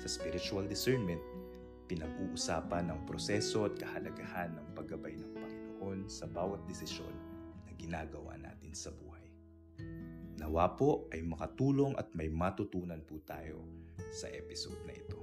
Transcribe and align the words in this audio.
Sa 0.00 0.08
spiritual 0.08 0.64
discernment, 0.64 1.20
pinag-uusapan 1.84 2.88
ang 2.88 3.04
proseso 3.04 3.68
at 3.68 3.76
kahalagahan 3.76 4.48
ng 4.56 4.66
paggabay 4.72 5.12
ng 5.12 5.28
Panginoon 5.36 6.08
sa 6.08 6.24
bawat 6.24 6.64
desisyon 6.64 7.12
na 7.68 7.76
ginagawa 7.76 8.32
natin 8.40 8.72
sa 8.72 8.88
buhay. 8.96 9.28
Nawa 10.40 10.72
po 10.72 11.04
ay 11.12 11.20
makatulong 11.20 11.92
at 12.00 12.08
may 12.16 12.32
matutunan 12.32 13.04
po 13.04 13.20
tayo 13.28 13.60
sa 14.08 14.32
episode 14.32 14.80
na 14.88 14.96
ito. 14.96 15.20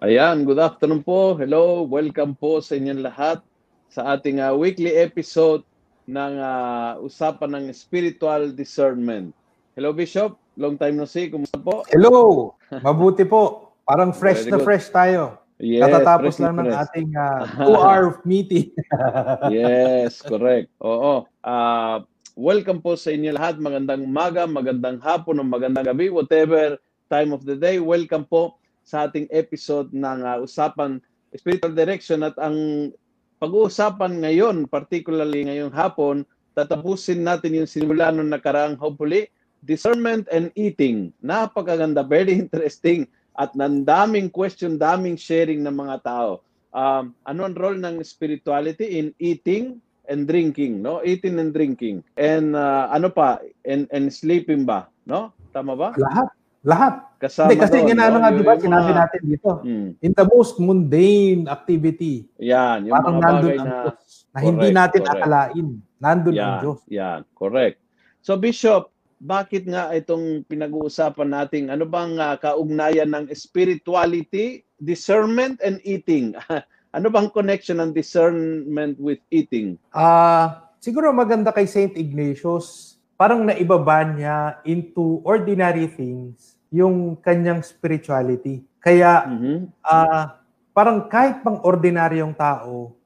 Ayan, 0.00 0.48
good 0.48 0.64
afternoon 0.64 1.04
po. 1.04 1.36
Hello, 1.36 1.84
welcome 1.84 2.32
po 2.32 2.64
sa 2.64 2.72
inyong 2.80 3.04
lahat 3.04 3.44
sa 3.92 4.16
ating 4.16 4.40
uh, 4.40 4.56
weekly 4.56 4.96
episode 4.96 5.60
ng 6.08 6.40
uh, 6.40 6.96
usapan 7.04 7.52
ng 7.52 7.64
spiritual 7.76 8.48
discernment. 8.56 9.36
Hello 9.72 9.88
Bishop, 9.88 10.36
long 10.60 10.76
time 10.76 11.00
no 11.00 11.08
see. 11.08 11.32
Kumusta 11.32 11.56
po? 11.56 11.80
Hello, 11.88 12.52
mabuti 12.84 13.24
po. 13.24 13.72
Parang 13.88 14.12
fresh 14.12 14.44
Very 14.44 14.52
na 14.52 14.56
good. 14.60 14.66
fresh 14.68 14.92
tayo. 14.92 15.40
Yes, 15.56 15.88
Katatapos 15.88 16.36
lang 16.44 16.60
ng 16.60 16.68
ating 16.76 17.08
uh, 17.16 17.40
two-hour 17.72 18.20
meeting. 18.28 18.68
yes, 19.48 20.20
correct. 20.20 20.68
Oo. 20.84 21.24
Ah, 21.40 22.04
welcome 22.36 22.84
po 22.84 23.00
sa 23.00 23.16
inyo 23.16 23.32
lahat. 23.32 23.56
Magandang 23.64 24.04
umaga, 24.04 24.44
magandang 24.44 25.00
hapon, 25.00 25.40
o 25.40 25.48
magandang 25.48 25.88
gabi, 25.88 26.12
whatever 26.12 26.76
time 27.08 27.32
of 27.32 27.48
the 27.48 27.56
day. 27.56 27.80
Welcome 27.80 28.28
po 28.28 28.60
sa 28.84 29.08
ating 29.08 29.24
episode 29.32 29.88
ng 29.96 30.20
ah, 30.20 30.36
usapan 30.36 31.00
spiritual 31.32 31.72
direction 31.72 32.28
at 32.28 32.36
ang 32.36 32.92
pag-uusapan 33.40 34.20
ngayon, 34.20 34.68
particularly 34.68 35.48
ngayong 35.48 35.72
hapon, 35.72 36.28
tatapusin 36.52 37.24
natin 37.24 37.56
yung 37.56 37.64
simula 37.64 38.12
nung 38.12 38.28
nakaraang 38.28 38.76
hopefully 38.76 39.32
discernment 39.64 40.26
and 40.30 40.50
eating. 40.54 41.14
Napakaganda, 41.22 42.02
very 42.02 42.34
interesting 42.42 43.06
at 43.34 43.54
nandaming 43.56 44.28
question, 44.28 44.76
daming 44.76 45.16
sharing 45.16 45.64
ng 45.64 45.72
mga 45.72 46.04
tao. 46.04 46.42
Um, 46.72 47.12
ano 47.24 47.44
ang 47.44 47.56
role 47.56 47.76
ng 47.76 48.00
spirituality 48.00 48.98
in 48.98 49.12
eating 49.20 49.80
and 50.08 50.24
drinking, 50.26 50.80
no? 50.80 51.00
Eating 51.04 51.38
and 51.38 51.52
drinking. 51.52 52.00
And 52.16 52.56
uh, 52.56 52.88
ano 52.88 53.08
pa? 53.08 53.40
And, 53.64 53.88
and 53.92 54.08
sleeping 54.08 54.64
ba? 54.64 54.88
No? 55.04 55.32
Tama 55.52 55.76
ba? 55.76 55.92
lahat. 55.96 56.28
Lahat. 56.62 56.94
Kasama 57.18 57.50
Hindi, 57.50 57.58
kasi 57.58 57.76
doon, 57.82 57.90
ginano 57.90 58.16
no? 58.16 58.20
nga, 58.22 58.30
di 58.30 58.44
ba, 58.46 58.54
sinabi 58.54 58.90
mga- 58.90 58.98
natin 59.02 59.20
dito, 59.26 59.50
Hmm. 59.62 59.88
in 59.98 60.12
the 60.14 60.26
most 60.26 60.58
mundane 60.58 61.46
activity, 61.46 62.22
Yan, 62.38 62.86
yung 62.86 62.94
parang 62.94 63.18
mga 63.18 63.22
nandun 63.22 63.50
ang 63.52 63.66
na... 63.66 63.78
Diyos, 63.82 64.02
na 64.32 64.38
hindi 64.38 64.58
Correct, 64.62 64.78
natin 64.78 65.00
correct. 65.02 65.14
akalain. 65.18 65.66
Nandun 65.98 66.32
ang 66.32 66.38
Yan, 66.38 66.60
Diyos. 66.62 66.80
yan, 66.86 67.20
correct. 67.34 67.76
So 68.22 68.38
Bishop, 68.38 68.94
bakit 69.22 69.70
nga 69.70 69.94
itong 69.94 70.42
pinag-uusapan 70.50 71.30
natin, 71.30 71.70
ano 71.70 71.86
bang 71.86 72.18
uh, 72.18 72.34
kaugnayan 72.34 73.06
ng 73.14 73.30
spirituality, 73.30 74.66
discernment, 74.82 75.62
and 75.62 75.78
eating? 75.86 76.34
ano 76.96 77.06
bang 77.06 77.30
connection 77.30 77.78
ng 77.78 77.94
discernment 77.94 78.98
with 78.98 79.22
eating? 79.30 79.78
Ah, 79.94 80.66
siguro 80.82 81.14
maganda 81.14 81.54
kay 81.54 81.70
Saint 81.70 81.94
Ignatius, 81.94 82.98
parang 83.14 83.46
naibaba 83.46 84.02
niya 84.02 84.58
into 84.66 85.22
ordinary 85.22 85.86
things 85.86 86.58
yung 86.74 87.14
kanyang 87.22 87.62
spirituality. 87.62 88.66
Kaya 88.82 89.22
Mhm. 89.30 89.70
ah 89.86 90.42
parang 90.74 91.06
kahit 91.06 91.44
pang 91.46 91.62
ordinaryong 91.62 92.34
tao, 92.34 92.96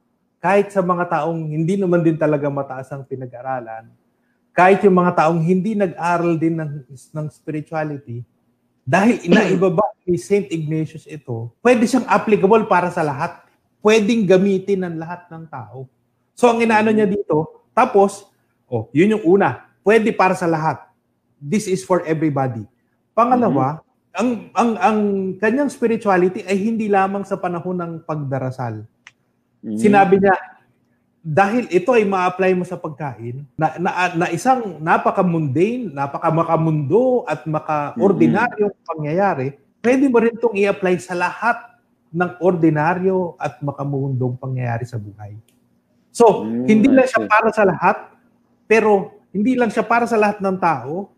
kahit 0.40 0.72
sa 0.72 0.80
mga 0.80 1.04
taong 1.12 1.50
hindi 1.50 1.76
naman 1.76 2.00
din 2.00 2.16
talaga 2.16 2.48
mataas 2.48 2.88
ang 2.94 3.04
pinag-aralan, 3.04 3.90
kahit 4.56 4.80
yung 4.80 4.96
mga 4.96 5.20
taong 5.20 5.44
hindi 5.44 5.76
nag-aral 5.76 6.40
din 6.40 6.56
ng, 6.56 6.88
ng 6.88 7.26
spirituality, 7.28 8.24
dahil 8.88 9.20
inaibaba 9.28 9.84
ni 10.08 10.16
St. 10.16 10.48
Ignatius 10.48 11.04
ito, 11.04 11.52
pwede 11.60 11.84
siyang 11.84 12.08
applicable 12.08 12.64
para 12.64 12.88
sa 12.88 13.04
lahat. 13.04 13.44
Pwedeng 13.84 14.24
gamitin 14.24 14.88
ng 14.88 14.96
lahat 14.96 15.28
ng 15.28 15.44
tao. 15.52 15.84
So 16.32 16.48
ang 16.48 16.64
inaano 16.64 16.88
niya 16.88 17.04
dito, 17.04 17.68
tapos, 17.76 18.32
oh, 18.64 18.88
yun 18.96 19.20
yung 19.20 19.36
una, 19.36 19.68
pwede 19.84 20.08
para 20.16 20.32
sa 20.32 20.48
lahat. 20.48 20.88
This 21.36 21.68
is 21.68 21.84
for 21.84 22.00
everybody. 22.08 22.64
Pangalawa, 23.12 23.84
ang 24.16 24.48
ang 24.56 24.70
ang 24.80 24.98
kanyang 25.36 25.68
spirituality 25.68 26.40
ay 26.48 26.56
hindi 26.56 26.88
lamang 26.88 27.28
sa 27.28 27.36
panahon 27.36 27.76
ng 27.76 27.92
pagdarasal. 28.08 28.88
Mhm. 29.60 29.76
Sinabi 29.76 30.16
niya 30.16 30.55
dahil 31.26 31.66
ito 31.74 31.90
ay 31.90 32.06
ma-apply 32.06 32.54
mo 32.54 32.62
sa 32.62 32.78
pagkain 32.78 33.42
na, 33.58 33.74
na, 33.82 33.90
na 34.14 34.26
isang 34.30 34.78
napaka-mundane, 34.78 35.90
napaka-makamundo 35.90 37.26
at 37.26 37.42
maka-ordinaryong 37.50 38.78
pangyayari, 38.86 39.58
pwede 39.82 40.06
mo 40.06 40.22
rin 40.22 40.38
itong 40.38 40.54
i-apply 40.54 41.02
sa 41.02 41.18
lahat 41.18 41.58
ng 42.14 42.30
ordinaryo 42.38 43.34
at 43.42 43.58
makamundong 43.58 44.38
pangyayari 44.38 44.86
sa 44.86 45.02
buhay. 45.02 45.34
So, 46.14 46.46
Mm, 46.46 46.64
hindi 46.70 46.88
lang 46.94 47.10
siya 47.10 47.26
para 47.26 47.50
sa 47.50 47.66
lahat, 47.66 47.96
pero 48.70 49.18
hindi 49.34 49.58
lang 49.58 49.74
siya 49.74 49.82
para 49.82 50.06
sa 50.06 50.14
lahat 50.14 50.38
ng 50.38 50.56
tao, 50.62 51.10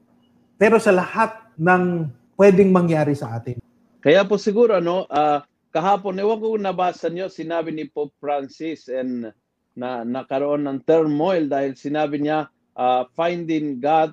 pero 0.56 0.80
sa 0.80 0.90
lahat 0.90 1.36
ng 1.60 2.08
pwedeng 2.40 2.72
mangyari 2.72 3.12
sa 3.12 3.36
atin. 3.36 3.60
Kaya 4.00 4.24
po 4.24 4.40
siguro 4.40 4.80
ano, 4.80 5.04
ah, 5.12 5.44
kahapon 5.68 6.16
ewan 6.16 6.40
ko 6.40 6.56
nabasa 6.56 7.12
niyo, 7.12 7.28
sinabi 7.28 7.76
ni 7.76 7.84
Pope 7.84 8.16
Francis 8.16 8.88
and 8.88 9.36
na 9.78 10.02
nakaroon 10.02 10.66
ng 10.66 10.82
turmoil 10.82 11.46
dahil 11.46 11.78
sinabi 11.78 12.18
niya 12.18 12.50
ah, 12.74 13.06
finding 13.14 13.78
God 13.78 14.10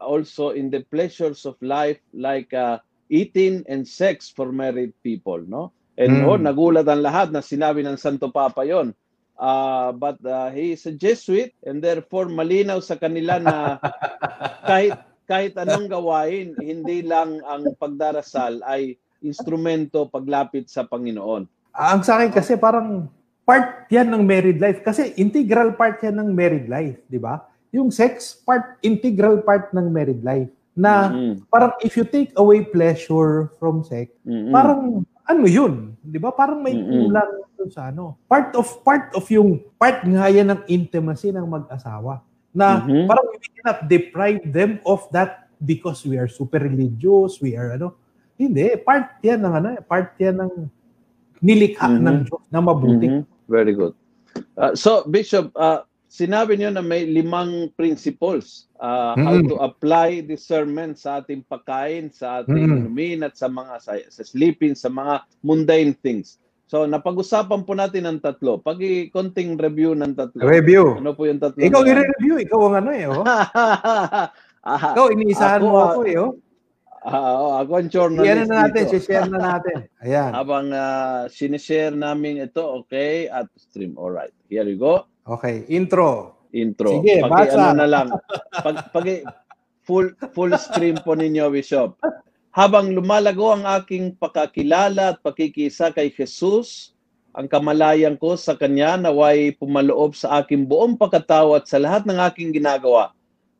also 0.00 0.56
in 0.56 0.72
the 0.72 0.80
pleasures 0.88 1.44
of 1.44 1.60
life 1.60 2.00
like 2.16 2.48
ah, 2.56 2.80
eating 3.12 3.60
and 3.68 3.84
sex 3.84 4.32
for 4.32 4.48
married 4.48 4.96
people, 5.04 5.44
no? 5.44 5.76
And 5.94 6.24
Mm. 6.24 6.26
oh, 6.26 6.40
nagulat 6.40 6.88
ang 6.88 7.04
lahat 7.04 7.30
na 7.30 7.44
sinabi 7.44 7.84
ng 7.84 8.00
Santo 8.00 8.32
Papa 8.32 8.64
'yon. 8.64 8.96
Ah, 9.36 9.92
but 9.92 10.18
ah, 10.24 10.48
he 10.48 10.72
is 10.74 10.88
a 10.88 10.94
Jesuit 10.96 11.52
and 11.62 11.84
therefore 11.84 12.26
malinaw 12.26 12.80
sa 12.80 12.96
kanila 12.96 13.36
na 13.38 13.78
kahit 14.70 14.96
kahit 15.24 15.56
anong 15.56 15.88
gawain, 15.88 16.52
hindi 16.60 17.00
lang 17.00 17.40
ang 17.44 17.72
pagdarasal 17.80 18.60
ay 18.64 18.96
instrumento 19.24 20.04
paglapit 20.12 20.68
sa 20.68 20.84
Panginoon. 20.84 21.48
Ang 21.74 22.00
sa 22.04 22.20
akin 22.20 22.30
kasi 22.30 22.60
parang 22.60 23.08
part 23.44 23.86
yan 23.92 24.08
ng 24.10 24.24
married 24.24 24.58
life. 24.58 24.80
Kasi 24.80 25.12
integral 25.20 25.76
part 25.76 26.00
yan 26.00 26.16
ng 26.16 26.32
married 26.32 26.66
life, 26.66 26.96
di 27.06 27.20
ba? 27.20 27.44
Yung 27.70 27.92
sex, 27.92 28.40
part, 28.40 28.80
integral 28.80 29.44
part 29.44 29.70
ng 29.76 29.86
married 29.92 30.24
life. 30.24 30.48
Na 30.74 31.12
Mhm. 31.12 31.46
parang 31.52 31.72
if 31.84 31.94
you 31.94 32.02
take 32.02 32.34
away 32.34 32.64
pleasure 32.64 33.54
from 33.60 33.84
sex, 33.86 34.10
Mhm. 34.26 34.50
parang 34.50 34.80
ano 35.24 35.44
yun? 35.46 35.94
Di 36.02 36.18
ba? 36.18 36.32
Parang 36.34 36.60
may 36.60 36.74
Mm-mm. 36.76 37.08
kulang 37.08 37.32
dun 37.54 37.70
sa 37.70 37.88
ano. 37.88 38.18
Part 38.26 38.52
of, 38.58 38.66
part 38.82 39.08
of 39.14 39.24
yung, 39.30 39.62
part 39.78 40.02
nga 40.04 40.26
yan 40.28 40.50
ng 40.50 40.62
intimacy 40.66 41.30
ng 41.30 41.46
mag-asawa. 41.46 42.20
Na 42.50 42.82
Mhm. 42.82 43.06
parang 43.06 43.26
we 43.32 43.38
cannot 43.40 43.78
deprive 43.86 44.42
them 44.50 44.80
of 44.84 45.06
that 45.10 45.48
because 45.62 46.02
we 46.04 46.18
are 46.20 46.28
super 46.28 46.60
religious, 46.60 47.40
we 47.40 47.54
are 47.56 47.72
ano. 47.74 47.96
Hindi, 48.34 48.74
part 48.82 49.14
yan 49.22 49.40
ng 49.40 49.54
ano, 49.54 49.68
part 49.86 50.12
yan 50.18 50.42
ng 50.42 50.52
nilikha 51.40 51.86
Mhm. 51.86 52.00
ng 52.02 52.16
Diyos 52.26 52.44
na 52.50 52.60
mabuti. 52.60 53.08
Mhm. 53.10 53.22
Very 53.48 53.72
good. 53.76 53.94
Uh, 54.56 54.74
so, 54.74 55.04
Bishop, 55.06 55.52
uh, 55.54 55.84
sinabi 56.08 56.54
niyo 56.58 56.70
na 56.70 56.82
may 56.82 57.06
limang 57.06 57.70
principles 57.74 58.70
uh, 58.78 59.14
how 59.18 59.38
Mhm. 59.38 59.50
to 59.50 59.56
apply 59.58 60.22
discernment 60.22 60.94
sa 60.98 61.18
ating 61.22 61.42
pagkain, 61.46 62.10
sa 62.10 62.42
ating 62.42 62.54
Mhm. 62.54 62.76
inumin 62.86 63.18
at 63.26 63.34
sa 63.34 63.50
mga 63.50 63.74
sa, 63.82 63.92
sa 63.98 64.22
sleeping, 64.22 64.74
sa 64.78 64.90
mga 64.90 65.26
mundane 65.42 65.94
things. 65.98 66.38
So, 66.64 66.88
napag-usapan 66.88 67.62
po 67.68 67.76
natin 67.76 68.08
ang 68.08 68.18
tatlo. 68.18 68.58
Pag 68.58 68.80
konting 69.12 69.54
review 69.60 69.92
ng 69.94 70.16
tatlo. 70.16 70.40
Review. 70.42 70.96
Ano 70.98 71.12
po 71.12 71.28
yung 71.28 71.38
tatlo? 71.38 71.60
Ikaw 71.60 71.82
i-review, 71.84 72.34
ikaw 72.40 72.60
ang 72.72 72.76
ano 72.82 72.90
eh. 72.90 73.04
Oh. 73.06 73.22
Ah, 74.64 74.96
Ikaw, 74.96 75.12
iniisahan 75.12 75.60
Ako, 75.60 75.68
mo 75.68 75.76
ah, 75.76 75.86
ako 75.92 76.00
eh. 76.08 76.16
Oh. 76.16 76.32
Ah, 77.04 77.34
oh, 77.36 77.52
ako 77.60 77.72
ang 77.78 77.90
journalist 77.92 78.28
Iyan 78.28 78.40
na 78.48 78.56
natin, 78.64 78.82
dito. 78.88 78.98
share 79.00 79.28
na 79.28 79.38
natin. 79.38 79.78
Ayan. 80.00 80.30
Habang 80.40 80.66
uh, 80.72 81.28
sinishare 81.28 81.92
namin 81.92 82.40
ito, 82.40 82.64
okay, 82.82 83.28
at 83.28 83.48
stream. 83.60 83.94
Alright, 84.00 84.32
here 84.48 84.64
you 84.64 84.80
go. 84.80 85.04
Okay, 85.24 85.68
intro. 85.68 86.40
Intro. 86.54 87.00
Sige, 87.02 87.24
Paki, 87.24 87.32
basa. 87.32 87.56
ano 87.56 87.68
na 87.76 87.86
lang. 87.88 88.08
Pag, 88.62 88.76
pag, 88.94 89.06
full 89.84 90.16
full 90.32 90.52
screen 90.56 90.96
po 91.04 91.12
ninyo, 91.12 91.52
Bishop. 91.52 92.00
Habang 92.54 92.94
lumalago 92.94 93.52
ang 93.52 93.66
aking 93.66 94.16
pakakilala 94.16 95.14
at 95.14 95.18
pakikisa 95.20 95.90
kay 95.90 96.08
Jesus, 96.08 96.94
ang 97.34 97.50
kamalayan 97.50 98.14
ko 98.14 98.38
sa 98.38 98.54
Kanya 98.54 98.94
naway 98.94 99.50
pumaloob 99.58 100.14
sa 100.14 100.38
aking 100.38 100.70
buong 100.70 100.94
pagkatao 100.94 101.58
at 101.58 101.66
sa 101.66 101.82
lahat 101.82 102.06
ng 102.06 102.14
aking 102.30 102.54
ginagawa. 102.54 103.10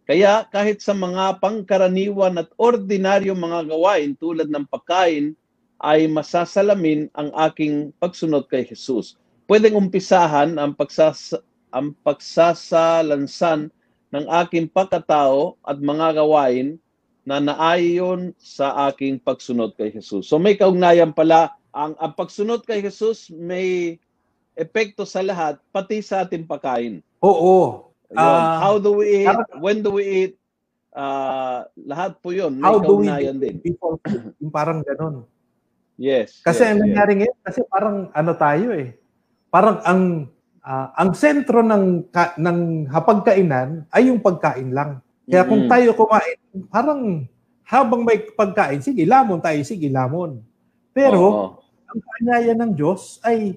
Kaya 0.05 0.45
kahit 0.53 0.85
sa 0.85 0.93
mga 0.93 1.41
pangkaraniwan 1.41 2.37
at 2.37 2.53
ordinaryong 2.61 3.41
mga 3.41 3.73
gawain 3.73 4.13
tulad 4.21 4.53
ng 4.53 4.69
pagkain, 4.69 5.33
ay 5.81 6.09
masasalamin 6.09 7.09
ang 7.17 7.33
aking 7.49 7.93
pagsunod 8.01 8.49
kay 8.49 8.65
Jesus. 8.65 9.17
Pwedeng 9.45 9.77
umpisahan 9.77 10.57
ang, 10.57 10.73
pagsas 10.73 11.37
ang 11.69 11.93
pagsasalansan 12.01 13.69
ng 14.15 14.27
aking 14.45 14.71
pagkatao 14.71 15.59
at 15.61 15.77
mga 15.81 16.23
gawain 16.25 16.81
na 17.25 17.41
naayon 17.41 18.37
sa 18.37 18.89
aking 18.93 19.21
pagsunod 19.21 19.73
kay 19.77 19.93
Jesus. 19.93 20.29
So 20.29 20.37
may 20.37 20.57
kaugnayan 20.57 21.17
pala 21.17 21.57
ang, 21.73 21.97
ang 21.97 22.13
pagsunod 22.13 22.63
kay 22.63 22.85
Jesus 22.85 23.33
may 23.33 23.99
epekto 24.55 25.03
sa 25.03 25.25
lahat, 25.25 25.59
pati 25.75 25.99
sa 25.99 26.23
ating 26.23 26.47
pagkain. 26.47 27.03
Oo. 27.25 27.94
Yun. 28.13 28.19
Ah, 28.21 28.61
How 28.61 28.75
do 28.77 29.01
we 29.01 29.25
eat? 29.25 29.29
dapat- 29.29 29.57
When 29.61 29.79
do 29.81 29.91
we 29.97 30.05
eat? 30.05 30.35
Ah, 30.95 31.67
lahat 31.75 32.23
po 32.23 32.31
yun. 32.31 32.55
May 32.59 32.65
How 32.65 32.79
do 32.79 33.03
we 33.03 33.11
do 33.11 33.35
din. 33.35 33.57
before 33.59 33.99
food? 34.05 34.31
Yung 34.43 34.53
parang 34.55 34.81
ganun. 34.85 35.27
Yes. 35.95 36.43
Kasi 36.43 36.63
yes, 36.67 36.71
ang 36.71 36.79
yes. 36.79 36.85
nangyari 36.91 37.13
ngayon, 37.23 37.39
kasi 37.43 37.61
parang 37.67 37.97
ano 38.11 38.33
tayo 38.35 38.69
eh. 38.75 38.99
Parang 39.51 39.79
ang 39.83 40.03
ah, 40.63 40.91
ang 40.95 41.11
sentro 41.15 41.63
ng 41.63 42.11
ka, 42.11 42.35
ng 42.39 42.91
hapagkainan 42.91 43.87
ay 43.91 44.11
yung 44.11 44.19
pagkain 44.23 44.71
lang. 44.75 44.99
Kaya 45.25 45.49
kung 45.49 45.65
Mm-mm. 45.65 45.73
tayo 45.73 45.89
kumain, 45.97 46.39
parang 46.69 47.01
habang 47.65 48.05
may 48.05 48.21
pagkain, 48.21 48.85
sige, 48.85 49.09
lamon 49.09 49.41
tayo, 49.41 49.57
sige, 49.65 49.89
lamon. 49.89 50.45
Pero 50.93 51.21
Oo. 51.25 51.47
ang 51.89 52.01
kanyaya 52.01 52.53
ng 52.53 52.77
Diyos 52.77 53.19
ay 53.25 53.57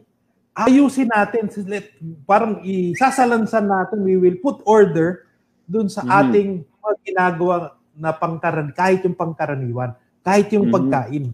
ayusin 0.57 1.05
natin, 1.13 1.45
let, 1.69 1.93
parang 2.25 2.65
isasalansan 2.65 3.69
natin, 3.69 4.01
we 4.01 4.17
will 4.17 4.37
put 4.41 4.57
order 4.65 5.29
dun 5.69 5.85
sa 5.85 6.01
Mhm. 6.01 6.11
ating 6.25 6.49
mga 6.65 6.95
ginagawa 7.05 7.55
na 7.93 8.09
pangkaran, 8.13 8.73
kahit 8.73 9.05
yung 9.05 9.13
pangkaraniwan, 9.13 9.93
kahit 10.25 10.49
yung 10.57 10.69
Mhm. 10.69 10.73
pagkain. 10.73 11.25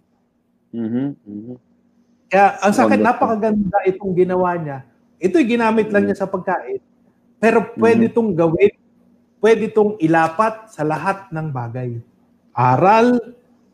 Mhm, 0.74 1.08
mhm. 1.24 1.56
Kaya 2.28 2.58
ang 2.66 2.74
sa 2.74 2.84
akin, 2.90 3.00
Wonderful. 3.00 3.08
napakaganda 3.30 3.80
itong 3.88 4.14
ginawa 4.18 4.58
niya. 4.58 4.78
Ito'y 5.22 5.46
ginamit 5.46 5.88
lang 5.94 6.04
niya 6.10 6.18
sa 6.18 6.28
pagkain. 6.28 6.82
Pero 7.38 7.72
pwede 7.78 8.08
Mhm. 8.08 8.10
itong 8.12 8.32
gawin, 8.34 8.74
pwede 9.40 9.70
itong 9.70 10.00
ilapat 10.02 10.72
sa 10.74 10.82
lahat 10.84 11.30
ng 11.32 11.48
bagay. 11.54 12.00
Aral, 12.52 13.22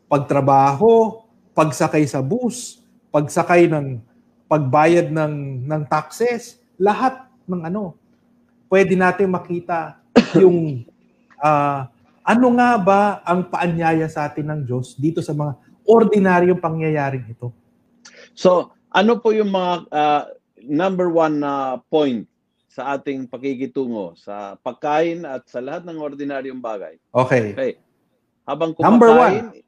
pagtrabaho, 0.06 1.24
pagsakay 1.56 2.04
sa 2.04 2.20
bus, 2.20 2.82
pagsakay 3.08 3.70
ng 3.70 4.02
pagbayad 4.50 5.14
ng 5.14 5.62
ng 5.62 5.82
taxes, 5.86 6.58
lahat 6.74 7.22
ng 7.46 7.70
ano. 7.70 7.94
Pwede 8.66 8.98
natin 8.98 9.30
makita 9.30 10.02
yung 10.34 10.82
ah, 11.38 11.86
ano 12.26 12.46
nga 12.58 12.70
ba 12.74 13.00
ang 13.22 13.46
paanyaya 13.46 14.10
sa 14.10 14.26
atin 14.26 14.50
ng 14.50 14.60
Diyos 14.66 14.98
dito 14.98 15.22
sa 15.22 15.30
mga 15.30 15.54
ordinaryong 15.86 16.58
pangyayaring 16.58 17.30
ito. 17.30 17.54
So, 18.34 18.74
ano 18.90 19.22
po 19.22 19.30
yung 19.30 19.54
mga 19.54 19.72
ah, 19.94 20.24
number 20.66 21.06
one 21.06 21.38
na 21.38 21.78
point 21.86 22.26
sa 22.70 22.98
ating 22.98 23.26
pakikitungo 23.30 24.14
sa 24.18 24.58
pagkain 24.62 25.26
at 25.26 25.46
sa 25.46 25.62
lahat 25.62 25.86
ng 25.86 25.98
ordinaryong 25.98 26.58
bagay? 26.58 26.98
Okay. 27.14 27.54
Okay. 27.54 27.72
Habang 28.46 28.74
Number 28.82 29.14
kumakain, 29.14 29.62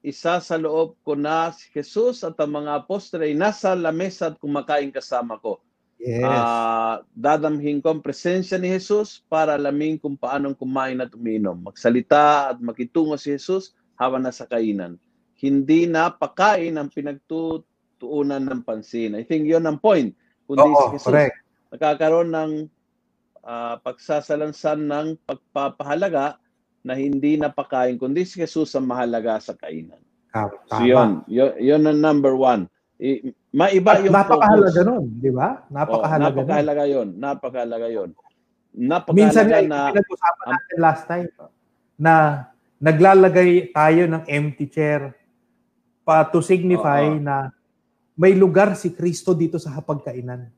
isa 0.00 0.40
sa 0.40 0.56
loob 0.56 0.96
ko 1.04 1.12
na 1.12 1.52
si 1.52 1.68
Jesus 1.68 2.24
at 2.24 2.36
ang 2.40 2.64
mga 2.64 2.84
apostol 2.84 3.20
ay 3.20 3.36
nasa 3.36 3.76
lamesa 3.76 4.32
at 4.32 4.40
kumakain 4.40 4.88
kasama 4.88 5.36
ko. 5.36 5.60
Yes. 6.00 6.24
Ah, 6.24 7.04
dadamhin 7.12 7.84
ko 7.84 7.92
ang 7.92 8.00
presensya 8.00 8.56
ni 8.56 8.72
Jesus 8.72 9.20
para 9.28 9.60
alamin 9.60 10.00
kung 10.00 10.16
paanong 10.16 10.56
kumain 10.56 10.96
at 11.04 11.12
uminom. 11.12 11.60
Magsalita 11.60 12.56
at 12.56 12.58
makitungo 12.64 13.20
si 13.20 13.36
Jesus 13.36 13.76
habang 14.00 14.24
nasa 14.24 14.48
kainan. 14.48 14.96
Hindi 15.36 15.84
na 15.84 16.08
pagkain 16.08 16.80
ang 16.80 16.88
pinagtutuunan 16.88 18.40
ng 18.40 18.64
pansin. 18.64 19.12
I 19.12 19.28
think 19.28 19.44
yon 19.44 19.68
ang 19.68 19.76
point. 19.76 20.16
Kundi 20.48 20.72
si 20.72 20.84
Oo, 20.88 20.96
Jesus 20.96 21.12
correct. 21.12 21.36
nagkakaroon 21.68 22.32
ng 22.32 22.52
ah, 23.44 23.76
pagsasalansan 23.84 24.80
ng 24.88 25.06
pagpapahalaga 25.28 26.40
na 26.80 26.96
hindi 26.96 27.36
na 27.36 27.52
pagkain, 27.52 28.00
kundi 28.00 28.24
si 28.24 28.40
Jesus 28.40 28.72
ang 28.72 28.88
mahalaga 28.88 29.36
sa 29.38 29.52
kainan. 29.52 30.00
Tama. 30.30 30.54
So 30.70 30.82
yun, 30.86 31.10
yun, 31.26 31.52
yun 31.58 31.82
ang 31.84 32.00
number 32.00 32.32
one. 32.32 32.70
I, 33.00 33.32
maiba 33.50 33.96
At 33.96 34.04
yung 34.04 34.12
napakahalaga 34.14 34.80
focus. 34.80 34.88
nun, 34.88 35.04
di 35.18 35.32
ba? 35.32 35.48
Oh, 35.58 35.72
Napakahalaga 35.72 36.36
nun. 36.36 36.44
napakahalaga 36.44 36.84
yun. 36.86 37.08
Napakahalaga 37.16 37.88
yun. 37.88 38.10
Minsan 39.10 39.48
Napakahalaga 39.50 39.56
nga, 39.56 39.60
na 39.66 39.78
pinag-usapan 39.90 40.46
natin 40.46 40.76
last 40.78 41.04
time 41.08 41.28
na 41.98 42.14
naglalagay 42.78 43.50
tayo 43.74 44.02
ng 44.06 44.22
empty 44.24 44.66
chair 44.70 45.12
pa 46.00 46.24
to 46.24 46.40
signify 46.40 47.04
Oo. 47.04 47.20
na 47.20 47.50
may 48.14 48.32
lugar 48.32 48.72
si 48.72 48.92
Kristo 48.92 49.32
dito 49.32 49.56
sa 49.56 49.72
hapagkainan. 49.74 50.48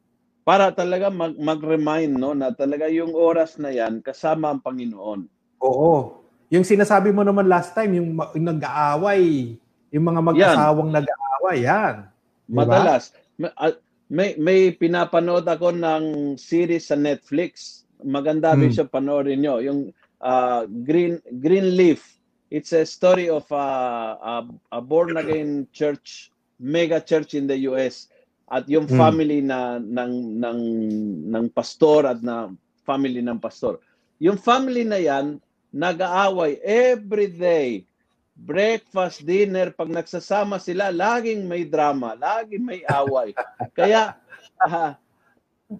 para 0.43 0.75
talaga 0.75 1.07
mag, 1.07 1.39
mag-remind 1.39 2.19
no, 2.19 2.35
na 2.35 2.51
talaga 2.51 2.91
yung 2.91 3.15
oras 3.15 3.55
na 3.63 3.71
yan 3.71 4.03
kasama 4.03 4.51
ang 4.51 4.59
Panginoon. 4.59 5.31
Oo. 5.63 6.19
Yung 6.53 6.67
sinasabi 6.67 7.15
mo 7.15 7.25
naman 7.25 7.49
last 7.49 7.73
time, 7.73 7.97
yung, 7.97 8.13
ma- 8.13 8.29
yung 8.37 8.45
nag-aaway, 8.45 9.55
yung 9.89 10.05
mga 10.05 10.21
mag-asawang 10.21 10.91
nag-aaway, 10.93 11.59
yan. 11.65 11.95
Di 12.45 12.53
ba? 12.53 12.67
Madalas. 12.67 13.15
May, 13.39 13.51
ah, 13.57 13.75
may, 14.13 14.29
may 14.37 14.61
pinapanood 14.77 15.49
ako 15.49 15.73
ng 15.73 16.05
series 16.37 16.93
sa 16.93 16.99
Netflix. 16.99 17.81
Maganda 18.05 18.53
Hmm. 18.53 18.67
rin 18.67 18.73
siya 18.75 18.85
panoorin 18.85 19.41
nyo. 19.41 19.63
Yung 19.63 19.81
ah, 20.21 20.69
Green 20.69 21.17
Green 21.41 21.73
Leaf. 21.73 22.19
It's 22.53 22.77
a 22.77 22.85
story 22.85 23.33
of 23.33 23.49
ah, 23.49 24.21
a, 24.21 24.35
a 24.77 24.81
born 24.85 25.17
again 25.17 25.65
church, 25.73 26.29
mega 26.61 27.01
church 27.01 27.33
in 27.33 27.49
the 27.49 27.65
US 27.67 28.13
at 28.47 28.69
yung 28.69 28.85
Hmm. 28.85 29.01
family 29.01 29.41
na 29.41 29.81
ng 29.81 30.37
ng 30.37 30.61
ng 31.33 31.45
pastor 31.49 32.05
at 32.05 32.21
na 32.21 32.53
family 32.85 33.25
ng 33.25 33.41
pastor. 33.41 33.81
Yung 34.21 34.37
family 34.37 34.85
na 34.85 35.01
yan 35.01 35.41
nag-aaway 35.73 36.61
every 36.63 37.33
day. 37.33 37.89
Breakfast, 38.33 39.25
dinner, 39.25 39.73
pag 39.73 39.93
nagsasama 39.93 40.61
sila, 40.61 40.93
laging 40.93 41.49
may 41.49 41.65
drama, 41.65 42.17
laging 42.17 42.65
may 42.65 42.81
away. 42.89 43.33
Kaya, 43.77 44.17
ah, 44.61 44.97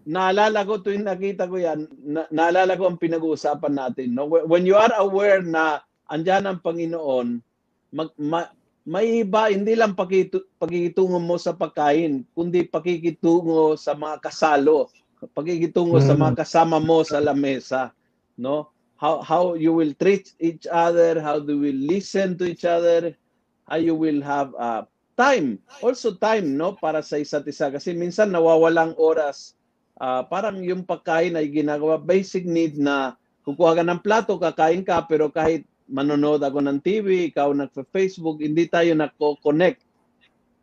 naalala 0.09 0.65
ko 0.65 0.81
tuwing 0.81 1.05
nakita 1.05 1.45
ko 1.45 1.61
yan, 1.61 1.85
na, 2.01 2.25
naalala 2.33 2.77
ko 2.77 2.89
ang 2.89 3.01
pinag-uusapan 3.01 3.73
natin. 3.77 4.17
No? 4.17 4.29
When- 4.29 4.69
you 4.69 4.77
are 4.77 4.93
aware 4.97 5.45
na 5.45 5.85
andyan 6.09 6.49
ang 6.49 6.61
Panginoon, 6.65 7.41
mag, 7.93 8.09
ma, 8.17 8.49
may 8.83 9.23
iba, 9.23 9.47
hindi 9.47 9.79
lang 9.79 9.95
pakitu, 9.95 10.43
pakikitungo 10.59 11.23
mo 11.23 11.39
sa 11.39 11.55
pagkain, 11.55 12.27
kundi 12.35 12.67
pakikitungo 12.67 13.79
sa 13.79 13.95
mga 13.95 14.19
kasalo, 14.27 14.91
pakikitungo 15.39 16.03
sa 16.03 16.19
Mm. 16.19 16.21
mga 16.21 16.35
kasama 16.43 16.83
mo 16.83 17.05
sa 17.07 17.23
lamesa. 17.23 17.95
No? 18.35 18.72
How, 19.03 19.19
how 19.19 19.59
you 19.59 19.75
will 19.75 19.91
treat 19.99 20.31
each 20.39 20.71
other, 20.71 21.19
how 21.19 21.43
do 21.43 21.59
we 21.59 21.75
listen 21.75 22.39
to 22.39 22.47
each 22.47 22.63
other, 22.63 23.19
how 23.67 23.83
you 23.83 23.99
will 23.99 24.23
have 24.23 24.55
uh, 24.55 24.87
time. 25.19 25.59
Also 25.83 26.15
time, 26.15 26.55
no? 26.55 26.79
Para 26.79 27.03
sa 27.03 27.19
isa't 27.19 27.43
isa. 27.51 27.67
Kasi 27.75 27.99
minsan 27.99 28.31
nawawalang 28.31 28.95
oras. 28.95 29.59
Ah, 29.99 30.23
parang 30.23 30.63
yung 30.63 30.87
pagkain 30.87 31.35
ay 31.35 31.51
ginagawa 31.51 32.01
basic 32.01 32.47
need 32.47 32.79
na 32.79 33.19
kukuha 33.43 33.83
ka 33.83 33.85
ng 33.85 34.01
plato, 34.03 34.39
kakain 34.39 34.83
ka, 34.87 35.03
pero 35.05 35.29
kahit 35.29 35.67
manonood 35.91 36.41
ako 36.41 36.63
ng 36.63 36.79
TV, 36.81 37.31
ikaw 37.31 37.53
nagpa-Facebook, 37.53 38.41
hindi 38.41 38.71
tayo 38.71 38.95
nako-connect. 38.97 39.83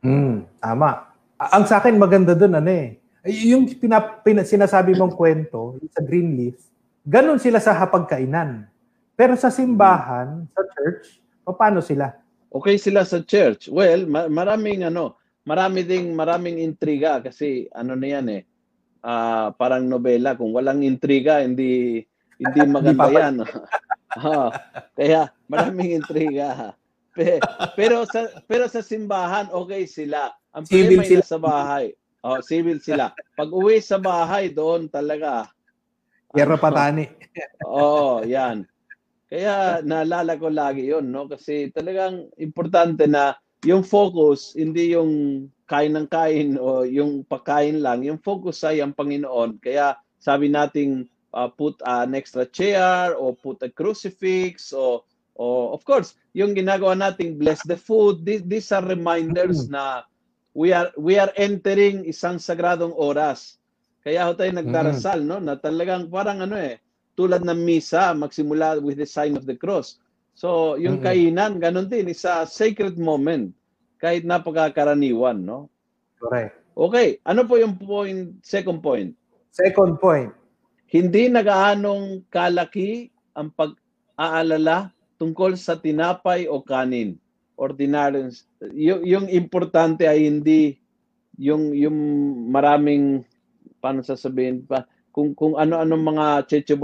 Hmm, 0.01 0.47
tama. 0.63 1.11
Ang 1.39 1.63
sa 1.67 1.83
akin 1.83 1.95
maganda 1.99 2.33
doon 2.33 2.55
ano 2.59 2.71
eh. 2.71 2.99
Yung 3.51 3.67
pinap, 3.67 4.23
pina- 4.23 4.47
sinasabi 4.47 4.95
mong 4.95 5.13
kwento 5.13 5.75
sa 5.91 6.01
Greenleaf, 6.01 6.55
ganun 7.05 7.39
sila 7.39 7.59
sa 7.59 7.75
hapagkainan. 7.75 8.67
Pero 9.13 9.35
sa 9.35 9.51
simbahan, 9.51 10.47
sa 10.55 10.63
church, 10.63 11.19
paano 11.43 11.83
sila? 11.83 12.15
Okay 12.49 12.79
sila 12.79 13.03
sa 13.03 13.19
church. 13.21 13.67
Well, 13.67 14.07
ma- 14.07 14.31
maraming 14.31 14.87
ano, 14.87 15.19
marami 15.43 15.83
ding 15.83 16.15
maraming 16.15 16.57
intriga 16.57 17.19
kasi 17.19 17.67
ano 17.71 17.93
na 17.93 18.07
yan 18.07 18.27
eh. 18.31 18.43
ah, 18.99 19.51
parang 19.55 19.87
nobela 19.87 20.35
kung 20.35 20.51
walang 20.51 20.83
intriga 20.83 21.39
hindi 21.39 22.03
hindi 22.35 22.59
maganda 22.71 23.07
yan. 23.07 23.35
Ah, 24.09 24.49
kaya 24.97 25.29
maraming 25.45 26.01
intriga. 26.01 26.73
Pe- 27.13 27.37
pero 27.77 28.09
sa 28.09 28.25
pero 28.49 28.65
sa 28.65 28.81
simbahan 28.81 29.53
okay 29.53 29.85
sila. 29.85 30.33
Ang 30.49 30.65
Civil 30.65 31.05
sila. 31.05 31.21
nasa 31.21 31.37
bahay. 31.37 31.85
Oh, 32.25 32.41
civil 32.41 32.81
sila. 32.81 33.13
Pag 33.37 33.53
uwi 33.53 33.77
sa 33.77 34.01
bahay 34.01 34.49
doon 34.49 34.89
talaga. 34.89 35.45
Yerra 36.37 36.57
patani. 36.61 37.09
Oo, 37.65 38.21
yan. 38.25 38.67
Kaya 39.29 39.85
naalala 39.85 40.37
ko 40.41 40.49
lagi 40.49 40.89
yon 40.89 41.13
no? 41.13 41.29
Kasi 41.29 41.69
talagang 41.69 42.33
importante 42.41 43.05
na 43.05 43.37
yung 43.65 43.85
focus, 43.85 44.57
hindi 44.57 44.97
yung 44.97 45.45
kain 45.69 45.93
ng 45.93 46.09
kain 46.09 46.57
o 46.57 46.81
yung 46.85 47.21
pagkain 47.29 47.77
lang. 47.83 48.01
Yung 48.01 48.17
focus 48.17 48.65
ay 48.65 48.81
ang 48.81 48.97
Panginoon. 48.97 49.61
Kaya 49.61 49.93
sabi 50.17 50.49
nating 50.49 51.05
uh, 51.33 51.49
put 51.49 51.77
an 51.85 52.17
extra 52.17 52.49
chair 52.49 53.13
o 53.13 53.37
put 53.37 53.61
a 53.61 53.69
crucifix 53.69 54.73
o 54.73 55.05
o 55.39 55.71
of 55.71 55.85
course, 55.85 56.17
yung 56.33 56.57
ginagawa 56.57 56.97
nating 56.97 57.37
bless 57.39 57.61
the 57.63 57.77
food, 57.77 58.25
these, 58.25 58.43
these 58.43 58.69
are 58.73 58.83
reminders 58.83 59.69
na 59.69 60.03
we 60.57 60.73
are 60.73 60.89
we 60.97 61.15
are 61.21 61.31
entering 61.37 62.03
isang 62.03 62.41
sagradong 62.41 62.91
oras. 62.97 63.58
Kaya 63.99 64.27
ho 64.27 64.31
tayo 64.33 64.51
nagdarasal, 64.55 65.19
no? 65.23 65.43
Na 65.43 65.59
talagang 65.59 66.07
parang 66.07 66.39
ano 66.43 66.55
eh, 66.55 66.79
tulad 67.19 67.43
ng 67.43 67.61
misa, 67.67 68.15
magsimula 68.15 68.79
with 68.79 68.95
the 68.95 69.07
sign 69.07 69.35
of 69.35 69.43
the 69.43 69.55
cross. 69.55 69.99
So, 70.39 70.79
yung 70.79 71.03
kainan, 71.03 71.59
ganun 71.59 71.91
din, 71.91 72.07
isa 72.07 72.47
sacred 72.47 72.95
moment. 72.95 73.51
Kahit 73.99 74.23
napakakaraniwan, 74.23 75.43
no? 75.43 75.67
Correct. 76.15 76.55
Okay, 76.79 77.19
ano 77.27 77.43
po 77.43 77.59
yung 77.59 77.75
point, 77.75 78.39
second 78.39 78.79
point? 78.79 79.11
Second 79.51 79.99
point. 79.99 80.31
Hindi 80.87 81.27
nagaanong 81.27 82.23
kalaki 82.31 83.11
ang 83.35 83.51
pag-aalala 83.51 84.95
tungkol 85.19 85.59
sa 85.59 85.75
tinapay 85.75 86.47
o 86.47 86.63
kanin. 86.63 87.19
Ordinary. 87.59 88.31
Yung, 88.71 89.03
yung 89.03 89.27
importante 89.27 90.07
ay 90.07 90.23
hindi 90.23 90.79
yung 91.39 91.71
yung 91.71 91.97
maraming 92.51 93.23
paano 93.79 94.03
sasabihin 94.03 94.63
pa 94.67 94.85
kung 95.09 95.33
kung 95.33 95.57
ano-ano 95.57 95.97
mga 95.97 96.45
cheche 96.45 96.75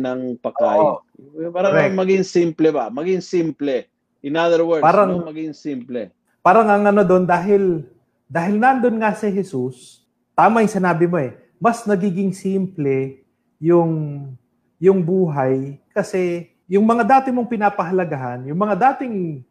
ng 0.00 0.40
pagkain. 0.40 0.82
Oh, 0.82 1.04
Parang 1.52 1.74
correct. 1.74 1.94
maging 1.94 2.24
simple 2.24 2.68
ba? 2.72 2.88
Maging 2.88 3.20
simple. 3.20 3.84
In 4.24 4.40
other 4.40 4.64
words, 4.64 4.80
parang, 4.80 5.20
no, 5.20 5.28
maging 5.28 5.52
simple. 5.52 6.08
Parang 6.40 6.66
ang 6.70 6.88
ano 6.88 7.04
doon 7.04 7.28
dahil 7.28 7.84
dahil 8.24 8.56
nandun 8.56 8.96
nga 8.96 9.12
si 9.12 9.28
Jesus, 9.28 10.02
tama 10.32 10.64
yung 10.64 10.72
sinabi 10.72 11.04
mo 11.04 11.20
eh, 11.20 11.36
mas 11.60 11.84
nagiging 11.84 12.32
simple 12.32 13.20
yung 13.60 14.24
yung 14.80 15.00
buhay 15.04 15.78
kasi 15.92 16.50
yung 16.64 16.88
mga 16.88 17.04
dati 17.04 17.28
mong 17.28 17.48
pinapahalagahan, 17.48 18.48
yung 18.48 18.56
mga 18.56 18.76
dating 18.92 19.44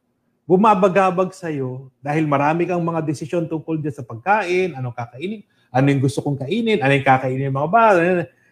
bumabagabag 0.43 1.31
sa 1.31 1.47
iyo 1.47 1.87
dahil 2.03 2.27
marami 2.27 2.67
kang 2.67 2.83
mga 2.83 2.99
desisyon 3.05 3.47
tungkol 3.47 3.79
diyan 3.79 3.95
sa 3.95 4.03
pagkain, 4.03 4.75
ano 4.75 4.91
kakainin, 4.91 5.45
ano 5.73 5.85
yung 5.89 6.05
gusto 6.05 6.21
kong 6.21 6.45
kainin, 6.45 6.77
ano 6.85 6.93
yung 6.93 7.07
kakainin 7.07 7.49
ng 7.49 7.57
mga 7.57 7.71
bata, 7.73 7.99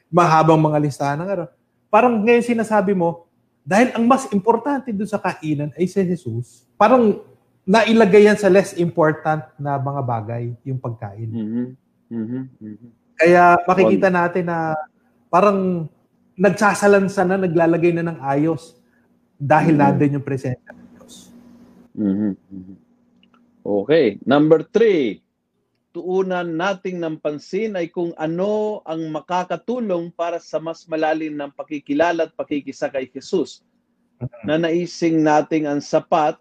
mahabang 0.10 0.58
mga 0.58 0.82
listahan 0.82 1.22
ng 1.22 1.30
araw. 1.30 1.48
Parang 1.94 2.18
ngayon 2.25 2.42
sinasabi 2.42 2.98
mo, 2.98 3.30
dahil 3.62 3.94
ang 3.94 4.10
mas 4.10 4.25
importante 4.34 4.90
doon 4.90 5.06
sa 5.06 5.22
kainan 5.22 5.70
ay 5.78 5.86
si 5.86 6.01
Jesus, 6.01 6.66
parang 6.74 7.22
nailagay 7.62 8.25
yan 8.25 8.36
sa 8.36 8.50
less 8.50 8.74
important 8.82 9.46
na 9.62 9.78
mga 9.78 10.01
bagay, 10.01 10.44
yung 10.66 10.82
pagkain. 10.82 11.30
Mm-hmm. 11.30 11.68
Mm-hmm. 12.10 12.44
Mm-hmm. 12.58 12.90
Kaya 13.22 13.44
makikita 13.70 14.10
natin 14.10 14.50
na 14.50 14.74
parang 15.30 15.86
nagsasalansa 16.34 17.22
na, 17.22 17.38
naglalagay 17.38 17.94
na 17.94 18.10
ng 18.10 18.18
ayos 18.25 18.82
dahil 19.38 19.78
mm-hmm. 19.78 19.94
nandun 19.94 20.16
yung 20.18 20.25
presensya 20.25 20.74
ng 20.74 20.90
Diyos. 20.98 21.13
Mm-hmm. 21.94 22.34
Okay. 23.62 24.18
Number 24.25 24.66
three, 24.66 25.22
tuunan 25.91 26.48
nating 26.48 27.03
ng 27.03 27.19
pansin 27.19 27.75
ay 27.75 27.91
kung 27.91 28.15
ano 28.15 28.79
ang 28.88 29.12
makakatulong 29.12 30.12
para 30.15 30.39
sa 30.39 30.57
mas 30.57 30.88
malalim 30.88 31.36
ng 31.36 31.51
pakikilala 31.51 32.27
at 32.27 32.33
pakikisa 32.36 32.88
kay 32.88 33.07
Jesus. 33.12 33.63
Mm-hmm. 34.19 34.43
Na 34.48 34.55
naising 34.55 35.19
nating 35.19 35.67
ang 35.67 35.83
sapat 35.83 36.39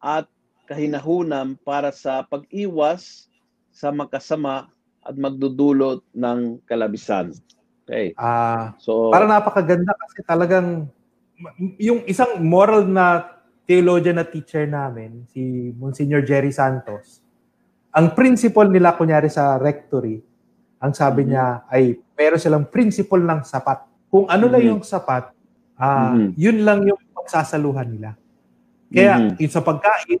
at 0.00 0.24
kahinahunam 0.64 1.60
para 1.60 1.92
sa 1.92 2.24
pag-iwas 2.24 3.28
sa 3.68 3.92
makasama 3.92 4.72
at 5.04 5.14
magdudulot 5.16 6.00
ng 6.16 6.64
kalabisan. 6.64 7.36
Okay. 7.84 8.16
Ah, 8.16 8.72
so 8.80 9.12
para 9.12 9.28
napakaganda 9.28 9.92
kasi 9.92 10.24
talagang 10.24 10.88
yung 11.76 12.00
isang 12.08 12.40
moral 12.40 12.88
na 12.88 13.36
theologian 13.68 14.20
na 14.20 14.24
teacher 14.28 14.64
namin, 14.68 15.24
si 15.32 15.72
Monsignor 15.76 16.24
Jerry 16.24 16.52
Santos, 16.52 17.23
ang 17.94 18.10
principle 18.10 18.66
nila 18.66 18.98
kunyari 18.98 19.30
sa 19.30 19.54
rectory, 19.54 20.18
ang 20.82 20.90
sabi 20.90 21.22
mm-hmm. 21.22 21.30
niya 21.30 21.46
ay 21.70 21.82
meron 22.18 22.42
silang 22.42 22.66
principle 22.66 23.22
ng 23.22 23.46
sapat. 23.46 23.86
Kung 24.10 24.26
ano 24.26 24.50
mm-hmm. 24.50 24.52
lang 24.52 24.62
yung 24.66 24.82
sapat, 24.82 25.30
uh, 25.78 26.10
mm-hmm. 26.10 26.28
yun 26.34 26.58
lang 26.66 26.82
yung 26.82 26.98
pagsasaluhan 27.14 27.86
nila. 27.86 28.10
Kaya 28.90 29.14
mm-hmm. 29.14 29.38
yung 29.38 29.52
sa 29.54 29.62
pagkain, 29.62 30.20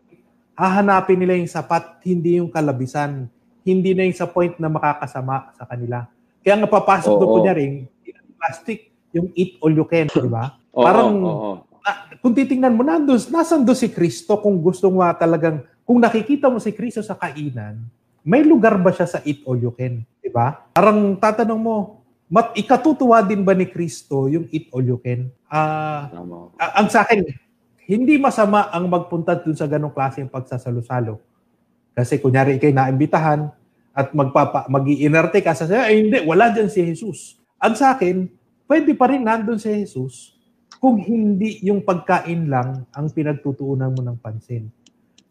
hahanapin 0.54 1.18
nila 1.18 1.34
yung 1.34 1.50
sapat, 1.50 1.98
hindi 2.06 2.38
yung 2.38 2.48
kalabisan. 2.48 3.26
Hindi 3.66 3.90
na 3.90 4.06
yung 4.06 4.14
sa 4.14 4.30
point 4.30 4.54
na 4.62 4.70
makakasama 4.70 5.50
sa 5.58 5.66
kanila. 5.66 6.06
Kaya 6.46 6.54
nga 6.62 6.68
papasok 6.70 7.12
doon 7.18 7.30
po 7.32 7.38
niya 7.42 7.54
rin, 7.58 7.90
plastic, 8.38 8.92
yung 9.10 9.32
eat 9.34 9.58
all 9.58 9.72
you 9.72 9.86
can, 9.88 10.06
di 10.06 10.30
ba? 10.30 10.54
Parang, 10.70 11.10
oo, 11.18 11.52
Na, 11.84 12.16
kung 12.20 12.32
titingnan 12.32 12.76
mo, 12.76 12.84
nandun, 12.84 13.20
nasan 13.28 13.64
doon 13.64 13.76
si 13.76 13.88
Kristo 13.92 14.40
kung 14.40 14.60
gusto 14.60 14.88
mo 14.88 15.04
talagang, 15.16 15.64
kung 15.84 16.00
nakikita 16.00 16.48
mo 16.48 16.56
si 16.60 16.72
Kristo 16.72 17.04
sa 17.04 17.16
kainan, 17.16 17.84
may 18.24 18.40
lugar 18.40 18.80
ba 18.80 18.88
siya 18.90 19.04
sa 19.04 19.20
eat 19.22 19.44
all 19.44 19.60
you 19.60 19.72
can? 19.76 20.00
Di 20.18 20.32
ba? 20.32 20.64
Parang 20.72 21.16
tatanong 21.20 21.60
mo, 21.60 21.76
mat, 22.32 22.56
ikatutuwa 22.56 23.20
din 23.20 23.44
ba 23.44 23.52
ni 23.52 23.68
Kristo 23.68 24.26
yung 24.32 24.48
eat 24.48 24.72
all 24.72 24.84
you 24.84 24.96
can? 24.98 25.28
Uh, 25.46 26.08
ang 26.56 26.88
sa 26.88 27.04
akin, 27.04 27.20
hindi 27.84 28.16
masama 28.16 28.72
ang 28.72 28.88
magpunta 28.88 29.36
dun 29.36 29.52
sa 29.52 29.68
ganong 29.68 29.92
klase 29.92 30.24
ng 30.24 30.32
pagsasalo-salo. 30.32 31.20
Kasi 31.92 32.16
kunyari 32.16 32.56
ikay 32.56 32.72
naimbitahan, 32.72 33.52
at 33.94 34.10
magpapa 34.10 34.66
magi-inerte 34.66 35.38
ka 35.38 35.54
sa 35.54 35.70
ay 35.86 36.02
hindi 36.02 36.18
wala 36.26 36.50
diyan 36.50 36.66
si 36.66 36.82
Jesus. 36.82 37.38
Ang 37.62 37.78
sa 37.78 37.94
akin, 37.94 38.26
pwede 38.66 38.90
pa 38.98 39.06
rin 39.06 39.22
nandoon 39.22 39.62
si 39.62 39.70
Jesus 39.70 40.34
kung 40.82 40.98
hindi 40.98 41.62
yung 41.62 41.80
pagkain 41.86 42.50
lang 42.50 42.84
ang 42.90 43.06
pinagtutuunan 43.08 43.94
mo 43.94 44.02
ng 44.02 44.18
pansin. 44.18 44.66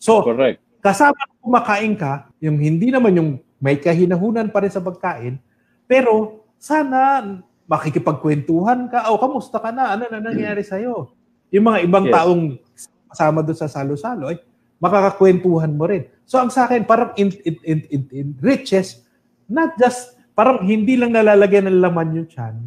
So, 0.04 0.20
Correct. 0.20 0.60
kasama 0.84 1.16
kumakain 1.40 1.96
ka, 1.96 2.28
yung 2.44 2.60
hindi 2.60 2.92
naman 2.92 3.16
yung 3.16 3.30
may 3.64 3.80
kahinahunan 3.80 4.52
pa 4.52 4.60
rin 4.60 4.72
sa 4.76 4.84
pagkain, 4.84 5.40
pero 5.88 6.44
sana 6.60 7.24
makikipagkwentuhan 7.72 8.92
ka, 8.92 9.08
o 9.08 9.16
oh, 9.16 9.20
kamusta 9.24 9.64
ka 9.64 9.72
na, 9.72 9.96
ano 9.96 10.12
na 10.12 10.20
nangyari 10.20 10.60
sa'yo? 10.68 11.16
Yung 11.56 11.64
mga 11.72 11.88
ibang 11.88 12.12
yes. 12.12 12.14
taong 12.20 12.44
kasama 13.08 13.40
doon 13.48 13.56
sa 13.64 13.72
salo-salo, 13.72 14.28
ay 14.28 14.44
makakakwentuhan 14.84 15.72
mo 15.72 15.88
rin. 15.88 16.12
So 16.28 16.36
ang 16.44 16.52
sa 16.52 16.68
akin, 16.68 16.84
parang 16.84 17.16
in, 17.16 17.32
in, 17.48 17.56
in, 17.64 17.80
in, 17.88 18.02
in 18.12 18.28
riches, 18.44 19.08
not 19.48 19.80
just, 19.80 20.20
parang 20.36 20.68
hindi 20.68 21.00
lang 21.00 21.16
nalalagyan 21.16 21.72
ng 21.72 21.80
laman 21.80 22.20
yung 22.20 22.28
chan, 22.28 22.60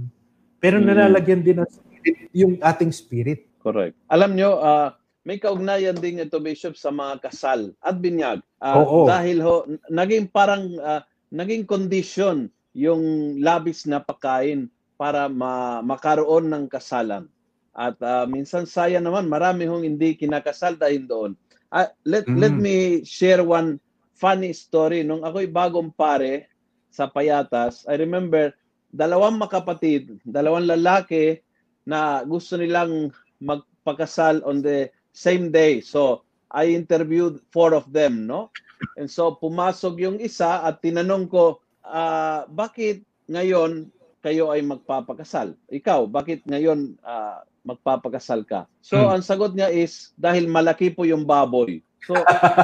pero 0.57 0.81
mm. 0.81 0.89
nalalagyan 0.89 1.45
din 1.45 1.61
ng 1.61 1.69
spirit, 1.69 2.17
yung 2.33 2.57
ating 2.65 2.93
spirit. 2.97 3.45
Correct. 3.61 3.93
Alam 4.09 4.33
nyo, 4.33 4.57
uh, 4.57 4.97
may 5.27 5.43
kaugnayan 5.43 5.99
din 5.99 6.23
ito, 6.23 6.39
Bishop, 6.39 6.79
sa 6.79 6.95
mga 6.95 7.19
kasal 7.27 7.75
at 7.83 7.99
binyag. 7.99 8.39
Uh, 8.63 8.79
Oo. 8.79 9.11
Dahil 9.11 9.43
ho, 9.43 9.67
naging 9.91 10.31
parang, 10.31 10.71
uh, 10.79 11.03
naging 11.35 11.67
condition 11.67 12.47
yung 12.71 13.35
labis 13.43 13.91
na 13.91 13.99
pagkain 13.99 14.71
para 14.95 15.27
ma- 15.27 15.83
makaroon 15.83 16.47
ng 16.47 16.71
kasalan. 16.71 17.27
At 17.75 17.99
uh, 17.99 18.25
minsan 18.31 18.71
sayang 18.71 19.03
naman, 19.03 19.27
marami 19.27 19.67
hong 19.67 19.83
hindi 19.83 20.15
kinakasal 20.15 20.79
dahil 20.79 21.11
doon. 21.11 21.31
Uh, 21.75 21.91
let 22.07 22.25
mm. 22.31 22.39
let 22.39 22.55
me 22.55 23.03
share 23.03 23.43
one 23.43 23.83
funny 24.15 24.55
story. 24.55 25.03
Nung 25.03 25.27
ako'y 25.27 25.51
bagong 25.51 25.91
pare 25.91 26.49
sa 26.89 27.11
Payatas, 27.11 27.83
I 27.91 27.99
remember 27.99 28.55
dalawang 28.95 29.37
makapatid, 29.37 30.23
dalawang 30.25 30.71
lalaki 30.71 31.43
na 31.85 32.25
gusto 32.25 32.57
nilang 32.57 33.13
magpakasal 33.45 34.41
on 34.47 34.65
the 34.65 34.89
same 35.17 35.49
day. 35.49 35.81
So, 35.81 36.29
I 36.53 36.77
interviewed 36.77 37.41
four 37.49 37.73
of 37.73 37.89
them, 37.89 38.29
no? 38.29 38.53
And 39.01 39.09
so, 39.09 39.33
pumasok 39.41 39.97
yung 39.97 40.21
isa 40.21 40.61
at 40.61 40.85
tinanong 40.85 41.33
ko, 41.33 41.65
uh, 41.81 42.45
bakit 42.53 43.01
ngayon 43.33 43.89
kayo 44.21 44.53
ay 44.53 44.61
magpapakasal? 44.61 45.57
Ikaw, 45.73 46.05
bakit 46.13 46.45
ngayon 46.45 47.01
uh, 47.01 47.41
magpapakasal 47.65 48.45
ka. 48.45 48.69
So, 48.85 49.01
hmm. 49.01 49.19
ang 49.19 49.25
sagot 49.25 49.57
niya 49.57 49.73
is, 49.73 50.13
dahil 50.21 50.47
malaki 50.47 50.93
po 50.93 51.09
yung 51.09 51.25
baboy. 51.25 51.81
So, 52.05 52.15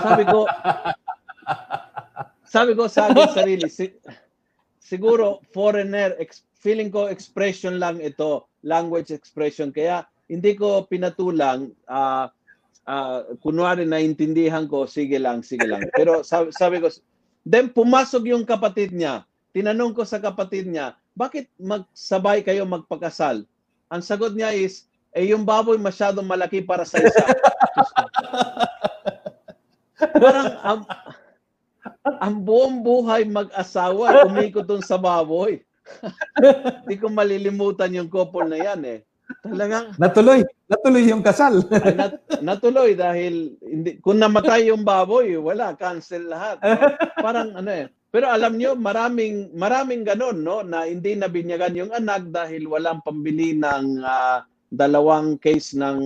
sabi 0.05 0.29
ko, 0.29 0.47
sabi 2.55 2.77
ko 2.77 2.87
sa 2.87 3.11
akin 3.11 3.33
sarili, 3.35 3.67
si, 3.67 3.91
siguro 4.79 5.43
foreigner, 5.51 6.15
ex, 6.21 6.47
feeling 6.61 6.93
ko 6.93 7.11
expression 7.11 7.83
lang 7.83 7.99
ito, 7.99 8.47
language 8.63 9.11
expression. 9.11 9.75
Kaya 9.75 10.07
hindi 10.31 10.55
ko 10.55 10.87
pinatulang, 10.87 11.75
uh, 11.91 12.31
uh, 12.87 13.37
kunwari 13.43 13.87
naintindihan 13.87 14.67
ko, 14.67 14.87
sige 14.87 15.19
lang, 15.19 15.43
sige 15.43 15.67
lang. 15.67 15.87
Pero 15.95 16.23
sabi, 16.27 16.51
sabi 16.55 16.77
ko, 16.83 16.89
then 17.47 17.71
pumasok 17.71 18.23
yung 18.31 18.45
kapatid 18.47 18.95
niya. 18.95 19.27
Tinanong 19.53 19.93
ko 19.93 20.03
sa 20.07 20.19
kapatid 20.23 20.71
niya, 20.71 20.97
bakit 21.13 21.51
magsabay 21.61 22.41
kayo 22.41 22.65
magpakasal? 22.65 23.45
Ang 23.93 24.03
sagot 24.03 24.33
niya 24.33 24.57
is, 24.57 24.89
eh 25.13 25.29
yung 25.29 25.45
baboy 25.45 25.77
masyadong 25.77 26.25
malaki 26.25 26.65
para 26.65 26.89
sa 26.89 26.97
isa. 26.97 27.25
Parang 30.17 30.49
ang, 30.65 30.81
ang 32.17 32.35
buong 32.41 32.81
buhay 32.81 33.29
mag-asawa, 33.29 34.25
umikot 34.25 34.65
dun 34.65 34.81
sa 34.81 34.97
baboy. 34.97 35.61
Hindi 36.87 36.97
ko 36.97 37.13
malilimutan 37.13 37.93
yung 37.93 38.09
couple 38.09 38.49
na 38.49 38.59
yan 38.59 38.81
eh. 38.89 38.99
Talagang 39.41 39.97
Natuloy. 39.97 40.45
Natuloy 40.69 41.05
yung 41.09 41.25
kasal. 41.25 41.65
ay, 41.69 41.95
nat- 41.97 42.21
natuloy 42.41 42.93
dahil 42.93 43.57
hindi, 43.61 44.01
kung 44.01 44.21
namatay 44.21 44.69
yung 44.73 44.85
baboy, 44.85 45.37
wala, 45.41 45.77
cancel 45.77 46.29
lahat. 46.29 46.61
No? 46.61 46.73
Parang 47.25 47.53
ano 47.57 47.71
eh. 47.73 47.87
Pero 48.13 48.29
alam 48.29 48.61
nyo, 48.61 48.77
maraming, 48.77 49.57
maraming 49.57 50.05
ganon, 50.05 50.45
no? 50.45 50.61
Na 50.61 50.85
hindi 50.85 51.17
nabinyagan 51.17 51.77
yung 51.81 51.93
anak 51.97 52.29
dahil 52.29 52.69
walang 52.69 53.01
pambili 53.01 53.57
ng 53.57 54.05
ah, 54.05 54.45
dalawang 54.69 55.41
case 55.41 55.73
ng 55.77 55.99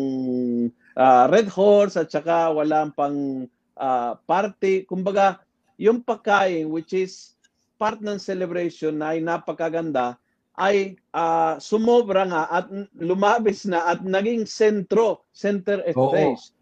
ah, 0.94 1.26
Red 1.26 1.50
Horse 1.50 1.98
at 1.98 2.10
saka 2.14 2.54
walang 2.54 2.94
pang 2.94 3.50
ah, 3.74 4.14
party. 4.22 4.86
Kumbaga, 4.86 5.42
yung 5.78 6.00
pagkain 6.02 6.70
which 6.70 6.94
is 6.94 7.36
part 7.76 8.00
ng 8.00 8.16
celebration 8.16 8.96
na 8.96 9.12
ay 9.12 9.20
napakaganda 9.20 10.16
ay 10.56 10.96
ah, 11.12 11.60
sumobra 11.60 12.24
nga 12.24 12.42
at 12.48 12.66
lumabis 12.96 13.68
na 13.68 13.84
at 13.86 14.00
naging 14.02 14.48
sentro, 14.48 15.24
center 15.32 15.84
stage. 15.92 16.52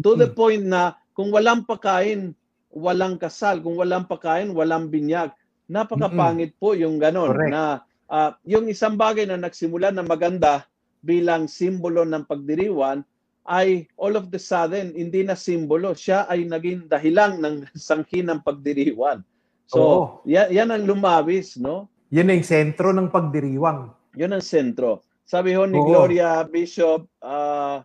To 0.00 0.16
the 0.16 0.28
Mm. 0.32 0.36
point 0.36 0.64
na 0.64 0.82
kung 1.12 1.28
walang 1.28 1.68
pagkain, 1.68 2.32
walang 2.72 3.20
kasal. 3.20 3.60
Kung 3.60 3.76
walang 3.76 4.08
pagkain, 4.08 4.56
walang 4.56 4.88
binyag. 4.88 5.36
Napakapangit 5.68 6.56
po 6.56 6.72
yung 6.72 6.96
ganon 6.96 7.36
Correct. 7.36 7.52
na 7.52 7.84
ah, 8.08 8.32
yung 8.44 8.68
isang 8.68 8.96
bagay 8.96 9.28
na 9.28 9.36
nagsimula 9.36 9.92
na 9.92 10.00
maganda 10.04 10.64
bilang 11.04 11.44
simbolo 11.44 12.04
ng 12.08 12.24
pagdiriwan 12.24 13.04
ay 13.42 13.90
all 13.98 14.14
of 14.14 14.30
the 14.32 14.40
sudden 14.40 14.96
hindi 14.96 15.20
na 15.26 15.36
simbolo. 15.36 15.92
Siya 15.92 16.24
ay 16.24 16.48
naging 16.48 16.88
dahilan 16.88 17.36
ng 17.36 17.56
sangki 17.76 18.24
ng 18.24 18.40
pagdiriwan. 18.40 19.20
So, 19.68 19.80
Oo. 19.82 20.04
yan, 20.24 20.48
yan 20.48 20.72
ang 20.72 20.84
lumabis, 20.88 21.60
no? 21.60 21.91
Yan 22.12 22.28
na 22.28 22.36
yung 22.36 22.44
sentro 22.44 22.92
ng 22.92 23.08
pagdiriwang. 23.08 23.88
Yun 24.20 24.36
ang 24.36 24.44
sentro. 24.44 25.00
Sabi 25.24 25.56
ho 25.56 25.64
ni 25.64 25.80
Oo. 25.80 25.88
Gloria 25.88 26.44
Bishop, 26.44 27.08
ah 27.24 27.80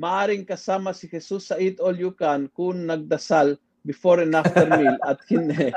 maaring 0.00 0.48
kasama 0.48 0.96
si 0.96 1.08
Jesus 1.08 1.52
sa 1.52 1.60
Eat 1.60 1.76
All 1.80 1.96
You 1.96 2.16
Can 2.16 2.48
kung 2.56 2.88
nagdasal 2.88 3.60
before 3.84 4.24
and 4.24 4.32
after 4.32 4.64
meal 4.80 4.96
at 5.04 5.20
hindi, 5.28 5.72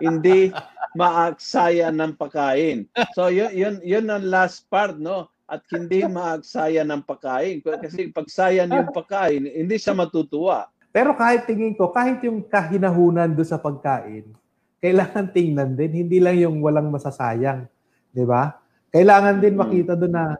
hindi 0.00 0.52
maaksaya 0.96 1.88
ng 1.92 2.16
pagkain. 2.20 2.84
So 3.16 3.32
yun, 3.32 3.52
yun, 3.56 3.76
yun 3.80 4.12
ang 4.12 4.28
last 4.28 4.68
part, 4.68 5.00
no? 5.00 5.32
At 5.48 5.64
hindi 5.72 6.04
maaksaya 6.04 6.84
ng 6.84 7.04
pagkain. 7.04 7.60
Kasi 7.60 8.08
pag 8.12 8.28
sayan 8.28 8.72
yung 8.72 8.92
pagkain, 8.92 9.44
hindi 9.44 9.76
siya 9.76 9.96
matutuwa. 9.96 10.68
Pero 10.94 11.12
kahit 11.16 11.44
tingin 11.44 11.76
ko, 11.76 11.90
kahit 11.90 12.24
yung 12.24 12.44
kahinahunan 12.48 13.36
do 13.36 13.44
sa 13.44 13.60
pagkain, 13.60 14.28
kailangan 14.84 15.32
tingnan 15.32 15.72
din, 15.72 16.04
hindi 16.04 16.20
lang 16.20 16.36
yung 16.36 16.60
walang 16.60 16.92
masasayang. 16.92 17.64
Di 18.12 18.20
ba? 18.28 18.60
Kailangan 18.92 19.40
din 19.40 19.56
makita 19.56 19.96
doon 19.96 20.12
na 20.12 20.36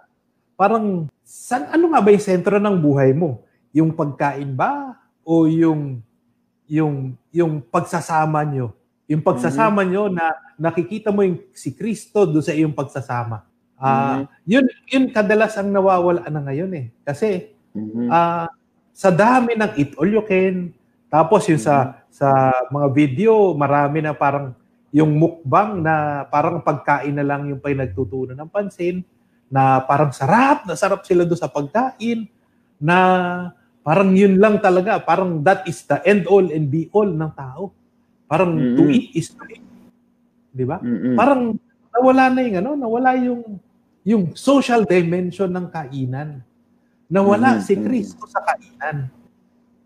parang, 0.53 1.09
san, 1.25 1.65
ano 1.73 1.89
nga 1.97 2.05
ba 2.05 2.13
yung 2.13 2.21
sentro 2.21 2.61
ng 2.61 2.77
buhay 2.77 3.17
mo? 3.17 3.41
Yung 3.73 3.97
pagkain 3.97 4.53
ba? 4.53 5.01
O 5.25 5.49
yung, 5.49 6.05
yung, 6.69 7.17
yung 7.33 7.65
pagsasama 7.65 8.45
nyo? 8.45 8.77
Yung 9.09 9.25
pagsasama 9.25 9.81
nyo 9.89 10.13
na 10.13 10.37
nakikita 10.61 11.09
mo 11.09 11.25
yung 11.25 11.41
si 11.57 11.73
Kristo 11.73 12.29
do 12.29 12.45
sa 12.45 12.53
iyong 12.53 12.77
pagsasama. 12.77 13.49
Ah, 13.81 14.29
yun 14.45 14.65
yun 14.89 15.11
kadalas 15.13 15.57
ang 15.57 15.69
nawawala 15.69 16.25
na 16.29 16.41
ngayon 16.41 16.73
eh. 16.73 16.87
Kasi 17.03 17.53
Mhm. 17.75 18.07
Ah, 18.07 18.47
sa 18.95 19.11
dami 19.11 19.59
ng 19.59 19.73
Eat 19.75 19.99
All 19.99 20.07
You 20.07 20.23
Can, 20.23 20.71
tapos 21.11 21.43
yung 21.51 21.59
sa 21.59 22.04
sa 22.15 22.31
mga 22.71 22.95
video, 22.95 23.59
marami 23.59 23.99
na 23.99 24.15
parang 24.15 24.55
yung 24.95 25.19
mukbang 25.19 25.83
na 25.83 26.23
parang 26.31 26.63
pagkain 26.63 27.11
na 27.11 27.27
lang 27.27 27.51
yung 27.51 27.59
pinagtutunan 27.59 28.39
ng 28.39 28.47
pansin, 28.47 29.03
na 29.51 29.83
parang 29.83 30.15
sarap, 30.15 30.63
na 30.63 30.79
sarap 30.79 31.03
sila 31.03 31.27
doon 31.27 31.41
sa 31.43 31.51
pagkain, 31.51 32.31
na 32.79 32.97
parang 33.83 34.15
yun 34.15 34.39
lang 34.39 34.63
talaga, 34.63 35.03
parang 35.03 35.43
that 35.43 35.67
is 35.67 35.83
the 35.91 35.99
end 36.07 36.31
all 36.31 36.47
and 36.47 36.71
be 36.71 36.87
all 36.95 37.11
ng 37.11 37.33
tao. 37.35 37.75
Parang 38.31 38.55
to 38.79 38.87
Mhm. 38.87 38.95
eat 38.95 39.07
is 39.19 39.35
to 39.35 39.43
eat. 39.51 39.67
Di 40.55 40.63
ba? 40.63 40.79
Mhm. 40.79 41.19
Parang 41.19 41.59
nawala 41.91 42.31
na 42.31 42.41
yung 42.47 42.57
ano, 42.63 42.71
nawala 42.79 43.11
yung 43.19 43.43
yung 44.05 44.25
social 44.39 44.87
dimension 44.87 45.49
ng 45.51 45.67
kainan. 45.73 46.45
Nawala 47.11 47.59
Mhm, 47.59 47.63
si. 47.65 47.75
Kristo 47.75 48.29
sa 48.31 48.39
kainan. 48.47 49.11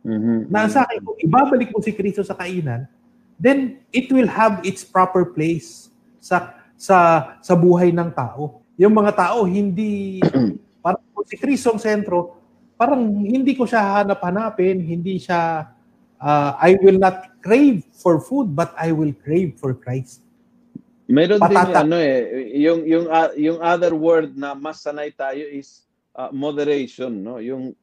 Mhm. 0.08 0.48
Nasa 0.48 0.88
akin, 0.88 1.04
kung 1.04 1.18
ibabalik 1.20 1.68
mo 1.68 1.84
si 1.84 1.92
Kristo 1.92 2.24
sa 2.24 2.32
kainan, 2.32 2.88
then 3.36 3.84
it 3.92 4.08
will 4.08 4.26
have 4.28 4.64
its 4.64 4.80
proper 4.80 5.28
place 5.28 5.92
sa 6.16 6.56
sa 6.80 6.96
sa 7.44 7.52
buhay 7.52 7.92
ng 7.92 8.08
tao. 8.16 8.64
Yung 8.80 8.96
mga 8.96 9.12
tao 9.12 9.44
hindi 9.44 10.24
parang 10.84 11.04
kung 11.12 11.26
si 11.28 11.36
Kristo 11.36 11.76
ang 11.76 11.82
sentro, 11.82 12.40
parang 12.80 13.04
hindi 13.04 13.52
ko 13.52 13.68
siya 13.68 14.00
hanap-hanapin, 14.00 14.80
hindi 14.80 15.20
siya 15.20 15.68
ah, 16.16 16.52
I 16.56 16.80
will 16.80 16.96
not 16.96 17.36
crave 17.44 17.84
for 17.92 18.16
food 18.16 18.56
but 18.56 18.72
I 18.80 18.96
will 18.96 19.12
crave 19.12 19.60
for 19.60 19.76
Christ. 19.76 20.24
Meron 21.08 21.40
din 21.40 21.56
Patata. 21.56 21.84
ano 21.84 21.96
eh 22.00 22.52
yung 22.56 22.80
yung 22.84 23.06
ah, 23.12 23.32
yung 23.36 23.60
other 23.60 23.92
word 23.92 24.36
na 24.36 24.56
mas 24.56 24.80
sanay 24.80 25.12
tayo 25.12 25.40
is 25.40 25.84
ah, 26.16 26.32
moderation 26.32 27.12
no 27.12 27.40
yung 27.40 27.76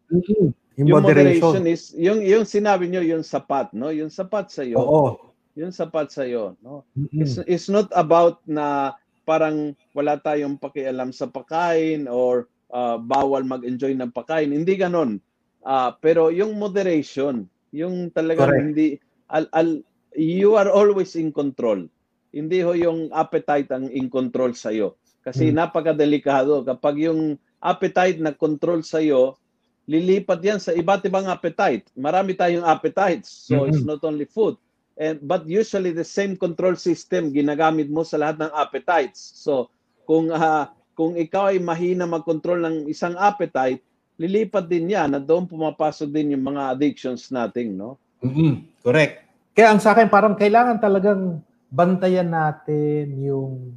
Yung, 0.75 0.87
yung 0.91 0.99
moderation. 0.99 1.55
moderation 1.55 1.63
is 1.65 1.83
yung 1.95 2.19
yung 2.19 2.43
sinabi 2.43 2.91
nyo 2.91 2.99
yung 2.99 3.23
sapat 3.23 3.71
no 3.71 3.95
yung 3.95 4.11
sapat 4.11 4.51
sa 4.51 4.59
iyo 4.59 4.75
Oo. 4.75 5.31
yung 5.55 5.71
sapat 5.71 6.11
sa 6.11 6.27
iyo 6.27 6.59
no 6.59 6.83
Mm-mm. 6.99 7.15
it's, 7.23 7.39
it's 7.47 7.67
not 7.71 7.87
about 7.95 8.43
na 8.43 8.91
parang 9.23 9.71
wala 9.95 10.19
tayong 10.19 10.59
pakialam 10.59 11.15
sa 11.15 11.31
pagkain 11.31 12.11
or 12.11 12.45
ah, 12.69 12.99
bawal 12.99 13.47
mag-enjoy 13.47 13.95
ng 13.95 14.11
pagkain 14.11 14.51
hindi 14.51 14.75
ganon 14.75 15.19
Ah, 15.65 15.97
pero 15.97 16.29
yung 16.29 16.59
moderation 16.61 17.49
yung 17.73 18.13
talagang 18.13 18.53
Correct. 18.53 18.65
hindi 18.69 18.87
al, 19.33 19.49
al, 19.49 19.81
you 20.13 20.53
are 20.53 20.69
always 20.69 21.17
in 21.17 21.33
control 21.33 21.81
hindi 22.29 22.61
ho 22.61 22.77
yung 22.77 23.09
appetite 23.09 23.71
ang 23.73 23.89
in 23.89 24.05
control 24.05 24.53
sa 24.53 24.69
iyo 24.69 24.99
kasi 25.25 25.49
Hmm. 25.49 25.57
napakadelikado 25.57 26.61
kapag 26.61 27.01
yung 27.01 27.33
appetite 27.57 28.21
na 28.21 28.35
control 28.35 28.85
sa 28.85 29.01
iyo 29.01 29.39
lilipat 29.85 30.39
yan 30.41 30.57
sa 30.57 30.73
iba't 30.73 31.05
ibang 31.05 31.29
appetite 31.29 31.85
marami 31.93 32.33
tayong 32.33 32.65
appetites 32.65 33.29
so 33.45 33.69
it's 33.69 33.85
Mhm. 33.85 33.95
not 33.95 34.01
only 34.01 34.25
food 34.25 34.57
and 34.97 35.21
but 35.21 35.45
usually 35.45 35.93
the 35.93 36.05
same 36.05 36.33
control 36.33 36.73
system 36.73 37.29
ginagamit 37.29 37.85
mo 37.89 38.01
sa 38.01 38.17
lahat 38.17 38.41
ng 38.41 38.51
appetites 38.53 39.21
so 39.37 39.69
kung 40.09 40.33
ah, 40.33 40.73
kung 40.97 41.13
ikaw 41.13 41.53
ay 41.53 41.61
mahina 41.61 42.09
mag-control 42.09 42.65
ng 42.65 42.77
isang 42.89 43.13
appetite 43.19 43.81
lilipat 44.17 44.65
din 44.65 44.89
yan 44.89 45.13
na 45.13 45.21
doon 45.21 45.45
pumapasok 45.45 46.07
din 46.09 46.33
yung 46.33 46.45
mga 46.49 46.73
addictions 46.73 47.29
natin 47.29 47.77
no 47.77 48.01
mm 48.25 48.81
Correct. 48.81 49.25
Kaya 49.57 49.73
ang 49.73 49.81
sa 49.81 49.97
akin 49.97 50.09
parang 50.13 50.37
kailangan 50.37 50.77
talagang 50.77 51.41
bantayan 51.73 52.29
natin 52.29 53.17
yung 53.17 53.73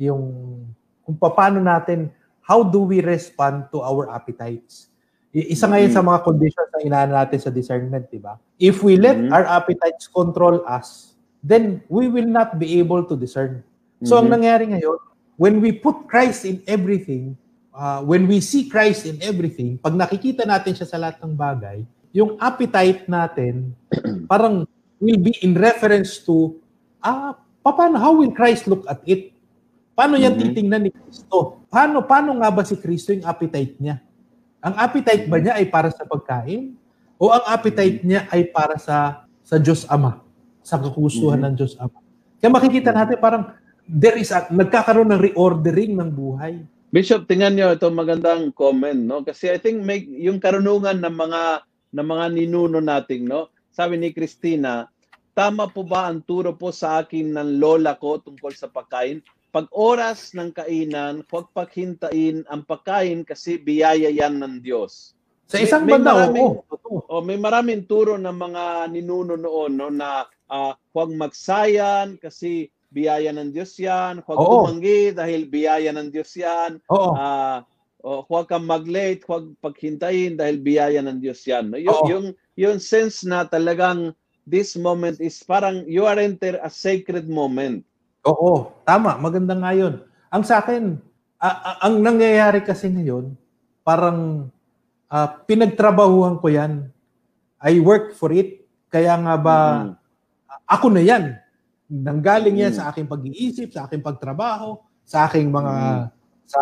yung 0.00 0.24
kung 1.04 1.16
paano 1.20 1.60
natin 1.60 2.08
how 2.40 2.64
do 2.66 2.82
we 2.88 2.98
respond 3.04 3.68
to 3.70 3.78
our 3.84 4.10
appetites. 4.10 4.89
Isa 5.30 5.70
ngayon 5.70 5.90
Mhm. 5.90 5.96
sa 5.96 6.02
mga 6.02 6.18
conditions 6.26 6.70
na 6.74 6.80
inaano 6.82 7.12
natin 7.14 7.38
sa 7.38 7.54
discernment, 7.54 8.10
di 8.10 8.18
ba? 8.18 8.34
If 8.58 8.82
we 8.82 8.98
let 8.98 9.14
Mhm. 9.16 9.30
our 9.30 9.46
appetites 9.46 10.10
control 10.10 10.58
us, 10.66 11.14
then 11.40 11.80
we 11.86 12.10
will 12.10 12.26
not 12.26 12.58
be 12.58 12.82
able 12.82 13.06
to 13.06 13.14
discern. 13.14 13.62
So 14.02 14.18
ang 14.18 14.26
Mhm. 14.26 14.34
nangyari 14.34 14.64
ngayon, 14.74 14.98
when 15.38 15.62
we 15.62 15.70
put 15.70 16.10
Christ 16.10 16.42
in 16.42 16.58
everything, 16.66 17.38
uh, 17.70 18.02
when 18.02 18.26
we 18.26 18.42
see 18.42 18.66
Christ 18.66 19.06
in 19.06 19.22
everything, 19.22 19.78
pag 19.78 19.94
nakikita 19.94 20.42
natin 20.42 20.74
siya 20.74 20.88
sa 20.90 20.98
lahat 20.98 21.22
ng 21.22 21.38
bagay, 21.38 21.86
yung 22.10 22.34
appetite 22.42 23.06
natin 23.06 23.70
parang 24.30 24.66
will 24.98 25.22
be 25.22 25.32
in 25.40 25.54
reference 25.54 26.18
to 26.20 26.58
ah 26.98 27.32
paano 27.62 27.96
how 27.96 28.10
will 28.12 28.34
Christ 28.34 28.66
look 28.66 28.82
at 28.84 28.98
it? 29.06 29.30
Paano 29.94 30.18
yan 30.18 30.34
Mhm. 30.34 30.40
titingnan 30.42 30.82
ni 30.84 30.90
Kristo? 30.90 31.62
Paano 31.70 32.02
paano 32.02 32.34
nga 32.36 32.50
ba 32.50 32.66
si 32.66 32.74
Kristo 32.74 33.14
yung 33.14 33.22
appetite 33.22 33.78
niya? 33.78 34.02
Ang 34.60 34.74
appetite 34.76 35.24
ba 35.24 35.40
niya 35.40 35.56
ay 35.56 35.66
para 35.68 35.88
sa 35.88 36.04
pagkain 36.04 36.76
o 37.16 37.32
ang 37.32 37.44
appetite 37.48 38.04
niya 38.04 38.28
ay 38.28 38.44
para 38.52 38.76
sa 38.76 39.24
sa 39.40 39.56
Diyos 39.56 39.88
Ama, 39.88 40.20
sa 40.60 40.76
kagustuhan 40.76 41.40
Mhm. 41.40 41.44
ng 41.48 41.54
Diyos 41.56 41.74
Ama? 41.80 41.96
Kaya 42.36 42.50
makikita 42.52 42.92
natin 42.92 43.16
parang 43.16 43.56
there 43.88 44.20
is 44.20 44.28
a, 44.30 44.46
nagkakaroon 44.52 45.08
ng 45.10 45.20
reordering 45.32 45.96
ng 45.96 46.12
buhay. 46.12 46.60
Bishop, 46.90 47.24
tingnan 47.24 47.56
niyo 47.56 47.72
ito 47.72 47.88
magandang 47.88 48.52
comment, 48.52 48.98
no? 48.98 49.22
Kasi 49.24 49.48
I 49.48 49.58
think 49.58 49.80
may 49.80 50.04
yung 50.04 50.38
karunungan 50.38 51.00
ng 51.00 51.14
mga 51.16 51.42
ng 51.90 52.06
mga 52.06 52.24
ninuno 52.30 52.78
nating, 52.78 53.26
no? 53.26 53.48
Sabi 53.72 53.96
ni 53.96 54.12
Christina, 54.12 54.86
tama 55.32 55.66
po 55.66 55.82
ba 55.82 56.06
ang 56.06 56.20
turo 56.20 56.52
po 56.52 56.68
sa 56.70 57.00
akin 57.00 57.32
ng 57.32 57.48
lola 57.58 57.96
ko 57.96 58.20
tungkol 58.20 58.52
sa 58.52 58.68
pagkain? 58.68 59.24
Pag 59.50 59.66
oras 59.74 60.30
ng 60.32 60.54
kainan, 60.54 61.26
huwag 61.26 61.50
paghintayin 61.50 62.46
ang 62.46 62.62
pagkain 62.62 63.26
kasi 63.26 63.58
biyaya 63.58 64.10
yan 64.10 64.38
ng 64.38 64.62
Diyos. 64.62 65.18
Sa 65.50 65.58
May- 65.58 65.66
isang 65.66 65.84
may 65.84 65.98
banda, 65.98 66.14
maraming- 66.14 66.46
oo. 66.46 66.62
totoo. 66.70 66.96
Oh, 67.10 67.22
may 67.22 67.38
maraming 67.38 67.82
turo 67.90 68.14
ng 68.14 68.30
mga 68.30 68.64
ninuno 68.94 69.34
noon 69.34 69.72
no, 69.74 69.90
na 69.90 70.26
ah, 70.46 70.78
huwag 70.94 71.10
magsayan 71.10 72.14
kasi 72.22 72.70
biyaya 72.90 73.30
ng 73.34 73.50
Diyos 73.54 73.74
yan, 73.78 74.22
huwag 74.22 74.38
Oo. 74.38 74.66
tumanggi 74.66 75.14
dahil 75.14 75.46
biyaya 75.46 75.90
ng 75.94 76.10
Diyos 76.10 76.30
yan, 76.38 76.78
Oo. 76.90 77.14
ah 77.14 77.62
oh, 78.02 78.24
huwag 78.26 78.48
kang 78.48 78.64
mag-late, 78.64 79.24
huwag 79.28 79.52
paghintayin 79.60 80.36
dahil 80.36 80.56
biyaya 80.60 81.00
ng 81.04 81.20
Diyos 81.20 81.44
yan. 81.44 81.72
No? 81.72 81.76
Yung, 81.76 81.92
Oo. 81.92 82.06
yung, 82.08 82.26
yung 82.56 82.78
sense 82.80 83.24
na 83.28 83.44
talagang 83.44 84.16
this 84.48 84.74
moment 84.74 85.20
is 85.20 85.36
parang 85.44 85.84
you 85.86 86.08
are 86.08 86.18
enter 86.18 86.58
a 86.64 86.70
sacred 86.72 87.28
moment. 87.28 87.84
Oo, 88.26 88.76
tama. 88.84 89.16
Maganda 89.16 89.56
nga 89.56 89.72
yun. 89.72 90.04
Ang 90.28 90.44
sa 90.44 90.60
akin, 90.60 91.00
a- 91.40 91.60
a- 91.64 91.78
ang 91.88 92.04
nangyayari 92.04 92.60
kasi 92.60 92.92
ngayon, 92.92 93.32
parang 93.84 94.50
ah, 95.10 95.26
pinagtrabahuhan 95.42 96.38
ko 96.38 96.46
yan. 96.46 96.86
I 97.58 97.82
work 97.82 98.14
for 98.14 98.30
it. 98.30 98.62
Kaya 98.86 99.18
nga 99.18 99.34
ba, 99.34 99.56
Mhm. 99.58 99.92
ako 100.70 100.86
na 100.86 101.02
yan. 101.02 101.34
Nanggaling 101.90 102.62
yan 102.62 102.70
Mm. 102.70 102.78
sa 102.78 102.94
aking 102.94 103.10
pag-iisip, 103.10 103.74
sa 103.74 103.90
aking 103.90 104.06
pagtrabaho, 104.06 104.78
sa 105.02 105.26
aking 105.26 105.50
mga, 105.50 105.74
Mm. 105.74 106.04
sa 106.46 106.60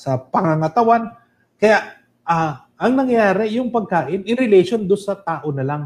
sa 0.00 0.10
pangangatawan. 0.16 1.12
Kaya, 1.60 1.92
ah, 2.24 2.64
ang 2.80 2.96
nangyayari, 2.96 3.60
yung 3.60 3.68
pagkain, 3.68 4.24
in 4.24 4.36
relation 4.40 4.80
do 4.80 4.96
sa 4.96 5.12
tao 5.12 5.52
na 5.52 5.60
lang. 5.60 5.82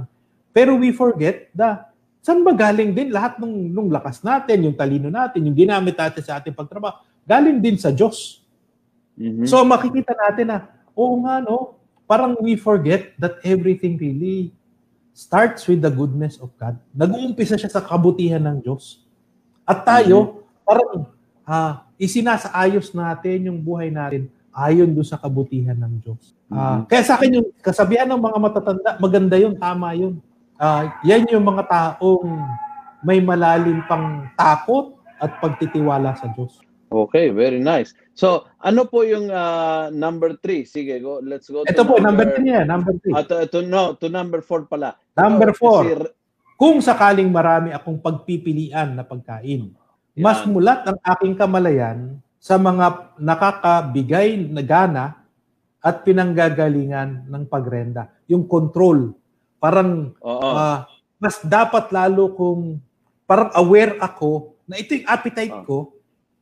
Pero 0.55 0.79
we 0.79 0.94
forget 0.94 1.51
na 1.51 1.88
saan 2.29 2.45
ba 2.45 2.53
galing 2.53 2.93
din 2.93 3.09
lahat 3.09 3.41
ng 3.41 3.73
nung 3.73 3.88
lakas 3.88 4.21
natin, 4.21 4.69
yung 4.69 4.77
talino 4.77 5.09
natin, 5.09 5.49
yung 5.49 5.57
ginamit 5.57 5.97
natin 5.97 6.21
sa 6.21 6.37
ating 6.37 6.53
pagtrabaho, 6.53 7.01
galing 7.25 7.57
din 7.57 7.81
sa 7.81 7.88
Diyos. 7.88 8.45
Mhm. 9.17 9.49
So 9.49 9.64
makikita 9.64 10.12
natin 10.12 10.53
na, 10.53 10.69
oo 10.93 11.25
nga 11.25 11.41
no, 11.41 11.81
parang 12.05 12.37
we 12.45 12.53
forget 12.53 13.17
that 13.17 13.41
everything 13.41 13.97
really 13.97 14.53
starts 15.17 15.64
with 15.64 15.81
the 15.81 15.88
goodness 15.88 16.37
of 16.37 16.53
God. 16.61 16.77
Nag-uumpisa 16.93 17.57
siya 17.57 17.73
sa 17.73 17.81
kabutihan 17.81 18.45
ng 18.45 18.61
Diyos. 18.61 19.01
At 19.64 19.88
tayo, 19.88 20.45
parang 20.69 21.09
ah, 21.49 21.88
isinasaayos 21.97 22.93
natin 22.93 23.49
yung 23.49 23.59
buhay 23.64 23.88
natin 23.88 24.29
ayon 24.53 24.93
doon 24.93 25.09
sa 25.09 25.17
kabutihan 25.17 25.81
ng 25.81 25.97
Diyos. 26.05 26.37
Ah, 26.53 26.85
Kaya 26.85 27.01
sa 27.09 27.17
akin 27.17 27.41
yung 27.41 27.49
kasabihan 27.64 28.05
ng 28.05 28.21
mga 28.21 28.37
matatanda, 28.37 28.91
maganda 29.01 29.41
yun, 29.41 29.57
tama 29.57 29.97
yun. 29.97 30.21
Ah, 30.59 30.99
yan 31.07 31.23
yung 31.31 31.47
mga 31.47 31.71
taong 31.71 32.27
may 33.07 33.23
malalim 33.23 33.79
pang 33.87 34.27
takot 34.35 34.99
at 35.23 35.38
pagtitiwala 35.38 36.18
sa 36.18 36.27
Diyos. 36.35 36.59
Okay, 36.88 37.29
very 37.31 37.61
nice. 37.61 37.92
So, 38.16 38.49
ano 38.59 38.88
po 38.88 39.05
yung 39.05 39.31
ah, 39.31 39.92
number 39.94 40.35
three? 40.42 40.66
Sige, 40.66 40.99
go. 40.99 41.23
Let's 41.23 41.47
go. 41.47 41.62
to 41.62 41.71
Ito 41.71 41.87
po, 41.87 42.03
number 42.03 42.35
3 42.35 42.42
yan, 42.42 42.66
number 42.66 42.97
3. 42.99 43.14
Ah, 43.14 43.25
to, 43.29 43.35
to, 43.47 43.59
no, 43.62 43.94
to 43.94 44.11
number 44.11 44.42
four 44.42 44.66
pala. 44.66 44.99
Number 45.14 45.55
Kasi 45.55 45.61
four, 45.61 45.85
r- 45.87 46.12
kung 46.59 46.83
sakaling 46.83 47.31
marami 47.31 47.71
akong 47.71 48.03
pagpipilian 48.03 48.99
na 48.99 49.07
pagkain, 49.07 49.71
mas 50.18 50.42
Yan. 50.42 50.51
mulat 50.51 50.83
ang 50.83 50.99
aking 50.99 51.38
kamalayan 51.38 52.18
sa 52.42 52.59
mga 52.59 53.14
nakakabigay 53.21 54.51
na 54.51 54.62
gana 54.66 55.05
at 55.79 56.03
pinanggagalingan 56.03 57.31
ng 57.31 57.44
pagrenda. 57.47 58.11
Yung 58.27 58.51
control. 58.51 59.14
Parang 59.59 60.14
Oo. 60.23 60.51
ah, 60.55 60.87
mas 61.18 61.42
dapat 61.42 61.90
lalo 61.90 62.31
kung 62.38 62.79
parang 63.27 63.51
aware 63.59 63.99
ako 63.99 64.55
na 64.71 64.79
ito 64.79 64.94
yung 64.94 65.07
appetite 65.11 65.51
Ah. 65.53 65.66
ko 65.66 65.92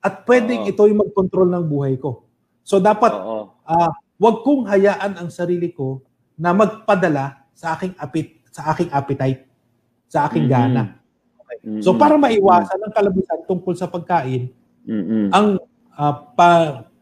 at 0.04 0.22
pwedeng 0.28 0.64
Oo. 0.64 0.70
ito 0.70 0.82
yung 0.84 1.00
mag-control 1.00 1.48
ng 1.48 1.64
buhay 1.64 1.96
ko. 1.96 2.28
So 2.60 2.76
dapat 2.78 3.16
Oo. 3.16 3.56
ah 3.64 3.90
wag 4.20 4.36
kong 4.44 4.68
hayaan 4.68 5.16
ang 5.16 5.28
sarili 5.32 5.72
ko 5.72 6.04
na 6.36 6.52
magpadala 6.52 7.48
sa 7.56 7.72
aking 7.74 7.96
apit 7.96 8.36
sa 8.52 8.72
aking 8.72 8.88
appetite, 8.92 9.48
sa 10.08 10.28
aking 10.28 10.48
Mhm. 10.48 10.52
gana. 10.52 10.82
Mhm. 11.64 11.80
So 11.84 11.96
para 11.96 12.16
maiwasan 12.20 12.80
ang 12.80 12.92
kalabisan 12.92 13.44
tungkol 13.48 13.72
sa 13.76 13.88
pagkain, 13.88 14.52
Mhm. 14.84 15.32
ang 15.32 15.56
ah, 15.96 16.12
pa, 16.36 16.50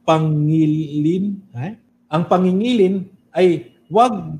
pangilin, 0.07 1.43
eh? 1.59 1.75
ang 2.07 2.23
pangingilin 2.31 3.11
ay 3.35 3.75
wag 3.91 4.39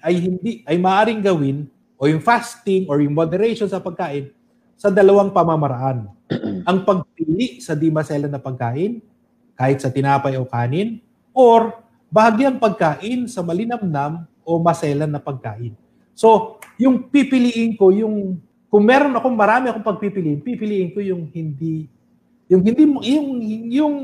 ay 0.00 0.14
hindi 0.16 0.52
ay 0.64 0.76
maaring 0.80 1.20
gawin 1.20 1.68
o 1.98 2.08
yung 2.08 2.22
fasting 2.24 2.88
or 2.88 3.02
yung 3.04 3.12
moderation 3.12 3.68
sa 3.68 3.82
pagkain 3.82 4.32
sa 4.78 4.88
dalawang 4.88 5.34
pamamaraan. 5.34 6.06
ang 6.68 6.84
pagpili 6.86 7.58
sa 7.58 7.74
di 7.74 7.90
maselan 7.90 8.30
na 8.30 8.40
pagkain 8.40 9.00
kahit 9.58 9.82
sa 9.82 9.90
tinapay 9.90 10.38
o 10.38 10.46
kanin 10.46 11.02
or 11.34 11.74
bahagyang 12.08 12.56
pagkain 12.56 13.26
sa 13.26 13.42
malinamnam 13.42 14.24
o 14.46 14.56
maselan 14.62 15.10
na 15.10 15.20
pagkain. 15.20 15.76
So, 16.16 16.56
yung 16.80 17.10
pipiliin 17.10 17.76
ko 17.76 17.92
yung 17.92 18.40
kung 18.68 18.84
meron 18.84 19.16
akong 19.16 19.36
marami 19.36 19.68
akong 19.68 19.84
pagpipiliin, 19.84 20.44
pipiliin 20.44 20.92
ko 20.92 21.00
yung 21.00 21.28
hindi 21.32 21.88
yung 22.48 22.62
hindi 22.64 22.84
mo 22.88 23.04
yung 23.04 23.28
yung 23.68 23.96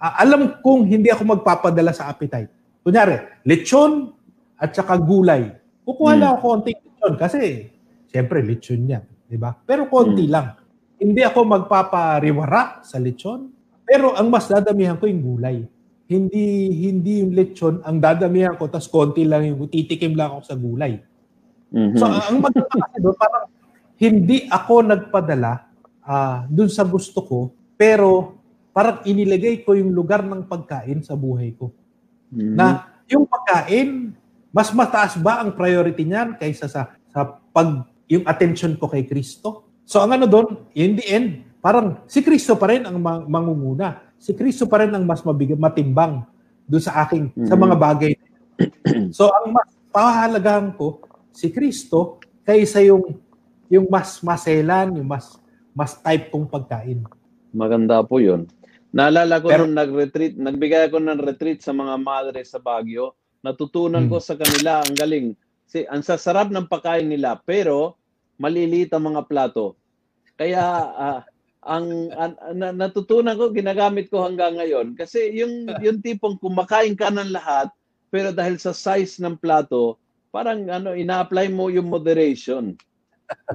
ah, 0.00 0.22
alam 0.22 0.58
kong 0.64 0.88
hindi 0.88 1.12
ako 1.12 1.38
magpapadala 1.38 1.92
sa 1.92 2.08
appetite. 2.08 2.48
Kunyari, 2.82 3.42
lechon 3.46 4.10
at 4.62 4.70
saka 4.70 4.94
gulay. 4.94 5.50
Kukuha 5.82 6.14
Hmm. 6.14 6.20
lang 6.22 6.30
ako 6.38 6.44
konting 6.46 6.78
lechon 6.78 7.14
kasi 7.18 7.40
siyempre 8.06 8.38
lechon 8.46 8.86
yan, 8.86 9.02
di 9.26 9.34
ba? 9.34 9.50
Pero 9.66 9.90
konti 9.90 10.30
Hmm. 10.30 10.32
lang. 10.32 10.46
Hindi 11.02 11.26
ako 11.26 11.40
magpapariwara 11.42 12.86
sa 12.86 13.02
lechon, 13.02 13.50
pero 13.82 14.14
ang 14.14 14.30
mas 14.30 14.46
dadamihan 14.46 14.94
ko 14.94 15.10
yung 15.10 15.18
gulay. 15.34 15.66
Hindi 16.06 16.70
hindi 16.86 17.26
yung 17.26 17.34
lechon 17.34 17.82
ang 17.82 17.98
dadamihan 17.98 18.54
ko 18.54 18.70
tas 18.70 18.86
konti 18.86 19.26
lang 19.26 19.42
yung 19.50 19.66
titikim 19.66 20.14
lang 20.14 20.38
ako 20.38 20.40
sa 20.46 20.54
gulay. 20.54 21.02
Mhm. 21.74 21.98
So 21.98 22.06
ang 22.06 22.38
maganda 22.38 22.70
kasi 22.70 23.02
doon, 23.02 23.16
parang 23.18 23.46
hindi 23.98 24.46
ako 24.46 24.74
nagpadala 24.86 25.52
ah 26.02 26.46
doon 26.46 26.70
sa 26.70 26.86
gusto 26.86 27.18
ko, 27.26 27.38
pero 27.74 28.38
parang 28.70 29.02
inilagay 29.02 29.66
ko 29.66 29.74
yung 29.74 29.90
lugar 29.90 30.22
ng 30.22 30.46
pagkain 30.46 31.02
sa 31.02 31.18
buhay 31.18 31.50
ko. 31.58 31.74
Mhm. 32.30 32.54
Na 32.54 32.66
yung 33.10 33.26
pagkain, 33.26 34.14
mas 34.52 34.70
mataas 34.70 35.16
ba 35.16 35.40
ang 35.40 35.52
priority 35.52 36.04
niyan 36.04 36.36
kaysa 36.36 36.68
sa 36.68 36.80
sa 37.08 37.20
pag 37.50 37.82
yung 38.06 38.24
attention 38.24 38.76
ko 38.76 38.86
kay 38.86 39.02
Kristo? 39.02 39.80
So 39.82 39.98
ang 39.98 40.12
ano 40.12 40.24
doon, 40.24 40.68
in 40.72 40.94
the 40.94 41.06
end, 41.06 41.28
parang 41.58 42.04
si 42.06 42.20
Kristo 42.20 42.54
pa 42.54 42.68
rin 42.68 42.84
ang 42.84 42.96
ma- 42.96 43.24
mangunguna. 43.24 44.14
Si 44.16 44.32
Kristo 44.32 44.64
pa 44.64 44.78
rin 44.78 44.92
ang 44.92 45.02
mas 45.02 45.20
mabigat, 45.20 45.56
matimbang 45.56 46.22
doon 46.62 46.82
sa 46.82 47.02
aking 47.02 47.32
sa 47.42 47.56
Mhm. 47.56 47.60
mga 47.60 47.76
bagay. 47.76 48.12
so 49.16 49.26
ang 49.28 49.50
mas 49.50 49.66
pahalagahan 49.90 50.72
ko 50.72 51.00
si 51.28 51.48
Kristo 51.48 52.20
kaysa 52.42 52.80
yung 52.80 53.18
yung 53.66 53.88
mas 53.88 54.20
maselan, 54.20 54.92
yung 54.94 55.08
mas 55.08 55.40
mas 55.72 55.96
type 55.96 56.28
kong 56.28 56.44
pagkain. 56.44 57.00
Maganda 57.50 58.04
po 58.04 58.20
yun. 58.20 58.44
Naalala 58.92 59.40
ko 59.40 59.48
Pero- 59.48 59.64
nung 59.64 59.72
nag-retreat, 59.74 60.36
nagbigay 60.36 60.86
ako 60.86 61.00
ng 61.00 61.16
retreat 61.18 61.64
sa 61.64 61.72
mga 61.72 61.96
madre 61.96 62.44
sa 62.44 62.60
Baguio. 62.60 63.16
Natutunan 63.42 64.06
Hmm. 64.06 64.10
ko 64.10 64.16
sa 64.22 64.38
kanila, 64.38 64.82
ang 64.86 64.94
galing. 64.94 65.34
Si, 65.66 65.82
ang 65.88 66.02
sasarap 66.02 66.48
ng 66.50 66.70
pagkain 66.70 67.10
nila, 67.10 67.38
pero 67.42 67.98
maliliit 68.38 68.94
ang 68.94 69.14
mga 69.14 69.26
plato. 69.26 69.74
Kaya 70.38 70.62
ah, 70.94 71.20
ang, 71.62 72.10
an- 72.14 72.38
na- 72.54 72.74
natutunan 72.74 73.38
ko, 73.38 73.50
ginagamit 73.54 74.10
ko 74.10 74.26
hanggang 74.26 74.58
ngayon. 74.58 74.94
Kasi 74.98 75.30
yung, 75.34 75.70
yung 75.82 76.02
tipong 76.02 76.38
kumakain 76.38 76.98
ka 76.98 77.10
ng 77.10 77.30
lahat, 77.30 77.70
pero 78.10 78.34
dahil 78.34 78.58
sa 78.58 78.74
size 78.74 79.22
ng 79.22 79.38
plato, 79.38 79.96
parang 80.30 80.66
ano, 80.68 80.92
ina-apply 80.96 81.48
mo 81.52 81.70
yung 81.70 81.88
moderation. 81.88 82.74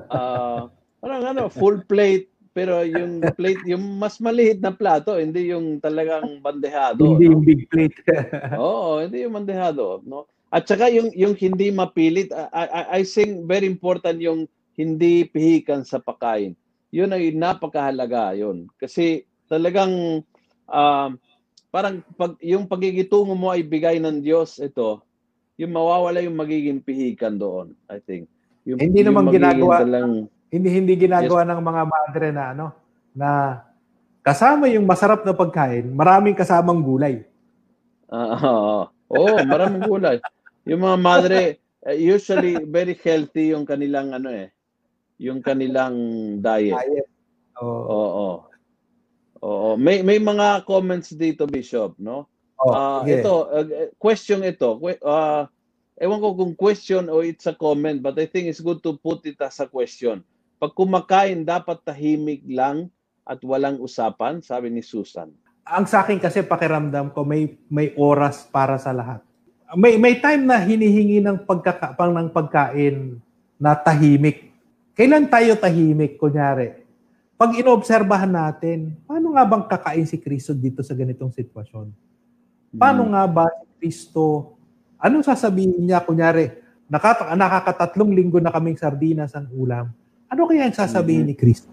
Ah, 0.09 0.69
parang 0.99 1.23
ano, 1.35 1.41
full 1.51 1.83
plate, 1.85 2.31
pero 2.57 2.81
yung 2.81 3.21
plate, 3.37 3.61
yung 3.69 4.01
mas 4.01 4.17
maliit 4.17 4.57
na 4.57 4.73
plato, 4.73 5.21
hindi 5.21 5.53
yung 5.53 5.77
talagang 5.77 6.41
bandehado. 6.41 7.05
Hindi 7.05 7.29
no? 7.29 7.37
yung 7.37 7.43
big 7.45 7.69
plate. 7.69 8.01
Oo, 8.57 9.05
hindi 9.05 9.21
yung 9.21 9.37
bandehado, 9.37 10.01
no? 10.01 10.25
At 10.49 10.65
saka 10.65 10.89
yung 10.89 11.13
yung 11.13 11.37
hindi 11.37 11.69
mapilit, 11.69 12.33
I, 12.33 12.65
I, 12.65 12.83
I 12.97 13.01
think 13.05 13.45
very 13.45 13.69
important 13.69 14.17
yung 14.17 14.49
hindi 14.73 15.29
pihikan 15.29 15.85
sa 15.85 16.01
pagkain. 16.01 16.57
Yun 16.89 17.13
ay 17.13 17.29
napakahalaga 17.29 18.33
yun. 18.33 18.65
Kasi 18.81 19.27
talagang 19.45 20.25
um, 20.65 21.09
parang 21.69 22.01
pag, 22.17 22.39
yung 22.41 22.65
pagigitungo 22.65 23.37
mo 23.37 23.53
ay 23.53 23.61
bigay 23.61 24.01
ng 24.01 24.23
Diyos 24.23 24.57
ito, 24.57 25.03
yung 25.59 25.75
mawawala 25.75 26.23
yung 26.25 26.37
magiging 26.37 26.81
pihikan 26.81 27.37
doon, 27.37 27.75
I 27.91 28.01
think. 28.01 28.25
Yung, 28.63 28.79
Hindi 28.81 29.03
yung 29.03 29.13
naman 29.13 29.29
ginagawa- 29.29 29.83
talang- 29.83 30.31
hindi 30.47 30.69
hindi 30.71 30.93
ginagawa 30.95 31.43
ng 31.43 31.61
mga 31.61 31.83
madre 31.83 32.27
na 32.31 32.43
ano 32.55 32.67
na 33.11 33.29
kasama 34.23 34.67
yung 34.67 34.83
masarap 34.83 35.23
na 35.23 35.31
pagkain, 35.31 35.87
maraming 35.91 36.35
kasamang 36.35 36.83
gulay. 36.83 37.23
Ah, 38.11 38.87
Oo, 39.07 39.39
oh, 39.39 39.39
maraming 39.47 39.87
gulay. 39.87 40.19
Yung 40.67 40.83
mga 40.83 40.97
madre, 40.99 41.39
eh, 41.87 41.95
usually 41.95 42.59
very 42.67 42.91
healthy 42.99 43.55
yung 43.55 43.63
kanilang 43.63 44.11
ano 44.11 44.27
eh, 44.31 44.51
yung 45.15 45.39
kanilang 45.39 45.95
diet. 46.43 46.75
Diet. 46.75 47.07
Oo. 47.63 47.87
Oo. 47.87 48.27
Oo, 49.37 49.69
may 49.77 50.01
may 50.01 50.19
mga 50.19 50.65
comments 50.67 51.13
dito 51.13 51.47
Bishop, 51.47 51.95
no? 52.01 52.27
Oh, 52.57 52.73
Ah, 52.73 53.05
sige. 53.05 53.21
ito, 53.21 53.33
uh, 53.47 53.65
question 54.01 54.41
ito. 54.41 54.81
Ah, 55.05 55.45
ewan 56.01 56.19
ko 56.19 56.33
kung 56.33 56.53
question 56.57 57.05
o 57.07 57.21
it's 57.21 57.45
a 57.45 57.53
comment, 57.53 58.01
but 58.01 58.17
I 58.17 58.25
think 58.25 58.49
it's 58.49 58.59
good 58.61 58.81
to 58.81 58.97
put 58.97 59.23
it 59.29 59.37
as 59.39 59.61
a 59.61 59.69
question. 59.69 60.25
Pag 60.57 60.73
kumakain, 60.73 61.45
dapat 61.45 61.77
tahimik 61.85 62.41
lang 62.49 62.89
at 63.21 63.37
walang 63.45 63.77
usapan, 63.77 64.41
sabi 64.41 64.73
ni 64.73 64.81
Susan. 64.81 65.29
ang 65.67 65.83
sa 65.83 65.99
akin 65.99 66.15
kasi 66.15 66.39
pakiramdam 66.41 67.11
ko 67.11 67.27
may 67.27 67.59
may 67.67 67.91
oras 67.99 68.47
para 68.47 68.79
sa 68.79 68.95
lahat. 68.95 69.19
May 69.75 69.99
may 69.99 70.15
time 70.15 70.47
na 70.47 70.55
hinihingi 70.57 71.19
ng 71.19 71.43
pagkaka 71.43 71.91
pang 71.91 72.15
ng 72.15 72.31
pagkain 72.31 73.19
na 73.59 73.75
tahimik. 73.75 74.47
Kailan 74.95 75.27
tayo 75.27 75.59
tahimik 75.59 76.15
kunyari? 76.15 76.71
Pag 77.35 77.51
inoobserbahan 77.59 78.31
natin, 78.31 78.95
paano 79.03 79.35
nga 79.35 79.43
bang 79.43 79.67
kakain 79.67 80.07
si 80.07 80.17
Kristo 80.17 80.55
dito 80.55 80.79
sa 80.81 80.95
ganitong 80.95 81.35
sitwasyon? 81.35 81.91
Paano 82.79 83.03
Mm. 83.05 83.11
nga 83.11 83.23
ba 83.27 83.45
si 83.51 83.67
Kristo? 83.77 84.55
Anong 84.97 85.27
sasabihin 85.27 85.83
niya 85.83 85.99
kunyari? 85.99 86.47
Nakata 86.87 87.35
nakakatatlong 87.35 88.15
linggo 88.15 88.39
na 88.39 88.55
kaming 88.55 88.79
sardinas 88.79 89.35
ang 89.35 89.51
ulam. 89.51 89.91
Ano 90.27 90.43
kaya 90.47 90.67
ang 90.67 90.75
sasabihin 90.75 91.27
ni 91.27 91.35
Kristo? 91.35 91.71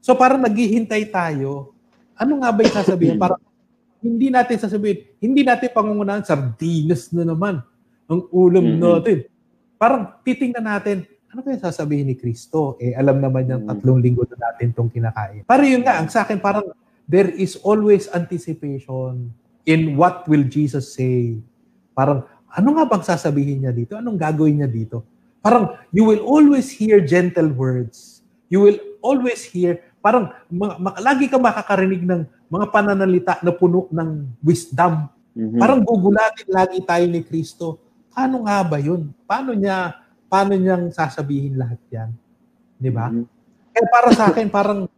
So 0.00 0.16
parang 0.16 0.40
naghihintay 0.40 1.12
tayo 1.12 1.76
ano 2.20 2.44
nga 2.44 2.52
ba 2.52 2.60
yung 2.60 2.76
sasabihin? 2.76 3.16
Para 3.22 3.40
hindi 4.04 4.28
natin 4.28 4.56
sasabihin, 4.60 5.08
hindi 5.20 5.40
natin 5.40 5.72
pangungunahan, 5.72 6.20
sardinas 6.24 7.08
na 7.16 7.24
naman 7.24 7.64
ang 8.04 8.20
ulam 8.28 8.76
Mhm. 8.76 8.80
natin. 8.80 9.18
Parang 9.80 10.20
titingnan 10.20 10.64
natin, 10.64 11.08
ano 11.32 11.40
kaya 11.40 11.56
sasabihin 11.56 12.12
ni 12.12 12.16
Kristo? 12.16 12.76
Eh, 12.76 12.92
alam 12.92 13.16
naman 13.16 13.48
yung 13.48 13.64
Mhm. 13.64 13.68
tatlong 13.72 14.00
linggo 14.04 14.24
na 14.28 14.52
natin 14.52 14.72
itong 14.76 14.92
kinakain. 14.92 15.48
Para 15.48 15.64
yun 15.64 15.80
nga, 15.80 15.96
ang 15.96 16.12
sa 16.12 16.28
akin 16.28 16.36
parang 16.36 16.68
there 17.08 17.32
is 17.32 17.56
always 17.64 18.08
anticipation 18.12 19.32
in 19.64 19.96
what 19.96 20.28
will 20.28 20.44
Jesus 20.44 20.92
say. 20.92 21.40
Parang, 21.96 22.24
ano 22.52 22.68
nga 22.76 22.84
bang 22.84 23.04
sasabihin 23.04 23.64
niya 23.64 23.72
dito? 23.72 23.96
Anong 23.96 24.20
gagawin 24.20 24.60
niya 24.60 24.68
dito? 24.68 25.04
Parang, 25.40 25.76
you 25.90 26.04
will 26.04 26.20
always 26.24 26.68
hear 26.68 27.00
gentle 27.00 27.48
words. 27.52 28.20
You 28.52 28.60
will 28.60 28.78
always 29.00 29.44
hear 29.48 29.80
parang 30.00 30.32
ma- 30.48 30.96
lagi 31.00 31.28
ka 31.28 31.36
makakarinig 31.36 32.04
ng 32.04 32.24
mga 32.48 32.66
pananalita 32.72 33.32
na 33.44 33.52
puno 33.52 33.86
ng 33.92 34.40
wisdom. 34.40 35.08
Mhm. 35.36 35.60
Parang 35.60 35.80
gugulatin 35.84 36.48
lagi 36.48 36.80
tayo 36.82 37.04
ni 37.06 37.20
Kristo. 37.20 37.78
Paano 38.10 38.42
nga 38.48 38.64
ba 38.64 38.80
'yun? 38.80 39.12
Paano 39.28 39.52
niya 39.54 39.94
paano 40.26 40.56
niyang 40.56 40.88
sasabihin 40.90 41.54
lahat 41.60 41.80
'yan? 41.92 42.10
'Di 42.80 42.90
ba? 42.90 43.12
Mhm. 43.12 43.24
Kaya 43.70 43.86
para 43.92 44.08
sa 44.16 44.24
akin 44.32 44.48
parang 44.50 44.88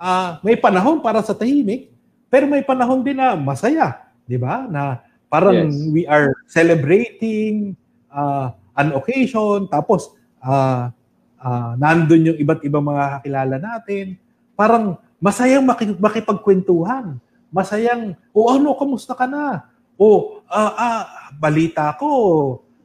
ah, 0.00 0.38
may 0.44 0.56
panahon 0.56 1.00
para 1.02 1.20
sa 1.24 1.34
tahimik, 1.36 1.92
pero 2.30 2.46
may 2.46 2.62
panahon 2.62 3.02
din 3.02 3.16
na 3.16 3.34
masaya, 3.34 4.12
'di 4.28 4.38
ba? 4.38 4.68
Na 4.68 5.02
parang 5.32 5.72
Yes. 5.72 5.88
we 5.90 6.04
are 6.04 6.36
celebrating 6.46 7.74
ah, 8.12 8.54
an 8.80 8.96
occasion 8.96 9.68
tapos 9.68 10.16
ah 10.40 10.90
ah, 11.40 11.72
nandun 11.80 12.32
yung 12.32 12.38
iba't 12.38 12.60
ibang 12.62 12.84
mga 12.84 13.04
kakilala 13.18 13.56
natin. 13.56 14.20
Parang 14.54 15.00
masayang 15.16 15.64
maki- 15.64 15.96
makipagkwentuhan. 15.96 17.16
Masayang, 17.50 18.14
o 18.30 18.46
ano, 18.52 18.76
kamusta 18.76 19.16
ka 19.16 19.24
na? 19.26 19.66
O, 19.96 20.38
ah, 20.46 20.72
ah, 20.76 21.02
balita 21.34 21.90
ko, 21.96 22.08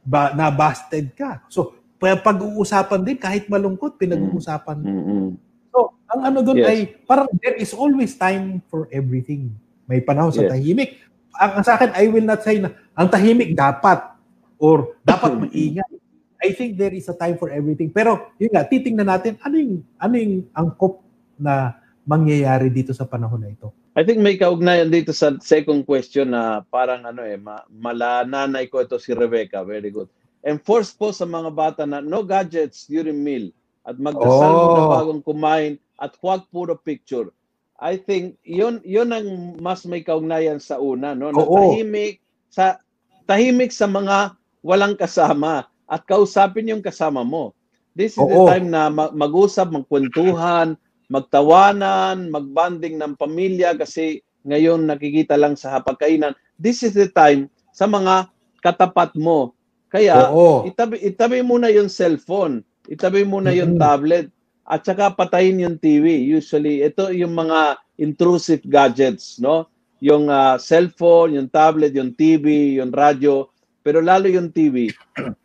ba, 0.02 0.32
na-busted 0.32 1.12
ka. 1.12 1.44
So, 1.52 1.76
pa- 2.00 2.18
pag-uusapan 2.18 3.00
din, 3.04 3.18
kahit 3.20 3.46
malungkot, 3.46 4.00
pinag-uusapan. 4.00 4.78
Mhm. 4.80 5.26
So, 5.70 5.92
ang 6.08 6.20
ano 6.32 6.40
doon 6.40 6.64
Yes. 6.64 6.68
ay, 6.72 6.78
parang 7.04 7.28
there 7.38 7.60
is 7.60 7.76
always 7.76 8.16
time 8.16 8.64
for 8.72 8.88
everything. 8.88 9.52
May 9.86 10.00
panahon 10.00 10.32
sa 10.32 10.48
Yes. 10.48 10.50
tahimik. 10.56 10.90
Ang, 11.36 11.50
ang 11.60 11.64
sa 11.66 11.76
akin, 11.76 11.92
I 11.92 12.08
will 12.08 12.24
not 12.24 12.40
say 12.40 12.56
na, 12.56 12.72
ang 12.96 13.12
tahimik 13.12 13.52
dapat, 13.52 14.15
or 14.58 14.96
dapat 15.02 15.36
maingay. 15.36 15.90
I 16.36 16.52
think 16.52 16.76
there 16.76 16.92
is 16.92 17.08
a 17.08 17.16
time 17.16 17.40
for 17.40 17.48
everything. 17.48 17.88
Pero, 17.90 18.30
yun 18.36 18.52
nga, 18.52 18.68
titingnan 18.68 19.08
natin, 19.08 19.40
ano 19.40 19.56
yung, 19.56 19.74
ano 19.96 20.14
yung 20.14 20.34
angkop 20.52 21.00
na 21.40 21.74
mangyayari 22.04 22.70
dito 22.70 22.92
sa 22.92 23.08
panahon 23.08 23.42
na 23.42 23.50
ito. 23.50 23.72
I 23.96 24.04
think 24.04 24.20
may 24.20 24.36
kaugnayan 24.36 24.92
dito 24.92 25.10
sa 25.16 25.32
second 25.40 25.88
question 25.88 26.36
na 26.36 26.60
parang 26.68 27.08
ano 27.08 27.24
eh, 27.24 27.40
ma- 27.40 27.64
malananay 27.72 28.68
ko 28.68 28.84
ito 28.84 29.00
si 29.00 29.16
Rebecca. 29.16 29.64
Very 29.64 29.88
good. 29.88 30.06
Enforce 30.44 30.92
po 30.92 31.10
sa 31.10 31.24
mga 31.24 31.48
bata 31.50 31.82
na 31.88 32.04
no 32.04 32.20
gadgets 32.20 32.84
during 32.86 33.16
meal 33.24 33.48
at 33.88 33.96
magdasal 33.96 34.52
Oh. 34.52 34.62
muna 34.68 34.82
bagong 34.92 35.22
kumain 35.24 35.72
at 35.96 36.12
huwag 36.20 36.44
puro 36.52 36.76
picture. 36.76 37.32
I 37.80 37.96
think 37.96 38.36
yun 38.44 38.84
yun 38.84 39.16
ang 39.16 39.56
mas 39.58 39.88
may 39.88 40.04
kaugnayan 40.04 40.60
sa 40.60 40.76
una 40.76 41.16
no 41.16 41.32
na 41.32 41.40
Oo. 41.40 41.56
tahimik 41.56 42.20
sa 42.52 42.76
tahimik 43.24 43.72
sa 43.72 43.88
mga 43.88 44.36
walang 44.66 44.98
kasama 44.98 45.70
at 45.86 46.02
kausapin 46.02 46.66
yung 46.66 46.82
kasama 46.82 47.22
mo. 47.22 47.54
This 47.94 48.18
is 48.18 48.26
the 48.26 48.34
Oo. 48.42 48.50
time 48.50 48.66
na 48.66 48.90
ma- 48.90 49.14
mag-usap, 49.14 49.70
magkwentuhan, 49.70 50.74
magtawanan, 51.06 52.26
magbanding 52.34 52.98
ng 52.98 53.14
pamilya 53.14 53.78
kasi 53.78 54.26
ngayon 54.42 54.90
nakikita 54.90 55.38
lang 55.38 55.54
sa 55.54 55.78
hapagkainan. 55.78 56.34
This 56.58 56.82
is 56.82 56.98
the 56.98 57.06
time 57.06 57.46
sa 57.70 57.86
mga 57.86 58.26
katapat 58.58 59.14
mo. 59.14 59.54
Kaya 59.86 60.34
Oo. 60.34 60.66
itabi, 60.66 60.98
itabi 60.98 61.46
muna 61.46 61.70
yung 61.70 61.86
cellphone, 61.86 62.66
itabi 62.90 63.22
muna 63.22 63.54
yung 63.54 63.78
Mhm. 63.78 63.80
tablet, 63.80 64.26
at 64.66 64.82
saka 64.82 65.14
patayin 65.14 65.62
yung 65.62 65.78
TV. 65.78 66.26
Usually, 66.26 66.82
ito 66.82 67.06
yung 67.14 67.38
mga 67.38 67.78
intrusive 68.02 68.66
gadgets, 68.66 69.38
no? 69.38 69.70
Yung 70.02 70.26
ah, 70.26 70.58
cellphone, 70.58 71.38
yung 71.38 71.46
tablet, 71.48 71.94
yung 71.94 72.12
TV, 72.12 72.76
yung 72.82 72.90
radyo, 72.90 73.46
pero 73.86 74.02
lalo 74.02 74.26
yung 74.26 74.50
TV 74.50 74.90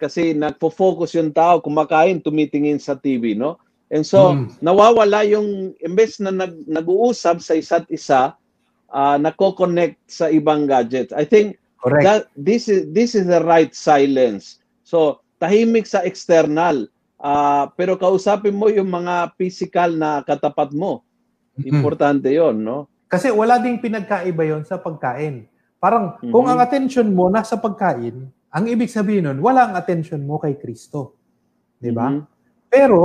kasi 0.02 0.34
nagfo-focus 0.34 1.14
yung 1.14 1.30
tao 1.30 1.62
kumakain 1.62 2.18
tumitingin 2.18 2.82
sa 2.82 2.98
TV, 2.98 3.38
no? 3.38 3.62
And 3.94 4.02
so, 4.02 4.34
Mm. 4.34 4.58
nawawala 4.66 5.22
yung 5.30 5.78
imbes 5.78 6.18
na 6.18 6.34
nag, 6.34 6.66
nag-uusap 6.66 7.38
sa 7.38 7.54
isa't 7.54 7.86
isa, 7.94 8.34
ah 8.90 9.16
nako-connect 9.22 10.02
sa 10.10 10.34
ibang 10.34 10.66
gadgets. 10.66 11.14
I 11.14 11.22
think 11.22 11.62
Correct. 11.78 12.02
that 12.02 12.22
this 12.34 12.66
is 12.66 12.90
this 12.90 13.14
is 13.14 13.30
the 13.30 13.46
right 13.46 13.78
silence. 13.78 14.58
So, 14.82 15.22
tahimik 15.38 15.86
sa 15.86 16.02
external, 16.02 16.90
ah 17.22 17.70
pero 17.78 18.00
kausapin 18.00 18.56
mo 18.58 18.72
yung 18.72 18.90
mga 18.90 19.38
physical 19.38 19.94
na 19.94 20.26
katapat 20.26 20.74
mo. 20.74 21.04
Mhm. 21.60 21.68
Importante 21.68 22.32
'yon, 22.32 22.64
no? 22.64 22.88
Kasi 23.12 23.28
wala 23.28 23.60
ding 23.60 23.84
pinagkaiba 23.84 24.48
yon 24.48 24.64
sa 24.64 24.80
pagkain. 24.80 25.51
Parang 25.82 26.22
kung 26.22 26.46
Mhm. 26.46 26.52
ang 26.54 26.60
attention 26.62 27.08
mo 27.10 27.26
nasa 27.28 27.58
pagkain, 27.58 28.30
ang 28.54 28.66
ibig 28.70 28.86
sabihin 28.94 29.26
nun, 29.26 29.42
wala 29.42 29.66
ang 29.66 29.74
attention 29.74 30.22
mo 30.22 30.38
kay 30.38 30.54
Kristo. 30.54 31.18
'Di 31.82 31.90
ba? 31.90 32.14
Mhm. 32.14 32.22
Pero, 32.70 33.00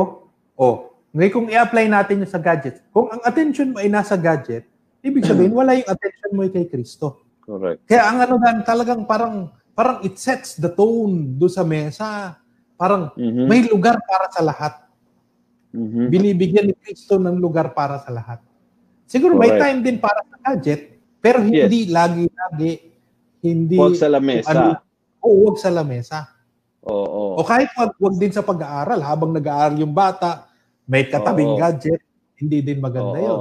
oh, 0.54 0.76
ngayon 1.16 1.32
kung 1.32 1.48
i-apply 1.48 1.88
natin 1.88 2.20
yung 2.20 2.28
sa 2.28 2.36
gadget, 2.36 2.84
kung 2.92 3.08
ang 3.08 3.24
attention 3.24 3.72
mo 3.72 3.80
ay 3.80 3.88
nasa 3.88 4.20
gadget, 4.20 4.68
ibig 5.00 5.24
sabihin 5.48 5.56
wala 5.56 5.72
yung 5.72 5.88
attention 5.88 6.30
mo 6.36 6.44
kay 6.44 6.68
Kristo. 6.68 7.24
Correct. 7.40 7.88
Kaya 7.88 8.12
ang 8.12 8.20
ano 8.20 8.36
dan 8.36 8.60
talagang 8.60 9.08
parang 9.08 9.48
parang 9.72 10.04
it 10.04 10.20
sets 10.20 10.60
the 10.60 10.68
tone 10.68 11.40
do 11.40 11.48
sa 11.48 11.64
mesa. 11.64 12.36
Parang 12.76 13.08
Mhm. 13.16 13.44
may 13.48 13.64
lugar 13.64 13.96
para 14.04 14.28
sa 14.28 14.44
lahat. 14.44 14.74
Mhm. 15.72 16.12
Binibigyan 16.12 16.68
ni 16.68 16.74
Kristo 16.76 17.16
ng 17.16 17.40
lugar 17.40 17.72
para 17.72 17.96
sa 18.04 18.12
lahat. 18.12 18.44
Siguro 19.08 19.32
may 19.38 19.48
Correct. 19.48 19.62
time 19.64 19.78
din 19.80 19.96
para 19.96 20.20
sa 20.26 20.36
gadget, 20.52 20.95
pero 21.26 21.42
hindi 21.42 21.90
lagi-lagi 21.90 22.72
hindi 23.42 23.78
Huwag 23.78 23.98
sa 23.98 24.06
lamesa. 24.10 24.50
ano, 24.54 24.78
o 25.18 25.26
wag 25.50 25.56
sa 25.58 25.70
lamesa. 25.74 26.18
Oo. 26.86 27.42
O 27.42 27.46
kahit 27.46 27.70
wag, 27.74 27.98
wag 27.98 28.14
din 28.14 28.30
sa 28.30 28.46
pag-aaral 28.46 29.02
habang 29.02 29.34
nag-aaral 29.34 29.74
yung 29.82 29.90
bata, 29.90 30.46
may 30.86 31.06
katabing 31.10 31.54
Oo. 31.54 31.58
gadget, 31.58 31.98
hindi 32.38 32.62
din 32.62 32.78
maganda 32.78 33.18
Oo. 33.18 33.26
'yon, 33.26 33.40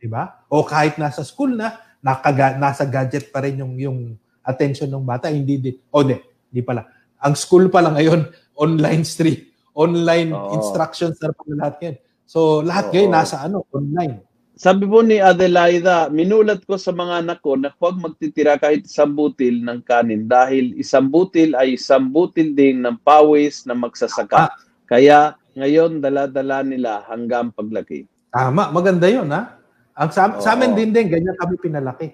'di 0.00 0.08
ba? 0.08 0.44
O 0.48 0.64
kahit 0.64 0.96
nasa 0.96 1.20
school 1.20 1.52
na, 1.52 1.76
nakaga, 2.00 2.56
nasa 2.56 2.88
gadget 2.88 3.28
pa 3.28 3.44
rin 3.44 3.60
yung 3.60 3.76
yung 3.76 3.98
attention 4.40 4.88
ng 4.88 5.04
bata, 5.04 5.28
hindi 5.28 5.60
din. 5.60 5.76
O 5.92 6.00
di, 6.04 6.16
di 6.48 6.60
pala. 6.64 6.88
Ang 7.20 7.36
school 7.36 7.68
pala 7.68 7.92
ngayon, 7.96 8.28
online 8.64 9.04
stream, 9.04 9.44
online 9.76 10.32
Oo. 10.32 10.56
instructions 10.56 11.20
na 11.20 11.32
pala 11.36 11.52
lahat 11.68 11.76
yan. 11.84 11.96
So 12.24 12.64
lahat 12.64 12.92
ngayon 12.92 13.12
Oo. 13.12 13.16
nasa 13.16 13.36
ano, 13.44 13.68
online. 13.72 14.24
Sabi 14.64 14.88
po 14.88 15.04
ni 15.04 15.20
Adelaida, 15.20 16.08
minulat 16.08 16.64
ko 16.64 16.80
sa 16.80 16.88
mga 16.88 17.20
anak 17.20 17.44
ko 17.44 17.52
na 17.52 17.68
huwag 17.76 18.00
magtitira 18.00 18.56
kahit 18.56 18.88
isang 18.88 19.12
butil 19.12 19.60
ng 19.60 19.84
kanin 19.84 20.24
dahil 20.24 20.72
isang 20.80 21.04
butil 21.04 21.52
ay 21.52 21.76
isang 21.76 22.08
butil 22.08 22.56
din 22.56 22.80
ng 22.80 22.96
pawis 23.04 23.68
na 23.68 23.76
magsasaka. 23.76 24.48
Ah. 24.48 24.56
Kaya 24.88 25.36
ngayon 25.52 26.00
dala-dala 26.00 26.64
nila 26.64 27.04
hanggang 27.12 27.52
paglaki. 27.52 28.08
Tama, 28.32 28.72
maganda 28.72 29.04
'yon, 29.04 29.28
ha? 29.36 29.52
Ang 30.00 30.08
sa, 30.16 30.32
sa 30.40 30.56
amin 30.56 30.72
din 30.72 30.96
din 30.96 31.12
ganyan 31.12 31.36
kami 31.36 31.60
pinalaki. 31.60 32.08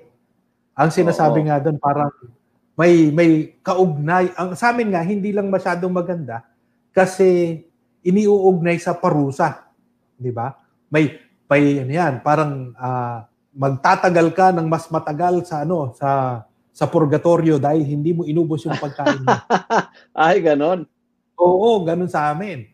Ang 0.74 0.90
sinasabi 0.90 1.46
Oo. 1.46 1.46
nga 1.46 1.62
doon 1.62 1.78
parang 1.78 2.10
may 2.74 3.14
may 3.14 3.62
kaugnay. 3.62 4.34
Ang 4.34 4.58
sa 4.58 4.74
amin 4.74 4.90
nga 4.90 5.06
hindi 5.06 5.30
lang 5.30 5.54
masyadong 5.54 5.94
maganda 5.94 6.42
kasi 6.90 7.62
iniuugnay 8.02 8.74
sa 8.82 8.98
parusa, 8.98 9.70
'di 10.18 10.34
ba? 10.34 10.50
May 10.90 11.29
may 11.50 11.82
ano 11.82 11.90
yan, 11.92 12.14
parang 12.22 12.70
ah, 12.78 13.26
magtatagal 13.50 14.26
ka 14.30 14.46
ng 14.54 14.66
mas 14.70 14.86
matagal 14.86 15.42
sa 15.42 15.66
ano 15.66 15.90
sa 15.98 16.42
sa 16.70 16.86
purgatorio 16.86 17.58
dahil 17.58 17.82
hindi 17.82 18.14
mo 18.14 18.22
inubos 18.22 18.62
yung 18.62 18.78
pagkain 18.78 19.26
mo. 19.26 19.34
Ay, 20.14 20.38
ganon. 20.40 20.86
Oo, 21.34 21.82
ganun 21.82 22.06
sa 22.06 22.30
amin. 22.30 22.70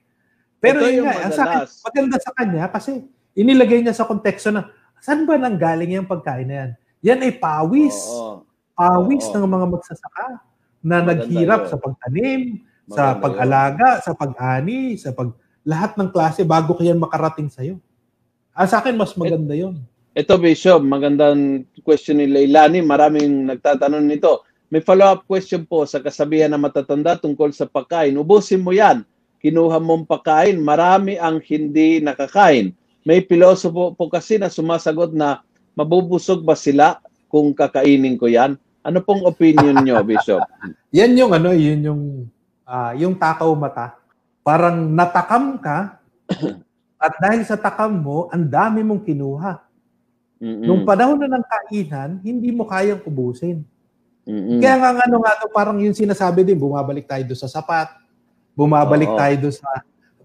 Pero 0.60 0.84
Ito 0.84 0.92
yun 0.92 0.96
yung 1.02 1.08
nga, 1.08 1.24
ang 1.24 1.32
sa 1.32 1.42
akin, 1.48 1.58
maganda 1.88 2.16
sa 2.20 2.32
kanya 2.36 2.64
kasi 2.68 2.90
inilagay 3.32 3.80
niya 3.80 3.96
sa 3.96 4.04
konteksto 4.04 4.52
na 4.52 4.68
saan 5.00 5.24
ba 5.24 5.40
nang 5.40 5.56
galing 5.56 5.96
yung 5.96 6.08
pagkain 6.08 6.44
na 6.46 6.54
yan? 6.60 6.70
Yan 7.04 7.20
ay 7.24 7.32
pawis. 7.40 7.96
Oo. 8.12 8.44
Pawis 8.76 9.24
Oo. 9.32 9.34
ng 9.40 9.44
mga 9.48 9.66
magsasaka 9.72 10.26
na 10.84 10.96
Maganda 11.00 11.10
naghirap 11.24 11.60
yun. 11.64 11.70
sa 11.72 11.76
pagtanim, 11.80 12.40
sa 12.86 13.02
Maganda 13.16 13.22
pag-alaga, 13.24 13.88
sa 14.04 14.12
pag-ani, 14.12 14.80
sa 15.00 15.10
pag 15.16 15.28
lahat 15.66 15.92
ng 15.98 16.08
klase 16.14 16.44
bago 16.46 16.76
kaya 16.78 16.94
makarating 16.94 17.50
sa'yo. 17.50 17.80
Ah, 18.56 18.64
sa 18.64 18.80
akin, 18.80 18.96
mas 18.96 19.12
maganda 19.20 19.52
yun. 19.52 19.76
Ito, 20.16 20.40
Bishop, 20.40 20.80
magandang 20.80 21.68
question 21.84 22.16
ni 22.16 22.24
Leilani. 22.24 22.80
Maraming 22.80 23.52
nagtatanong 23.52 24.00
nito. 24.00 24.48
May 24.72 24.80
follow-up 24.80 25.28
question 25.28 25.68
po 25.68 25.84
sa 25.84 26.00
kasabihan 26.00 26.48
ng 26.56 26.64
matatanda 26.64 27.20
tungkol 27.20 27.52
sa 27.52 27.68
pagkain. 27.68 28.16
Ubusin 28.16 28.64
mo 28.64 28.72
yan. 28.72 29.04
Kinuha 29.44 29.76
mong 29.76 30.08
pagkain. 30.08 30.56
Marami 30.56 31.20
ang 31.20 31.36
hindi 31.44 32.00
nakakain. 32.00 32.72
May 33.04 33.20
pilosopo 33.20 33.92
po 33.92 34.08
kasi 34.08 34.40
na 34.40 34.48
sumasagot 34.48 35.12
na 35.12 35.44
mabubusog 35.76 36.40
ba 36.40 36.56
sila 36.56 36.96
kung 37.28 37.52
kakainin 37.52 38.16
ko 38.16 38.24
yan? 38.24 38.56
Ano 38.80 39.04
pong 39.04 39.28
opinion 39.28 39.84
nyo, 39.84 40.00
Bishop? 40.00 40.40
Yan 40.96 41.12
yung 41.12 41.36
ano, 41.36 41.52
yun 41.52 41.80
yung 41.84 42.02
ah, 42.64 42.96
yung 42.96 43.20
takaw 43.20 43.52
mata. 43.52 44.00
Parang 44.40 44.96
natakam 44.96 45.60
ka 45.60 46.00
at 46.96 47.12
dahil 47.20 47.44
sa 47.44 47.60
takam 47.60 47.92
mo, 47.92 48.32
ang 48.32 48.44
dami 48.48 48.80
mong 48.80 49.04
kinuha. 49.04 49.60
Mm-mm. 50.40 50.64
Nung 50.64 50.82
panahon 50.84 51.20
na 51.20 51.28
ng 51.36 51.44
kainan, 51.44 52.10
hindi 52.24 52.52
mo 52.52 52.64
kayang 52.68 53.04
ubusin. 53.04 53.64
Mm-mm. 54.24 54.60
Kaya 54.60 54.76
nga 54.80 54.90
ano 55.04 55.16
nga 55.22 55.38
to, 55.40 55.48
parang 55.52 55.78
yung 55.80 55.96
sinasabi 55.96 56.44
din, 56.44 56.56
bumabalik 56.56 57.04
tayo 57.04 57.22
doon 57.24 57.40
sa 57.40 57.48
sapat, 57.52 57.92
bumabalik 58.56 59.12
Oo. 59.12 59.18
tayo 59.20 59.34
doon 59.48 59.54
sa... 59.54 59.68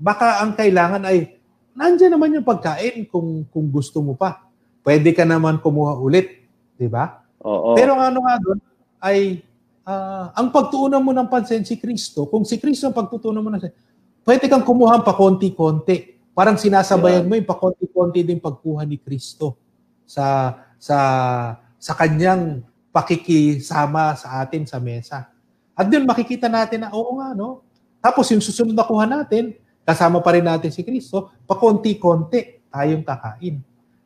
Baka 0.02 0.42
ang 0.42 0.58
kailangan 0.58 1.04
ay, 1.06 1.38
nandiyan 1.78 2.18
naman 2.18 2.34
yung 2.34 2.48
pagkain 2.48 3.06
kung, 3.08 3.46
kung 3.52 3.68
gusto 3.70 4.02
mo 4.02 4.18
pa. 4.18 4.48
Pwede 4.82 5.14
ka 5.14 5.28
naman 5.28 5.62
kumuha 5.62 6.00
ulit. 6.02 6.42
Di 6.74 6.90
ba? 6.90 7.22
Oo. 7.46 7.78
Pero 7.78 7.94
ang 7.94 8.10
ano 8.10 8.20
nga 8.26 8.36
doon 8.42 8.60
ay 9.02 9.46
ah, 9.86 10.34
ang 10.34 10.50
pagtuunan 10.50 11.02
mo 11.02 11.14
ng 11.14 11.30
pansin 11.30 11.62
si 11.62 11.78
Kristo, 11.78 12.26
kung 12.26 12.42
si 12.42 12.58
Kristo 12.58 12.90
ang 12.90 12.98
pagtutunan 12.98 13.42
mo 13.42 13.50
ng 13.54 13.62
pwede 14.26 14.46
kang 14.50 14.66
kumuha 14.66 15.02
pa 15.02 15.14
konti-konti. 15.14 16.11
Parang 16.32 16.56
sinasabayan 16.56 17.24
Yeah. 17.24 17.28
mo 17.28 17.34
yung 17.36 17.50
pa 17.50 17.60
konti-konti 17.60 18.24
din 18.24 18.40
pagkuha 18.40 18.88
ni 18.88 18.96
Kristo 18.96 19.60
sa 20.08 20.58
sa 20.80 20.98
sa 21.76 21.94
kanyang 21.96 22.64
pakikisama 22.92 24.16
sa 24.16 24.44
atin 24.44 24.64
sa 24.68 24.80
mesa. 24.80 25.28
At 25.76 25.88
doon 25.88 26.08
makikita 26.08 26.48
natin 26.52 26.88
na 26.88 26.94
oo 26.96 27.20
nga 27.20 27.36
no. 27.36 27.64
Tapos 28.02 28.28
yung 28.32 28.42
susunod 28.42 28.74
na 28.74 28.88
kuha 28.88 29.06
natin, 29.06 29.54
kasama 29.86 30.24
pa 30.24 30.34
rin 30.34 30.46
natin 30.46 30.74
si 30.74 30.82
Kristo, 30.82 31.30
pa 31.46 31.54
konti-konti 31.54 32.66
tayong 32.72 33.06
kakain. 33.06 33.62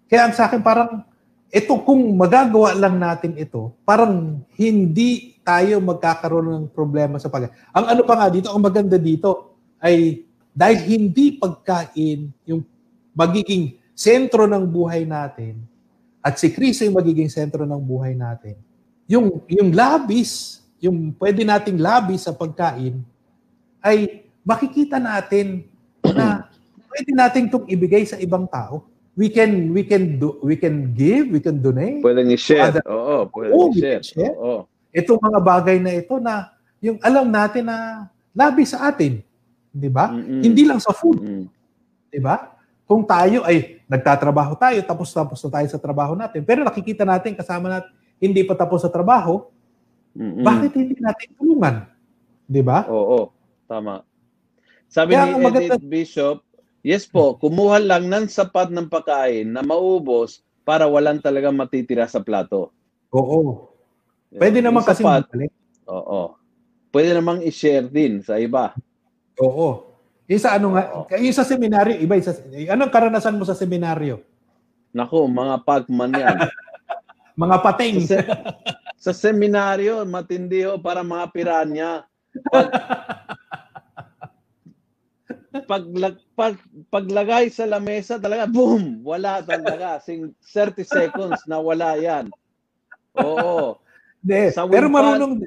Kaya 0.10 0.28
ang 0.28 0.34
sa 0.36 0.50
akin 0.50 0.60
parang 0.60 1.06
ito 1.54 1.74
kung 1.86 2.02
magagawa 2.18 2.76
lang 2.76 3.00
natin 3.00 3.38
ito, 3.38 3.72
parang 3.88 4.44
hindi 4.58 5.40
tayo 5.46 5.78
magkakaroon 5.80 6.48
ng 6.52 6.66
problema 6.74 7.22
sa 7.22 7.30
pag 7.30 7.54
Ang 7.72 7.86
ano 7.86 8.02
pa 8.04 8.18
nga 8.18 8.28
dito, 8.34 8.50
ang 8.50 8.60
maganda 8.60 8.98
dito 8.98 9.56
ay 9.78 10.25
dahil 10.56 10.80
hindi 10.88 11.36
pagkain 11.36 12.32
yung 12.48 12.64
magiging 13.12 13.76
sentro 13.92 14.48
ng 14.48 14.64
buhay 14.64 15.04
natin 15.04 15.60
at 16.24 16.42
si 16.42 16.50
Kristo 16.50 16.88
yung 16.88 16.98
magiging 16.98 17.30
sentro 17.30 17.68
ng 17.70 17.78
buhay 17.78 18.18
natin. 18.18 18.58
Yung 19.06 19.46
yung 19.46 19.70
labis, 19.70 20.64
yung 20.82 21.14
pwede 21.22 21.46
nating 21.46 21.78
labis 21.78 22.26
sa 22.26 22.34
pagkain 22.34 23.04
ay 23.84 24.26
makikita 24.42 24.98
natin 24.98 25.68
na 26.02 26.50
pwede 26.90 27.12
nating 27.14 27.46
itong 27.52 27.70
ibigay 27.70 28.08
sa 28.08 28.18
ibang 28.18 28.50
tao. 28.50 28.90
We 29.14 29.30
can 29.30 29.70
we 29.70 29.86
can 29.86 30.18
do 30.18 30.42
we 30.42 30.58
can 30.58 30.96
give, 30.96 31.30
we 31.30 31.44
can 31.44 31.62
donate. 31.62 32.02
Pwedeng 32.02 32.32
i-share. 32.34 32.82
Oo, 32.90 33.30
pwedeng 33.30 33.72
we 33.76 33.86
i-share. 34.02 34.34
Oo. 34.34 34.66
Itong 34.96 35.20
mga 35.20 35.40
bagay 35.44 35.78
na 35.78 35.92
ito 35.94 36.18
na 36.18 36.56
yung 36.82 36.98
alam 37.04 37.28
natin 37.30 37.68
na 37.70 38.10
labis 38.34 38.74
sa 38.74 38.90
atin, 38.90 39.22
'di 39.76 39.90
ba? 39.92 40.08
Mm-mm. 40.08 40.40
Hindi 40.40 40.64
lang 40.64 40.80
sa 40.80 40.96
food, 40.96 41.20
Mm. 41.20 41.46
'di 42.08 42.20
ba? 42.24 42.56
Kung 42.88 43.04
tayo 43.04 43.44
ay 43.44 43.84
nagtatrabaho 43.86 44.56
tayo, 44.56 44.80
tapos 44.82 45.12
tapos 45.12 45.44
na 45.44 45.52
tayo 45.52 45.68
sa 45.68 45.78
trabaho 45.78 46.16
natin, 46.16 46.42
pero 46.42 46.64
nakikita 46.64 47.04
natin 47.04 47.36
kasama 47.36 47.68
natin 47.68 47.92
hindi 48.16 48.42
pa 48.42 48.56
tapos 48.56 48.82
sa 48.82 48.90
trabaho, 48.90 49.52
Mm-mm. 50.16 50.42
bakit 50.42 50.72
hindi 50.74 50.96
natin 50.96 51.36
tulungan? 51.36 51.84
'Di 52.48 52.62
ba? 52.64 52.88
Oo, 52.88 53.36
tama. 53.68 54.08
Sabi 54.88 55.12
Kaya 55.12 55.28
ni 55.28 55.32
ang 55.34 55.44
maganda- 55.44 55.76
Edith 55.76 55.84
Bishop, 55.84 56.38
yes 56.80 57.04
po, 57.04 57.36
kumuha 57.36 57.84
lang 57.84 58.08
ng 58.08 58.32
sapat 58.32 58.72
ng 58.72 58.88
pagkain 58.88 59.52
na 59.52 59.60
maubos 59.60 60.40
para 60.64 60.88
walang 60.88 61.20
talaga 61.20 61.52
matitira 61.52 62.08
sa 62.08 62.24
plato. 62.24 62.72
Oo. 63.12 63.68
Pwede 64.32 64.64
naman 64.64 64.88
kasi 64.88 65.04
sapat. 65.04 65.28
Oo. 65.86 66.38
Pwede 66.90 67.12
namang 67.12 67.44
i-share 67.44 67.86
din 67.86 68.24
sa 68.24 68.40
iba. 68.40 68.72
Oo. 69.42 69.96
Yung 70.26 70.42
sa 70.42 70.58
ano 70.58 70.74
nga, 70.74 70.84
Oo. 70.96 71.06
yung 71.22 71.36
sa 71.36 71.46
seminaryo, 71.46 72.02
iba 72.02 72.18
yung 72.18 72.26
sa, 72.26 72.34
anong 72.74 72.94
karanasan 72.94 73.38
mo 73.38 73.46
sa 73.46 73.58
seminaryo? 73.58 74.24
Naku, 74.96 75.28
mga 75.28 75.56
pagman 75.68 76.14
yan. 76.16 76.38
Mga 77.36 77.58
pating. 77.68 78.00
sa, 78.00 78.24
se- 78.24 78.32
sa 78.96 79.12
seminaryo, 79.12 80.08
matindi 80.08 80.64
ho 80.64 80.80
para 80.80 81.04
mga 81.04 81.26
piranya. 81.36 82.08
Pag, 82.48 82.72
pag, 85.68 85.84
pag, 86.32 86.56
paglagay 86.88 87.52
sa 87.52 87.68
lamesa 87.68 88.16
talaga, 88.16 88.48
boom! 88.48 89.04
Wala 89.04 89.44
talaga. 89.44 90.00
Sing 90.00 90.32
30 90.48 90.88
seconds 90.88 91.44
na 91.44 91.60
wala 91.60 92.00
yan. 92.00 92.32
Oo. 93.20 93.84
Sa 94.56 94.64
pero 94.66 94.88
marunong, 94.88 95.44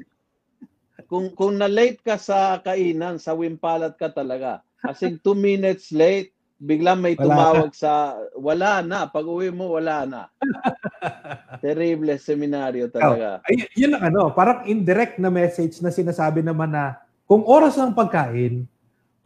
Kung, 1.09 1.33
kung 1.33 1.57
na-late 1.57 2.05
ka 2.05 2.21
sa 2.21 2.61
kainan, 2.61 3.17
sa 3.17 3.33
wimpalat 3.33 3.97
ka 3.97 4.13
talaga. 4.13 4.61
Kasing 4.85 5.17
2 5.25 5.33
minutes 5.33 5.89
late, 5.89 6.29
biglang 6.61 7.01
may 7.01 7.17
Wala 7.17 7.25
tumawag 7.25 7.73
sa, 7.73 8.13
wala 8.37 8.85
na. 8.85 9.09
Pag 9.09 9.25
uwi 9.25 9.49
mo, 9.49 9.73
wala 9.73 10.05
na. 10.05 10.21
Terrible 11.65 12.13
seminaryo 12.21 12.93
talaga. 12.93 13.41
ay, 13.49 13.65
yun 13.73 13.97
ang 13.97 14.13
ano, 14.13 14.29
parang 14.29 14.69
indirect 14.69 15.17
na 15.17 15.33
message 15.33 15.81
na 15.81 15.89
sinasabi 15.89 16.45
naman 16.45 16.69
na 16.69 17.01
kung 17.25 17.41
oras 17.41 17.73
ng 17.81 17.97
pagkain, 17.97 18.69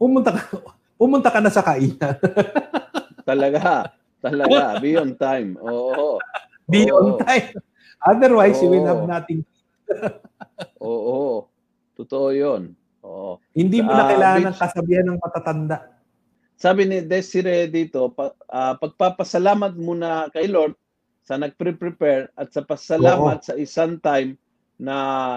pumunta 0.00 0.32
ka, 0.32 0.40
pumunta 1.00 1.28
ka 1.28 1.44
na 1.44 1.52
sa 1.52 1.60
kainan. 1.60 2.16
Talaga. 3.28 3.92
Talaga. 4.24 4.80
Beyond 4.80 5.20
time. 5.20 5.60
Oo. 5.60 6.16
Beyond 6.64 7.20
Oo. 7.20 7.20
time. 7.20 7.52
Otherwise, 8.00 8.56
you 8.64 8.72
will 8.72 8.84
Oo. 8.84 8.88
have 8.88 9.04
nothing. 9.04 9.44
Oo. 10.80 11.44
Totoo 11.94 12.30
yun. 12.30 12.74
Oo. 13.02 13.38
Hindi 13.52 13.78
mo 13.78 13.92
na 13.92 14.08
kailangan 14.08 14.40
Mitch. 14.40 14.48
ng 14.50 14.58
kasabihan 14.58 15.06
ng 15.06 15.18
matatanda. 15.20 15.78
Sabi 16.54 16.86
ni 16.86 17.02
Desiree 17.02 17.66
dito, 17.66 18.10
pa, 18.10 18.30
ah, 18.46 18.74
pagpapasalamat 18.74 19.74
muna 19.74 20.30
kay 20.30 20.46
Lord 20.46 20.74
sa 21.22 21.34
nagpre-prepare 21.34 22.30
at 22.34 22.50
sa 22.50 22.62
pasalamat 22.62 23.42
sa 23.42 23.54
isang 23.56 23.96
time 23.98 24.36
na 24.74 24.96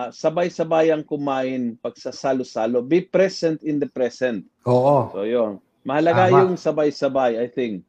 sabay-sabayang 0.10 1.06
kumain 1.06 1.78
pagsasalo-salo. 1.80 2.82
Be 2.82 3.02
present 3.02 3.62
in 3.62 3.78
the 3.78 3.88
present. 3.88 4.43
Oo. 4.65 5.13
So 5.13 5.24
yun. 5.24 5.62
Mahalaga 5.86 6.28
Tama. 6.28 6.38
yung 6.43 6.55
sabay-sabay, 6.55 7.39
I 7.39 7.47
think. 7.47 7.86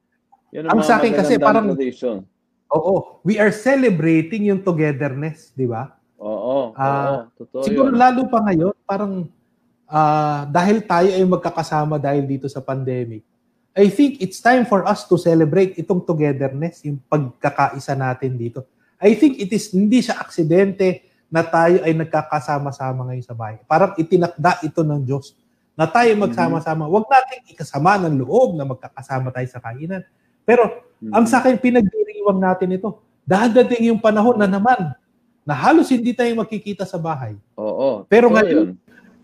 Yun 0.55 0.69
Ang 0.69 0.81
mga 0.81 0.87
sa 0.87 0.95
akin 0.97 1.13
kasi 1.13 1.35
parang- 1.37 1.69
tradition. 1.73 2.23
Oo. 2.71 3.21
We 3.25 3.41
are 3.41 3.51
celebrating 3.51 4.47
yung 4.47 4.61
togetherness, 4.61 5.51
di 5.53 5.65
ba? 5.65 5.98
Ah, 6.79 7.27
oo, 7.27 7.43
totoo 7.43 7.63
Siguro 7.67 7.91
yun. 7.91 7.99
lalo 7.99 8.31
pa 8.31 8.39
ngayon, 8.47 8.75
parang 8.87 9.27
ah, 9.91 10.47
dahil 10.47 10.87
tayo 10.87 11.11
ay 11.11 11.25
magkakasama 11.27 11.99
dahil 11.99 12.23
dito 12.23 12.47
sa 12.47 12.63
pandemic, 12.63 13.27
I 13.75 13.91
think 13.91 14.23
it's 14.23 14.39
time 14.39 14.63
for 14.67 14.87
us 14.87 15.07
to 15.11 15.19
celebrate 15.19 15.75
itong 15.75 16.07
togetherness, 16.07 16.87
yung 16.87 17.03
pagkakaisa 17.11 17.99
natin 17.99 18.39
dito. 18.39 18.63
I 18.99 19.15
think 19.15 19.39
it 19.39 19.51
is 19.55 19.71
hindi 19.71 20.03
siya 20.03 20.19
aksidente 20.19 21.07
na 21.31 21.47
tayo 21.47 21.83
ay 21.87 21.95
nagkakasama-sama 21.95 23.11
ngayon 23.11 23.27
sa 23.27 23.35
bahay. 23.39 23.63
Parang 23.67 23.95
itinakda 23.95 24.63
ito 24.67 24.83
ng 24.83 25.03
Diyos 25.03 25.35
na 25.79 25.87
tayo 25.87 26.11
magsama-sama. 26.19 26.91
Huwag 26.91 27.07
nating 27.07 27.55
ikasama 27.55 28.03
ng 28.03 28.19
loob 28.19 28.59
na 28.59 28.67
magkakasama 28.67 29.31
tayo 29.31 29.47
sa 29.47 29.63
kainan. 29.63 30.03
Pero 30.43 30.83
ang 31.15 31.23
sa 31.31 31.39
akin, 31.39 31.55
pinagdiriwang 31.61 32.43
natin 32.43 32.75
ito. 32.75 32.99
Dadating 33.23 33.95
yung 33.95 34.01
panahon 34.03 34.35
na 34.35 34.51
naman 34.51 34.97
na 35.49 35.57
halos 35.57 35.89
hindi 35.89 36.13
tayo 36.13 36.29
makikita 36.37 36.85
sa 36.85 37.01
bahay. 37.01 37.33
Oo. 37.57 38.05
Pero 38.05 38.29
totoo 38.29 38.37
ngayon, 38.37 38.67
yun. 38.69 38.69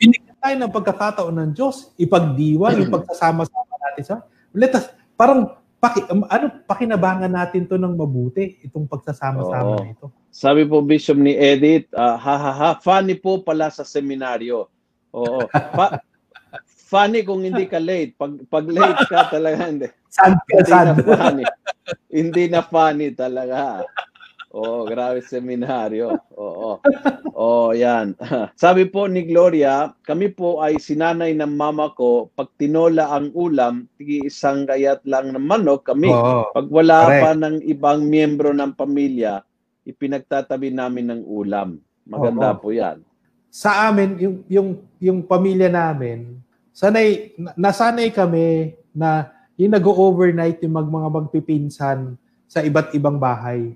Binigyan 0.01 0.37
tayo 0.41 0.57
ng 0.57 0.73
pagkakataon 0.73 1.35
ng 1.37 1.51
Diyos, 1.53 1.93
ipagdiwang 2.01 2.81
yung 2.81 2.93
pagsasama-sama 2.93 3.75
natin 3.85 4.05
sa 4.09 4.15
let 4.57 4.73
us, 4.73 4.89
parang 5.21 5.53
paki, 5.77 6.01
um, 6.09 6.25
ano, 6.25 6.49
pakinabangan 6.65 7.29
natin 7.29 7.69
to 7.69 7.77
ng 7.77 7.93
mabuti, 7.93 8.57
itong 8.65 8.89
pagsasama-sama 8.89 9.85
Oo. 9.85 9.85
ito. 9.85 10.07
Sabi 10.33 10.65
po 10.65 10.81
Bishop 10.81 11.21
ni 11.21 11.37
Edith, 11.37 11.93
ah, 11.93 12.17
ha 12.17 12.35
ha 12.41 12.53
ha, 12.57 12.71
funny 12.81 13.21
po 13.21 13.45
pala 13.45 13.69
sa 13.69 13.85
seminaryo. 13.85 14.73
Oo. 15.13 15.45
Pa- 15.53 16.01
funny 16.89 17.21
kung 17.21 17.45
hindi 17.45 17.69
ka 17.69 17.77
late. 17.83 18.17
Pag 18.17 18.49
pag 18.49 18.65
late 18.65 19.03
ka 19.13 19.29
talaga 19.29 19.69
hindi. 19.69 19.89
Sad 20.15 20.39
ka, 20.47 20.63
Hindi 20.63 20.71
sad. 20.71 20.87
na 20.87 20.95
funny. 21.03 21.45
hindi 22.09 22.45
na 22.49 22.61
funny 22.63 23.09
talaga. 23.13 23.83
Oo, 24.55 24.87
grabe 24.87 25.19
seminaryo. 25.19 26.15
Oo. 26.39 26.79
Oo, 27.35 27.75
yan. 27.75 28.15
Sabi 28.55 28.87
po 28.87 29.11
ni 29.11 29.27
Gloria, 29.27 29.91
kami 30.07 30.31
po 30.31 30.63
ay 30.63 30.79
sinanay 30.79 31.35
ng 31.35 31.51
mama 31.51 31.91
ko, 31.99 32.31
pag 32.39 32.47
tinola 32.55 33.11
ang 33.11 33.35
ulam, 33.35 33.91
tigi 33.99 34.23
isang 34.31 34.63
kayat 34.63 35.03
lang 35.03 35.35
ng 35.35 35.43
manok 35.43 35.91
kami. 35.91 36.07
Oo. 36.07 36.55
Pag 36.55 36.71
wala 36.71 36.99
Correct. 37.03 37.23
pa 37.27 37.31
ng 37.35 37.57
ibang 37.67 38.07
miyembro 38.07 38.55
ng 38.55 38.79
pamilya, 38.79 39.43
ipinagtatabi 39.83 40.71
namin 40.71 41.11
ng 41.11 41.23
ulam. 41.27 41.83
Maganda 42.07 42.55
Oo. 42.55 42.61
po 42.63 42.69
yan. 42.71 43.03
Sa 43.51 43.91
amin, 43.91 44.15
yung, 44.23 44.37
yung, 44.47 44.69
yung 45.03 45.19
pamilya 45.27 45.67
namin, 45.67 46.39
sanay, 46.71 47.35
na- 47.35 47.59
nasanay 47.59 48.15
kami 48.15 48.79
na 48.95 49.35
yung 49.59 49.75
nag-overnight 49.75 50.63
yung 50.63 50.75
mag, 50.79 50.87
mga 50.87 51.09
magpipinsan 51.11 52.15
sa 52.47 52.63
iba't 52.63 52.95
ibang 52.95 53.19
bahay. 53.19 53.75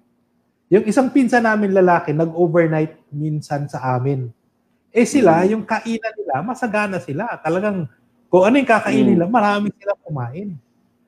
Yung 0.68 0.84
isang 0.84 1.08
pinsan 1.08 1.48
namin 1.48 1.72
lalaki, 1.72 2.12
nag-overnight 2.12 3.08
minsan 3.08 3.64
sa 3.72 3.96
amin. 3.96 4.28
Eh 4.92 5.08
sila, 5.08 5.44
Mm. 5.44 5.48
yung 5.56 5.64
kainan 5.64 6.12
nila, 6.12 6.34
masagana 6.44 7.00
sila. 7.00 7.24
Talagang, 7.40 7.88
kung 8.28 8.44
ano 8.44 8.54
yung 8.60 8.68
kakainin 8.68 9.04
Mm. 9.08 9.12
nila, 9.16 9.24
marami 9.32 9.72
sila 9.72 9.96
kumain. 10.04 10.48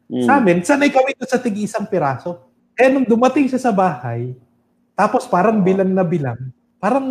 Mm. 0.08 0.24
Sa 0.24 0.32
amin, 0.40 0.56
sanay 0.64 0.88
kami 0.88 1.12
sa 1.20 1.36
tigi 1.36 1.68
isang 1.68 1.84
piraso. 1.84 2.40
Eh 2.72 2.88
nung 2.88 3.04
dumating 3.04 3.52
siya 3.52 3.60
sa 3.60 3.72
bahay, 3.72 4.32
tapos 4.96 5.28
parang 5.28 5.60
Oo. 5.60 5.64
bilang 5.64 5.92
na 5.92 6.04
bilang, 6.08 6.40
parang 6.80 7.06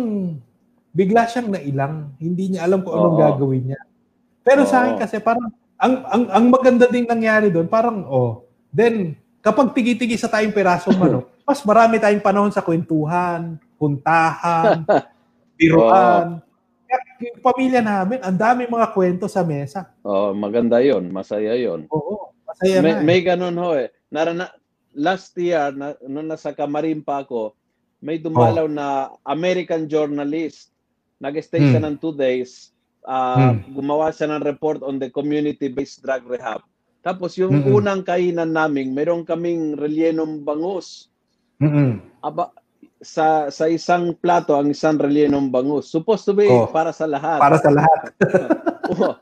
bigla 0.90 1.30
siyang 1.30 1.54
nailang. 1.54 2.10
Hindi 2.18 2.54
niya 2.58 2.66
alam 2.66 2.82
kung 2.82 2.98
anong 2.98 3.14
Oo. 3.14 3.22
gagawin 3.22 3.62
niya. 3.70 3.80
Pero 4.42 4.66
sa 4.66 4.82
akin 4.82 4.98
kasi 4.98 5.22
parang, 5.22 5.54
ang, 5.78 5.94
ang, 6.10 6.24
ang 6.34 6.44
maganda 6.50 6.90
ding 6.90 7.06
nangyari 7.06 7.46
doon, 7.54 7.70
parang, 7.70 8.02
oh, 8.10 8.42
then, 8.74 9.14
kapag 9.38 9.70
tigi-tigi 9.70 10.18
sa 10.18 10.26
tayong 10.26 10.50
pirasong 10.50 10.98
manok, 11.00 11.30
mas 11.50 11.66
marami 11.66 11.98
tayong 11.98 12.22
panahon 12.22 12.54
sa 12.54 12.62
kwentuhan, 12.62 13.58
puntahan, 13.74 14.86
biruan. 15.58 16.38
Kaya 16.86 16.98
yung 17.26 17.42
pamilya 17.42 17.82
namin, 17.82 18.22
ang 18.22 18.38
dami 18.38 18.66
mga 18.66 18.94
kwento 18.94 19.26
sa 19.26 19.42
mesa. 19.42 19.90
Oh, 20.00 20.30
maganda 20.30 20.78
yon, 20.78 21.10
masaya 21.10 21.54
yon. 21.54 21.90
Oo, 21.90 22.30
masaya 22.46 22.78
May, 22.78 22.92
na. 22.92 22.98
eh. 22.98 23.02
may 23.02 23.20
ganun 23.20 23.56
ho 23.56 23.74
eh. 23.74 23.90
Narana, 24.06 24.46
last 24.92 25.34
year, 25.34 25.70
na, 25.70 25.98
nung 26.02 26.26
nasa 26.26 26.50
Kamarin 26.50 27.02
pa 27.02 27.22
ako, 27.22 27.58
may 27.98 28.16
dumalaw 28.16 28.64
na 28.64 28.86
American 29.22 29.84
journalist. 29.84 30.70
Nag-stay 31.18 31.60
siya 31.64 31.82
Hmm. 31.82 31.90
ng 31.90 31.96
two 31.98 32.14
days. 32.14 32.70
ah, 33.02 33.52
Hmm. 33.52 33.74
Gumawa 33.74 34.10
siya 34.10 34.28
ng 34.28 34.44
report 34.44 34.80
on 34.80 34.96
the 34.96 35.08
community-based 35.08 35.98
drug 36.00 36.20
rehab. 36.26 36.60
Tapos 37.00 37.32
yung 37.34 37.64
Mm-mm. 37.64 37.72
unang 37.74 38.04
kainan 38.04 38.52
namin, 38.52 38.92
meron 38.92 39.24
kaming 39.24 39.72
relyenong 39.72 40.40
bangus. 40.40 41.08
Mm-mm. 41.60 42.00
Aba, 42.24 42.52
sa 43.00 43.48
sa 43.48 43.64
isang 43.68 44.12
plato 44.16 44.56
ang 44.56 44.72
isang 44.72 45.00
relyenong 45.00 45.48
bangus. 45.48 45.88
Supposed 45.88 46.28
to 46.28 46.32
be 46.36 46.48
Oh. 46.48 46.68
para 46.68 46.92
sa 46.92 47.08
lahat. 47.08 47.40
Para 47.40 47.56
sa 47.60 47.70
lahat. 47.72 48.00
Oo. 48.92 49.12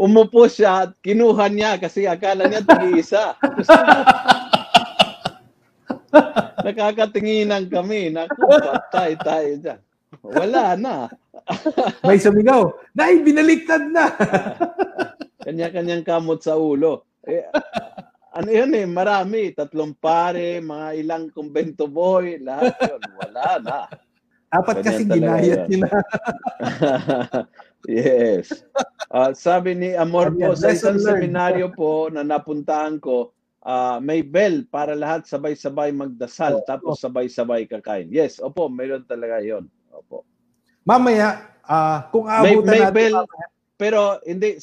Umupo 0.00 0.48
siya 0.48 0.88
at 0.88 0.96
kinuha 1.04 1.52
niya 1.52 1.76
kasi 1.76 2.08
akala 2.08 2.48
niya 2.48 2.64
tig-isa. 2.64 3.36
Nakakatinginan 6.64 7.68
kami. 7.68 8.08
Naku, 8.08 8.40
patay 8.48 9.12
tayo 9.20 9.50
dyan. 9.60 9.80
Wala 10.24 10.76
na. 10.76 10.94
May 12.08 12.20
sumigaw, 12.20 12.68
Nay, 12.92 13.24
binaliktad 13.24 13.88
na! 13.90 14.12
Kanya-kanyang 15.40 16.04
kamot 16.04 16.44
sa 16.44 16.54
ulo. 16.54 17.08
Eh, 17.24 17.48
ano 18.30 18.50
yun 18.50 18.70
eh, 18.74 18.86
marami. 18.86 19.50
Tatlong 19.54 19.94
pare, 19.98 20.62
mga 20.62 20.88
ilang 20.98 21.24
kumbento 21.34 21.90
boy, 21.90 22.38
lahat 22.38 22.74
yun. 22.86 23.02
Wala 23.18 23.46
na. 23.62 23.78
Dapat 24.50 24.76
kasi 24.82 25.02
ginayat 25.06 25.70
nila. 25.70 25.90
yes. 27.86 28.66
Ah, 29.06 29.30
sabi 29.30 29.78
ni 29.78 29.94
Amor 29.94 30.34
po, 30.34 30.58
sa 30.58 30.74
isang 30.74 30.98
seminaryo 30.98 31.70
po 31.70 32.10
na 32.10 32.26
napuntahan 32.26 32.98
ko, 32.98 33.30
ah, 33.62 34.02
may 34.02 34.26
bell 34.26 34.66
para 34.66 34.98
lahat 34.98 35.26
sabay-sabay 35.30 35.94
magdasal 35.94 36.58
Oo. 36.58 36.66
tapos 36.66 36.98
sabay-sabay 36.98 37.70
kakain. 37.70 38.10
Yes, 38.10 38.42
opo, 38.42 38.66
mayroon 38.66 39.06
talaga 39.06 39.38
yon. 39.38 39.70
Opo. 39.94 40.26
Mamaya, 40.82 41.54
ah, 41.62 42.10
kung 42.10 42.26
May, 42.26 42.58
aabutan 42.58 42.70
may 42.74 42.80
natin, 42.82 42.94
bell, 42.94 43.16
pero 43.78 44.00
hindi, 44.26 44.58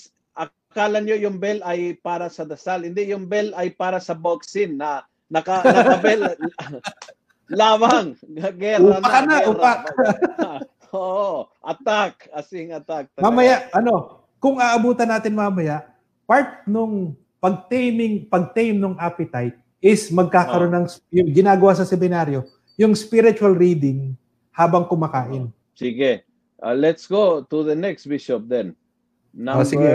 akala 0.78 1.02
nyo 1.02 1.18
yung 1.18 1.42
bell 1.42 1.58
ay 1.66 1.98
para 1.98 2.30
sa 2.30 2.46
dasal. 2.46 2.86
Hindi, 2.86 3.10
yung 3.10 3.26
bell 3.26 3.50
ay 3.58 3.74
para 3.74 3.98
sa 3.98 4.14
boxing 4.14 4.78
na 4.78 5.02
naka, 5.26 5.66
naka-bell. 5.66 6.38
Lawang, 7.50 8.14
gera 8.62 8.78
Upak 8.78 9.02
ka 9.02 9.20
na, 9.26 9.36
gera. 9.42 9.50
upak. 9.50 9.80
Oo, 10.94 11.50
attack, 11.66 12.30
asing 12.32 12.78
attack. 12.78 13.10
talaga. 13.12 13.26
mamaya, 13.26 13.56
ano, 13.74 14.22
kung 14.38 14.62
aabutan 14.62 15.10
natin 15.10 15.34
mamaya, 15.34 15.82
part 16.30 16.62
nung 16.70 17.18
pag-taming, 17.42 18.30
pag-tame 18.30 18.78
nung 18.78 18.96
appetite 19.02 19.58
is 19.82 20.14
magkakaroon 20.14 20.72
Ah. 20.72 20.78
ng, 20.80 20.88
yung 21.10 21.30
ginagawa 21.34 21.74
sa 21.74 21.90
seminaryo, 21.90 22.46
yung 22.78 22.94
spiritual 22.94 23.58
reading 23.58 24.14
habang 24.54 24.86
kumakain. 24.86 25.50
Sige. 25.74 26.22
Uh, 26.58 26.74
let's 26.74 27.06
go 27.06 27.42
to 27.42 27.66
the 27.66 27.74
next 27.74 28.06
bishop 28.06 28.46
then. 28.46 28.78
Oh, 29.36 29.62
sige. 29.62 29.86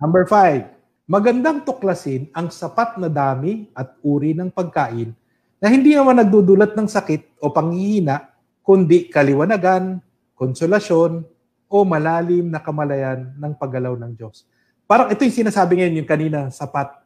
Number 0.00 0.24
five, 0.24 0.64
magandang 1.04 1.60
tuklasin 1.60 2.32
ang 2.32 2.48
sapat 2.48 2.96
na 2.96 3.12
dami 3.12 3.68
at 3.76 4.00
uri 4.00 4.32
ng 4.32 4.48
pagkain 4.48 5.12
na 5.60 5.68
hindi 5.68 5.92
naman 5.92 6.16
nagdudulot 6.16 6.72
ng 6.72 6.88
sakit 6.88 7.36
o 7.36 7.52
panghihina, 7.52 8.32
kundi 8.64 9.12
kaliwanagan, 9.12 10.00
konsolasyon, 10.32 11.20
o 11.68 11.84
malalim 11.84 12.48
na 12.48 12.64
kamalayan 12.64 13.28
ng 13.36 13.52
paggalaw 13.60 13.92
ng 14.00 14.16
Diyos. 14.16 14.48
Parang 14.88 15.12
ito 15.12 15.20
yung 15.20 15.36
sinasabi 15.36 15.78
ngayon 15.78 16.00
yung 16.00 16.08
kanina, 16.08 16.48
sapat. 16.48 16.96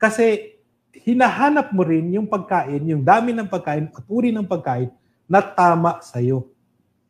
Kasi 0.00 0.56
hinahanap 1.04 1.68
mo 1.76 1.84
rin 1.84 2.16
yung 2.16 2.26
pagkain, 2.26 2.80
yung 2.88 3.04
dami 3.04 3.36
ng 3.36 3.46
pagkain 3.46 3.92
at 3.92 4.04
uri 4.08 4.32
ng 4.32 4.48
pagkain 4.48 4.88
na 5.28 5.44
tama 5.44 6.00
sa'yo. 6.00 6.48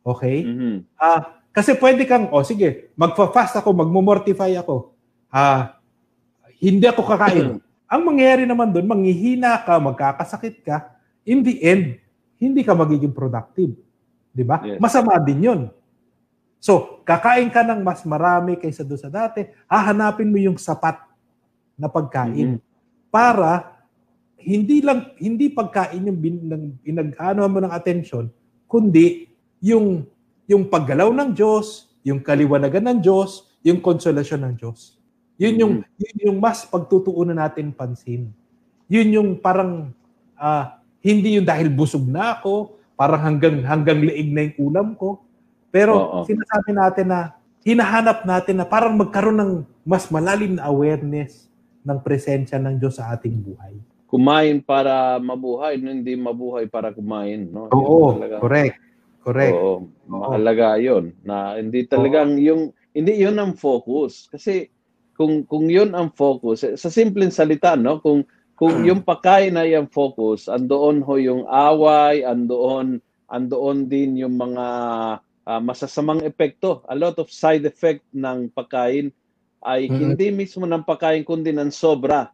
Okay? 0.03 0.43
Mhm. 0.45 0.83
Ah, 0.99 1.41
kasi 1.55 1.79
pwede 1.79 2.03
kang, 2.03 2.27
oh 2.27 2.43
sige, 2.43 2.91
magfa-fast 2.99 3.55
ako, 3.63 3.71
magmo-mortify 3.71 4.51
ako. 4.59 4.92
Ah, 5.33 5.81
hindi 6.61 6.85
ako 6.85 7.01
kakain. 7.09 7.57
Ang 7.93 8.01
mangyayari 8.05 8.45
naman 8.45 8.69
doon, 8.69 8.85
manghihina 8.85 9.57
ka, 9.65 9.81
magkakasakit 9.81 10.61
ka, 10.61 10.93
in 11.25 11.41
the 11.41 11.57
end, 11.65 11.97
hindi 12.37 12.61
ka 12.61 12.73
magiging 12.77 13.13
productive. 13.13 13.73
'Di 14.33 14.43
ba? 14.45 14.61
Yes. 14.61 14.77
Masama 14.77 15.17
din 15.21 15.41
'yon. 15.45 15.61
So, 16.61 17.01
kakain 17.05 17.49
ka 17.53 17.61
ng 17.65 17.81
mas 17.83 18.05
marami 18.07 18.55
kaysa 18.61 18.85
doon 18.85 19.01
sa 19.01 19.09
dati, 19.11 19.43
hahanapin 19.67 20.29
mo 20.29 20.37
yung 20.39 20.57
sapat 20.61 20.97
na 21.77 21.89
pagkain 21.91 22.57
Mhm. 22.57 22.59
para 23.11 23.77
hindi 24.39 24.79
lang 24.85 25.11
hindi 25.19 25.49
pagkain 25.51 26.03
yung 26.07 26.19
bin, 26.19 26.37
ng, 26.49 26.63
inag-ano 26.85 27.41
mo 27.49 27.59
ng 27.63 27.73
attention, 27.73 28.29
kundi 28.69 29.27
yung 29.63 30.05
yung 30.47 30.67
paggalaw 30.67 31.09
ng 31.13 31.31
Diyos, 31.35 31.91
yung 32.03 32.19
kaliwanagan 32.23 32.83
ng 32.95 32.99
Diyos, 33.03 33.47
yung 33.63 33.79
konsolasyon 33.79 34.41
ng 34.49 34.55
Diyos. 34.59 34.97
Yun 35.41 35.55
yung 35.57 35.73
yun 35.97 36.17
yung 36.29 36.37
mas 36.37 36.65
pagtutuunan 36.67 37.37
natin 37.37 37.73
pansin. 37.73 38.29
Yun 38.87 39.09
yung 39.09 39.29
parang 39.41 39.89
ah, 40.37 40.77
hindi 41.01 41.39
yung 41.41 41.47
dahil 41.47 41.73
busog 41.73 42.05
na 42.05 42.37
ako, 42.37 42.77
parang 42.93 43.21
hanggang 43.21 43.65
hanggang 43.65 43.99
liig 43.99 44.29
na 44.29 44.41
yung 44.49 44.57
ulam 44.69 44.87
ko. 44.93 45.19
Pero 45.73 45.97
Oo. 45.97 46.19
sinasabi 46.29 46.71
natin 46.77 47.05
na 47.09 47.19
hinahanap 47.65 48.27
natin 48.27 48.61
na 48.61 48.65
parang 48.67 48.93
magkaroon 48.93 49.39
ng 49.39 49.53
mas 49.83 50.07
malalim 50.13 50.59
na 50.59 50.69
awareness 50.69 51.49
ng 51.83 51.97
presensya 51.99 52.61
ng 52.61 52.79
Diyos 52.79 53.01
sa 53.01 53.11
ating 53.11 53.35
buhay. 53.35 53.75
Kumain 54.07 54.61
para 54.61 55.17
mabuhay, 55.17 55.81
no? 55.81 55.89
hindi 55.89 56.13
mabuhay 56.13 56.69
para 56.69 56.93
kumain. 56.93 57.49
No? 57.49 57.67
Oo, 57.73 58.21
correct. 58.37 58.77
Correct. 59.23 59.55
Oo, 59.55 59.87
mahalaga 60.03 60.75
'yon 60.75 61.15
na 61.23 61.55
hindi 61.55 61.87
talagang 61.87 62.35
yung 62.43 62.75
hindi 62.91 63.23
'yon 63.23 63.39
ang 63.39 63.55
focus 63.55 64.27
kasi 64.27 64.67
kung 65.17 65.45
kung 65.47 65.67
'yon 65.69 65.93
ang 65.97 66.09
focus 66.13 66.59
eh, 66.65 66.75
sa 66.79 66.89
simpleng 66.93 67.33
salita 67.33 67.75
no 67.77 67.99
kung 68.01 68.25
kung 68.57 68.81
yung 68.85 69.01
pagkain 69.05 69.57
ay 69.57 69.77
ang 69.77 69.89
focus 69.89 70.47
andoon 70.49 71.01
ho 71.05 71.13
yung 71.21 71.43
away 71.49 72.25
andoon 72.25 73.01
andoon 73.29 73.89
din 73.89 74.17
yung 74.19 74.35
mga 74.37 74.65
ah, 75.47 75.61
masasamang 75.61 76.23
epekto 76.25 76.81
a 76.89 76.95
lot 76.97 77.17
of 77.21 77.29
side 77.31 77.65
effect 77.67 78.03
ng 78.15 78.49
pagkain 78.53 79.11
ay 79.65 79.89
Mhm. 79.89 79.99
hindi 79.99 80.29
mismo 80.33 80.65
ng 80.67 80.83
pagkain 80.85 81.23
kundi 81.27 81.51
ng 81.55 81.71
sobra 81.73 82.29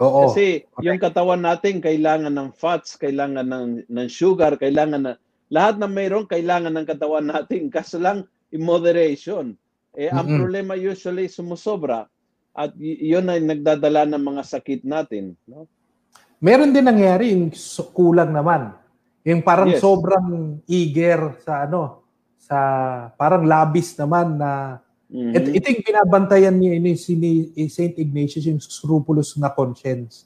Oo. 0.00 0.40
Kasi 0.40 0.64
yung 0.80 0.96
katawan 1.02 1.44
natin 1.44 1.84
kailangan 1.84 2.32
ng 2.32 2.50
fats, 2.56 2.96
kailangan 2.96 3.44
ng 3.48 3.68
ng 3.90 4.08
sugar, 4.08 4.56
kailangan 4.56 5.02
na 5.04 5.12
lahat 5.52 5.76
na 5.76 5.88
mayroon 5.90 6.24
kailangan 6.24 6.72
ng 6.72 6.88
katawan 6.88 7.28
natin 7.28 7.68
kaso 7.74 8.00
lang 8.00 8.24
in 8.54 8.64
moderation. 8.64 9.58
Eh 9.96 10.08
ang 10.12 10.28
Mm-mm. 10.28 10.32
problema 10.32 10.72
usually 10.76 11.28
sumusobra 11.28 12.08
at 12.56 12.72
yun 12.80 13.28
ay 13.28 13.44
nagdadala 13.44 14.08
ng 14.08 14.22
mga 14.32 14.42
sakit 14.48 14.80
natin, 14.88 15.36
no? 15.44 15.68
Meron 16.40 16.72
din 16.72 16.84
nangyari 16.84 17.36
yung 17.36 17.52
kulang 17.92 18.32
naman. 18.32 18.72
Yung 19.28 19.44
parang 19.44 19.72
Yes. 19.72 19.84
sobrang 19.84 20.56
eager 20.64 21.36
sa 21.44 21.68
ano, 21.68 22.00
sa 22.40 22.56
parang 23.20 23.44
labis 23.44 23.92
naman 24.00 24.40
na 24.40 24.80
Mhm. 25.12 25.32
ito, 25.36 25.48
ito 25.52 25.66
yung 25.68 25.84
binabantayan 25.84 26.56
ni, 26.56 26.80
ni, 26.80 26.92
St. 27.68 27.94
Ignatius 28.00 28.48
yung 28.48 28.62
scrupulous 28.62 29.36
na 29.36 29.52
conscience 29.52 30.24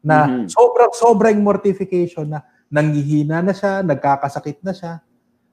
na 0.00 0.24
Mhm. 0.26 0.48
sobrang 0.48 0.92
sobrang 0.96 1.38
mortification 1.42 2.24
na 2.30 2.40
nanghihina 2.66 3.44
na 3.44 3.52
siya, 3.52 3.84
nagkakasakit 3.84 4.58
na 4.64 4.72
siya. 4.72 4.94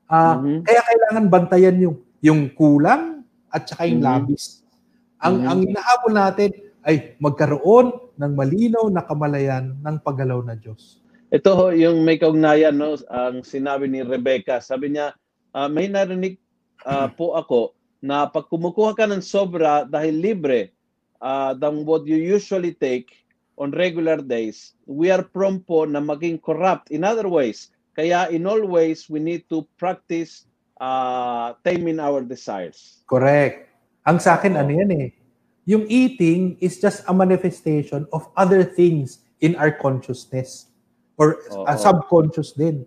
Ah, 0.07 0.39
Mhm. 0.39 0.63
Kaya 0.63 0.81
kailangan 0.87 1.25
bantayan 1.27 1.75
yung 1.83 1.97
yung 2.23 2.47
kulang 2.55 3.27
at 3.51 3.67
saka 3.67 3.83
yung 3.83 3.99
Mhm. 3.99 4.07
labis. 4.07 4.62
Ang 5.23 5.35
Mhm. 5.39 5.47
ang 5.47 5.59
inahabol 5.63 6.13
natin 6.13 6.51
ay 6.83 7.15
magkaroon 7.17 7.95
ng 8.19 8.31
malinaw 8.35 8.91
na 8.91 9.07
kamalayan 9.07 9.79
ng 9.79 9.97
paggalaw 10.03 10.43
na 10.43 10.59
Diyos. 10.59 10.99
Ito 11.33 11.49
ho, 11.55 11.65
yung 11.73 12.03
may 12.05 12.21
kaugnayan, 12.21 12.77
no, 12.77 12.93
ang 13.09 13.41
sinabi 13.41 13.89
ni 13.89 14.05
Rebecca. 14.05 14.61
Sabi 14.61 14.93
niya, 14.93 15.15
ah, 15.55 15.71
may 15.71 15.89
narinig 15.89 16.37
ah, 16.85 17.07
po 17.09 17.33
ako 17.33 17.73
na 18.03 18.27
pag 18.27 18.51
kumukuha 18.51 18.93
ka 18.93 19.07
ng 19.07 19.23
sobra 19.23 19.87
dahil 19.87 20.19
libre 20.19 20.75
ah, 21.23 21.55
than 21.55 21.87
what 21.87 22.03
you 22.05 22.19
usually 22.19 22.75
take 22.75 23.09
on 23.55 23.71
regular 23.73 24.19
days, 24.19 24.75
we 24.85 25.07
are 25.09 25.23
prone 25.23 25.63
po 25.63 25.87
na 25.87 26.03
maging 26.03 26.37
corrupt 26.37 26.91
in 26.91 27.01
other 27.07 27.25
ways. 27.31 27.71
Kaya 27.95 28.27
in 28.29 28.43
all 28.43 28.61
ways, 28.65 29.07
we 29.07 29.21
need 29.21 29.45
to 29.47 29.63
practice 29.79 30.45
uh, 30.81 31.53
taming 31.63 32.01
our 32.01 32.21
desires. 32.25 33.05
Correct. 33.05 33.72
Ang 34.03 34.19
sa 34.19 34.35
akin, 34.35 34.59
ano 34.59 34.71
yan 34.71 34.91
eh, 34.91 35.07
yung 35.63 35.87
eating 35.87 36.59
is 36.59 36.75
just 36.79 37.07
a 37.07 37.13
manifestation 37.15 38.03
of 38.11 38.27
other 38.35 38.67
things 38.67 39.23
in 39.39 39.55
our 39.55 39.71
consciousness 39.71 40.67
or 41.15 41.39
Oo. 41.55 41.63
uh, 41.63 41.77
subconscious 41.79 42.51
din 42.51 42.83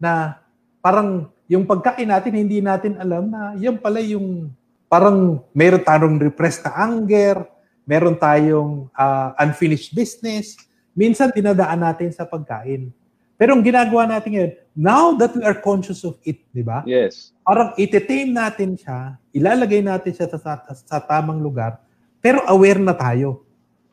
na 0.00 0.40
parang 0.80 1.28
yung 1.44 1.68
pagkain 1.68 2.08
natin 2.08 2.32
hindi 2.32 2.64
natin 2.64 2.96
alam 2.96 3.28
na 3.28 3.52
yan 3.60 3.76
pala 3.76 4.00
yung 4.00 4.48
parang 4.88 5.44
meron 5.52 5.84
tayong 5.84 6.16
repressed 6.16 6.64
na 6.64 6.72
anger, 6.80 7.44
meron 7.84 8.16
tayong 8.16 8.88
uh, 8.96 9.36
unfinished 9.36 9.92
business, 9.92 10.56
minsan 10.96 11.28
dinadaan 11.28 11.84
natin 11.84 12.08
sa 12.08 12.24
pagkain. 12.24 12.88
Pero 13.34 13.58
ang 13.58 13.62
ginagawa 13.66 14.06
natin 14.06 14.30
ngayon, 14.30 14.52
now 14.74 15.14
that 15.18 15.34
we 15.34 15.42
are 15.42 15.58
conscious 15.58 16.06
of 16.06 16.18
it, 16.22 16.38
di 16.54 16.62
ba? 16.62 16.86
Yes. 16.86 17.34
parang 17.44 17.76
iti-tame 17.76 18.32
natin 18.32 18.72
siya, 18.72 19.20
ilalagay 19.36 19.84
natin 19.84 20.16
siya 20.16 20.26
sa, 20.32 20.38
sa, 20.40 20.72
sa 20.72 20.98
tamang 21.04 21.42
lugar, 21.44 21.76
pero 22.24 22.40
aware 22.48 22.80
na 22.80 22.96
tayo. 22.96 23.44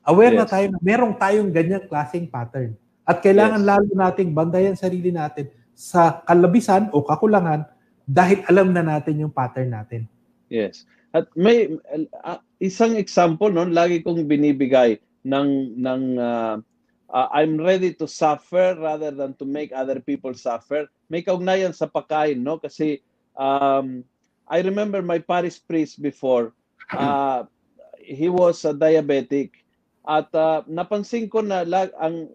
Aware 0.07 0.33
na 0.39 0.47
Yes. 0.47 0.53
tayo 0.55 0.65
na 0.71 0.79
merong 0.79 1.13
tayong 1.19 1.51
ganyang 1.51 1.85
klaseng 1.85 2.25
pattern. 2.25 2.73
At 3.03 3.19
kailangan 3.19 3.61
Yes. 3.61 3.67
lalo 3.67 3.89
nating 3.91 4.31
bandayan 4.31 4.77
sarili 4.79 5.11
natin 5.11 5.51
sa 5.75 6.23
kalabisan 6.23 6.89
o 6.95 7.03
kakulangan 7.03 7.67
dahil 8.07 8.39
alam 8.47 8.71
na 8.71 8.81
natin 8.81 9.19
yung 9.27 9.33
pattern 9.33 9.73
natin. 9.73 10.07
Yes. 10.47 10.87
At 11.11 11.27
may 11.35 11.75
uh, 12.23 12.39
isang 12.57 12.95
example 12.95 13.51
no, 13.51 13.67
lagi 13.67 13.99
kong 13.99 14.23
binibigay 14.25 14.95
ng 15.27 15.75
ng 15.75 16.01
uh, 16.17 16.55
uh, 17.11 17.27
I'm 17.31 17.59
ready 17.59 17.93
to 17.99 18.07
suffer 18.07 18.75
rather 18.79 19.11
than 19.11 19.35
to 19.37 19.45
make 19.45 19.75
other 19.75 19.99
people 19.99 20.33
suffer. 20.33 20.87
May 21.11 21.21
kaugnayan 21.21 21.75
sa 21.75 21.91
pagkain, 21.91 22.39
no? 22.39 22.57
Kasi 22.57 23.03
um, 23.35 24.03
I 24.47 24.63
remember 24.63 25.03
my 25.03 25.19
parish 25.19 25.59
priest 25.61 26.01
before. 26.01 26.55
Uh, 26.91 27.47
he 28.03 28.27
was 28.27 28.67
a 28.67 28.75
diabetic 28.75 29.63
at 30.03 30.27
uh, 30.35 30.59
napansin 30.67 31.31
ko 31.31 31.39
na 31.39 31.63
lag, 31.63 31.93
ang 31.95 32.27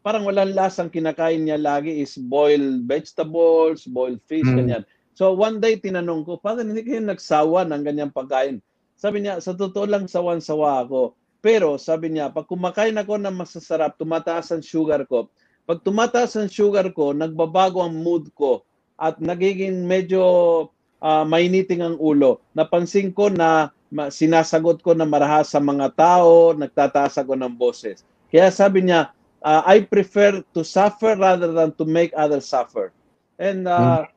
parang 0.00 0.24
walang 0.24 0.56
lasang 0.56 0.88
kinakain 0.88 1.44
niya 1.44 1.58
lagi 1.58 2.00
is 2.00 2.14
boiled 2.16 2.86
vegetables, 2.88 3.84
boiled 3.84 4.22
fish, 4.24 4.46
Mm. 4.46 4.56
ganyan. 4.56 4.82
So 5.12 5.34
one 5.34 5.58
day 5.58 5.76
tinanong 5.76 6.24
ko, 6.24 6.38
Father, 6.38 6.62
hindi 6.64 6.80
kayo 6.80 7.02
nagsawa 7.02 7.66
ng 7.68 7.82
ganyang 7.82 8.14
pagkain? 8.14 8.62
Sabi 8.94 9.26
niya, 9.26 9.42
sa 9.42 9.52
totoo 9.52 9.84
lang 9.84 10.06
sawan-sawa 10.06 10.86
ako. 10.86 11.12
Pero 11.44 11.76
sabi 11.76 12.08
niya, 12.08 12.32
pag 12.32 12.48
kumakain 12.48 12.96
ako 12.96 13.20
ng 13.20 13.36
masasarap, 13.36 14.00
tumataas 14.00 14.48
ang 14.48 14.64
sugar 14.64 15.04
ko. 15.04 15.28
Pag 15.68 15.84
tumataas 15.84 16.40
ang 16.40 16.48
sugar 16.48 16.88
ko, 16.96 17.12
nagbabago 17.12 17.84
ang 17.84 18.00
mood 18.00 18.32
ko 18.32 18.64
at 18.96 19.20
nagiging 19.20 19.84
medyo 19.84 20.24
ah, 21.04 21.28
mainiting 21.28 21.84
ang 21.84 22.00
ulo. 22.00 22.40
Napansin 22.56 23.12
ko 23.12 23.28
na 23.28 23.68
sinasagot 24.08 24.80
ko 24.80 24.96
na 24.96 25.04
marahas 25.04 25.52
sa 25.52 25.60
mga 25.60 25.92
tao, 25.92 26.56
nagtataas 26.56 27.20
ako 27.20 27.36
ng 27.36 27.52
boses. 27.52 28.00
Kaya 28.32 28.48
sabi 28.48 28.88
niya, 28.88 29.12
ah, 29.44 29.68
I 29.68 29.84
prefer 29.84 30.40
to 30.56 30.64
suffer 30.64 31.12
rather 31.12 31.52
than 31.52 31.76
to 31.76 31.84
make 31.84 32.16
others 32.16 32.48
suffer. 32.48 32.88
And 33.36 33.68
ah, 33.68 34.08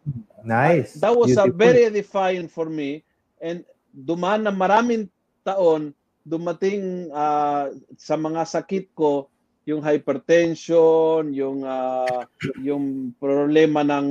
Nice. 0.47 0.95
that 1.03 1.11
was 1.11 1.35
a 1.35 1.51
Beautiful. 1.51 1.59
very 1.59 1.83
edifying 1.91 2.47
for 2.47 2.71
me. 2.71 3.03
And 3.43 3.67
dumaan 3.91 4.47
na 4.47 4.53
maraming 4.55 5.11
taon, 5.43 5.91
dumating 6.27 7.07
ah, 7.15 7.71
sa 7.95 8.19
mga 8.19 8.43
sakit 8.43 8.91
ko, 8.91 9.31
yung 9.67 9.83
hypertension, 9.83 11.31
yung 11.31 11.63
ah, 11.63 12.27
yung 12.59 13.15
problema 13.19 13.83
ng 13.83 14.09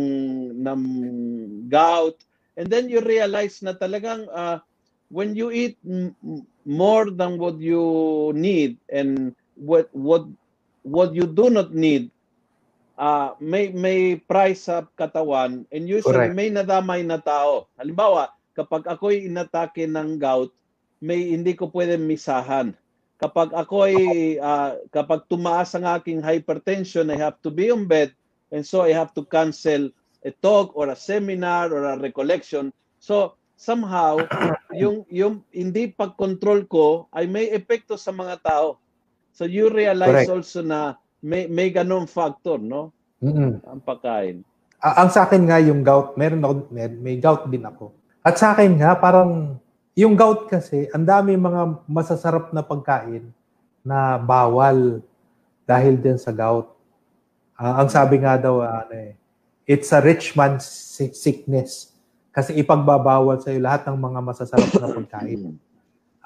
ng 0.61 0.83
gout. 1.69 2.17
And 2.57 2.73
then 2.73 2.89
you 2.89 3.05
realize 3.05 3.61
na 3.61 3.77
talagang 3.77 4.29
ah, 4.33 4.65
when 5.13 5.37
you 5.37 5.53
eat 5.53 5.77
more 6.65 7.13
than 7.13 7.37
what 7.37 7.61
you 7.61 7.85
need 8.33 8.81
and 8.89 9.37
what 9.55 9.93
what 9.93 10.27
what 10.83 11.15
you 11.15 11.25
do 11.25 11.49
not 11.49 11.73
need 11.73 12.11
ah 12.97 13.37
may 13.39 13.69
may 13.71 14.17
price 14.17 14.67
sa 14.67 14.89
katawan 14.97 15.69
and 15.69 15.85
usually 15.85 16.33
Correct. 16.33 16.37
may 16.37 16.49
nadamay 16.49 17.05
na 17.05 17.21
tao. 17.21 17.69
Halimbawa, 17.77 18.33
kapag 18.57 18.89
ako'y 18.89 19.29
inatake 19.29 19.85
ng 19.85 20.17
gout, 20.17 20.51
may 21.07 21.31
hindi 21.31 21.55
ko 21.55 21.71
pwedeng 21.71 22.03
misahan. 22.03 22.75
Kapag 23.23 23.55
ako'y 23.55 23.97
ah, 24.43 24.75
kapag 24.91 25.31
tumaas 25.31 25.73
ang 25.79 25.87
aking 25.87 26.19
hypertension, 26.19 27.09
I 27.15 27.17
have 27.23 27.39
to 27.47 27.55
be 27.55 27.71
on 27.71 27.87
bed 27.87 28.11
and 28.51 28.67
so 28.67 28.83
I 28.83 28.91
have 28.91 29.15
to 29.15 29.23
cancel 29.23 29.95
a 30.27 30.35
talk 30.43 30.75
or 30.75 30.91
a 30.91 30.99
seminar 30.99 31.71
or 31.71 31.87
a 31.87 31.95
recollection. 31.95 32.75
So 32.99 33.39
somehow 33.55 34.27
yung 34.83 35.07
yung 35.09 35.47
hindi 35.55 35.95
pag-control 35.95 36.67
ko 36.67 37.07
ay 37.15 37.31
may 37.31 37.55
epekto 37.55 37.95
sa 37.95 38.11
mga 38.11 38.43
tao. 38.43 38.83
So 39.31 39.47
you 39.47 39.71
realize 39.71 40.27
Correct. 40.27 40.35
also 40.35 40.61
na 40.67 40.99
may 41.23 41.47
may 41.47 41.71
ganung 41.71 42.11
factor, 42.11 42.59
no? 42.59 42.93
Mm-mm. 43.23 43.65
Ang 43.65 43.81
pagkain. 43.81 44.45
Ah, 44.77 45.01
ang 45.05 45.09
sa 45.09 45.25
akin 45.25 45.49
nga 45.49 45.57
yung 45.57 45.81
gout, 45.81 46.21
meron 46.21 46.45
ako, 46.45 46.53
may, 46.69 46.85
may 46.93 47.17
gout 47.17 47.49
din 47.49 47.65
ako. 47.65 47.97
At 48.21 48.37
sa 48.37 48.53
akin 48.53 48.77
nga, 48.77 48.93
parang 49.01 49.57
yung 49.97 50.13
gout 50.13 50.45
kasi, 50.53 50.93
ang 50.93 51.09
dami 51.09 51.33
mga 51.41 51.89
masasarap 51.89 52.53
na 52.53 52.61
pagkain 52.61 53.33
na 53.81 54.21
bawal 54.21 55.01
dahil 55.65 55.97
din 55.97 56.21
sa 56.21 56.37
gout. 56.37 56.69
Ah, 57.57 57.81
ang 57.81 57.89
sabi 57.89 58.21
nga 58.21 58.37
daw, 58.37 58.61
ano 58.61 58.93
eh, 58.93 59.17
it's 59.65 59.89
a 59.97 60.05
rich 60.05 60.37
man's 60.37 60.69
sick- 60.69 61.17
sickness. 61.17 61.97
Kasi 62.29 62.53
ipagbabawal 62.61 63.41
sa 63.41 63.49
lahat 63.57 63.89
ng 63.89 63.97
mga 63.97 64.21
masasarap 64.21 64.71
na 64.77 64.93
pagkain. 64.93 65.43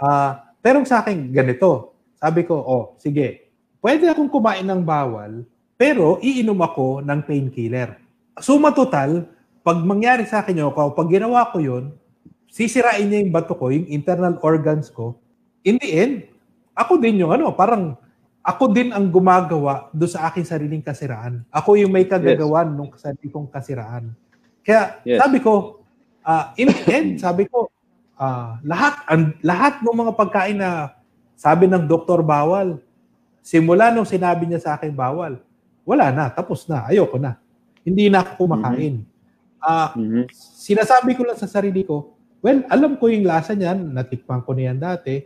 Ah, 0.00 0.56
pero 0.64 0.80
sa 0.88 1.04
akin, 1.04 1.28
ganito. 1.28 1.92
Sabi 2.16 2.48
ko, 2.48 2.56
oh, 2.56 2.84
sige, 2.96 3.52
pwede 3.84 4.08
akong 4.08 4.32
kumain 4.32 4.64
ng 4.64 4.80
bawal, 4.80 5.44
pero 5.76 6.16
iinom 6.24 6.56
ako 6.56 7.04
ng 7.04 7.20
painkiller. 7.28 8.00
Suma 8.40 8.72
total, 8.72 9.28
pag 9.60 9.76
mangyari 9.84 10.24
sa 10.24 10.40
akin 10.40 10.56
yun, 10.56 10.72
pag 10.72 11.08
ginawa 11.12 11.52
ko 11.52 11.60
yun, 11.60 11.92
sisirain 12.50 13.06
niya 13.06 13.22
yung 13.22 13.32
bato 13.32 13.54
ko, 13.54 13.70
yung 13.70 13.86
internal 13.86 14.34
organs 14.42 14.90
ko. 14.90 15.14
In 15.62 15.78
the 15.78 15.90
end, 15.94 16.14
ako 16.74 16.98
din 16.98 17.22
yung 17.22 17.30
ano, 17.30 17.54
parang 17.54 17.94
ako 18.42 18.72
din 18.72 18.90
ang 18.90 19.06
gumagawa 19.06 19.86
do 19.94 20.08
sa 20.08 20.26
aking 20.28 20.44
sariling 20.44 20.82
kasiraan. 20.82 21.46
Ako 21.52 21.78
yung 21.78 21.92
may 21.94 22.04
kagagawan 22.04 22.72
ng 22.72 22.90
sarili 22.98 23.30
kong 23.30 23.46
kasiraan. 23.46 24.10
Kaya 24.66 24.98
Yes. 25.06 25.20
sabi 25.22 25.38
ko, 25.38 25.84
ah, 26.20 26.50
in 26.58 26.68
the 26.68 26.82
end, 26.90 27.08
sabi 27.20 27.46
ko, 27.46 27.70
ah, 28.16 28.58
lahat 28.66 28.94
ang 29.06 29.22
lahat 29.40 29.80
ng 29.80 29.96
mga 29.96 30.12
pagkain 30.16 30.58
na 30.58 30.96
sabi 31.36 31.70
ng 31.70 31.84
doktor 31.86 32.20
bawal, 32.20 32.80
simula 33.40 33.88
nung 33.92 34.08
sinabi 34.08 34.44
niya 34.44 34.60
sa 34.60 34.70
akin 34.76 34.92
bawal, 34.92 35.40
wala 35.84 36.12
na, 36.12 36.24
tapos 36.28 36.64
na, 36.68 36.84
ayoko 36.88 37.16
na. 37.16 37.36
Hindi 37.80 38.08
na 38.12 38.20
ako 38.24 38.44
kumakain. 38.44 39.04
Ah, 39.60 39.92
Mhm. 39.96 40.28
sinasabi 40.32 41.12
ko 41.12 41.24
lang 41.28 41.36
sa 41.36 41.48
sarili 41.48 41.84
ko, 41.84 42.16
well, 42.40 42.60
alam 42.68 42.96
ko 42.96 43.08
yung 43.08 43.24
lasa 43.28 43.52
niyan, 43.52 43.92
natikman 43.92 44.40
ko 44.44 44.52
na 44.56 44.62
yan 44.72 44.78
dati, 44.80 45.20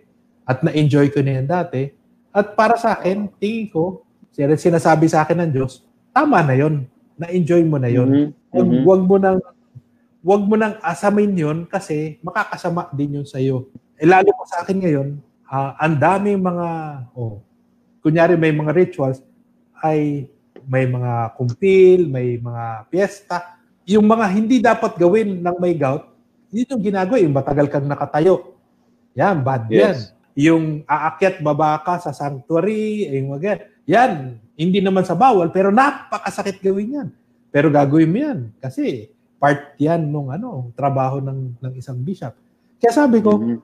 at 0.44 0.60
na-enjoy 0.60 1.08
ko 1.10 1.22
na 1.24 1.40
yan 1.40 1.48
dati, 1.48 1.90
At 2.34 2.58
para 2.58 2.74
sa 2.74 2.98
akin, 2.98 3.30
tingin 3.38 3.70
ko, 3.70 4.02
sinasabi 4.34 5.06
sa 5.06 5.22
akin 5.22 5.38
ng 5.46 5.50
Diyos, 5.54 5.86
tama 6.10 6.42
na 6.42 6.58
yon 6.58 6.82
na-enjoy 7.14 7.62
mo 7.62 7.78
na 7.78 7.86
yon 7.86 8.10
Mhm. 8.10 8.26
Wag, 8.50 8.66
Mhm. 8.66 8.82
wag 8.82 9.02
mo 9.06 9.16
nang 9.22 9.38
wag 10.24 10.42
mo 10.42 10.54
nang 10.58 10.74
asamin 10.82 11.30
yon 11.30 11.58
kasi 11.62 12.18
makakasama 12.26 12.90
din 12.90 13.22
yun 13.22 13.26
sa 13.28 13.38
iyo. 13.38 13.70
Eh, 13.94 14.02
lalo 14.02 14.34
pa 14.34 14.44
sa 14.50 14.56
akin 14.66 14.82
ngayon, 14.82 15.08
ah, 15.46 15.78
ang 15.78 15.94
daming 15.94 16.42
mga 16.42 16.68
oh, 17.14 17.38
kunyari 18.02 18.34
may 18.34 18.50
mga 18.50 18.74
rituals 18.74 19.22
ay 19.78 20.26
may 20.66 20.90
mga 20.90 21.38
kumpil, 21.38 22.08
may 22.10 22.40
mga 22.40 22.88
piyesta. 22.90 23.60
Yung 23.86 24.08
mga 24.08 24.26
hindi 24.32 24.58
dapat 24.58 24.96
gawin 24.96 25.38
ng 25.38 25.56
may 25.60 25.76
gout, 25.78 26.02
yun 26.54 26.70
yung 26.70 26.84
ginagawa, 26.86 27.18
yung 27.18 27.34
matagal 27.34 27.66
kang 27.66 27.90
nakatayo. 27.90 28.54
Yan, 29.18 29.42
bad 29.42 29.66
yan. 29.66 29.98
Yes. 29.98 30.14
Yung 30.38 30.86
aakyat 30.86 31.42
baba 31.42 31.82
ka 31.82 31.98
sa 31.98 32.14
sanctuary, 32.14 33.10
yung 33.10 33.34
mga 33.34 33.66
yan, 33.86 34.38
hindi 34.54 34.78
naman 34.78 35.02
sa 35.02 35.18
bawal, 35.18 35.50
pero 35.50 35.74
napakasakit 35.74 36.62
gawin 36.62 36.94
yan. 37.02 37.08
Pero 37.50 37.70
gagawin 37.70 38.10
mo 38.10 38.18
yan 38.18 38.38
kasi 38.58 39.10
part 39.38 39.74
yan 39.78 40.06
nung 40.10 40.30
ano, 40.30 40.70
trabaho 40.78 41.18
ng, 41.18 41.58
ng 41.58 41.72
isang 41.74 41.98
bishop. 41.98 42.34
Kaya 42.78 42.92
sabi 42.94 43.18
ko, 43.18 43.38
Mhm. 43.38 43.58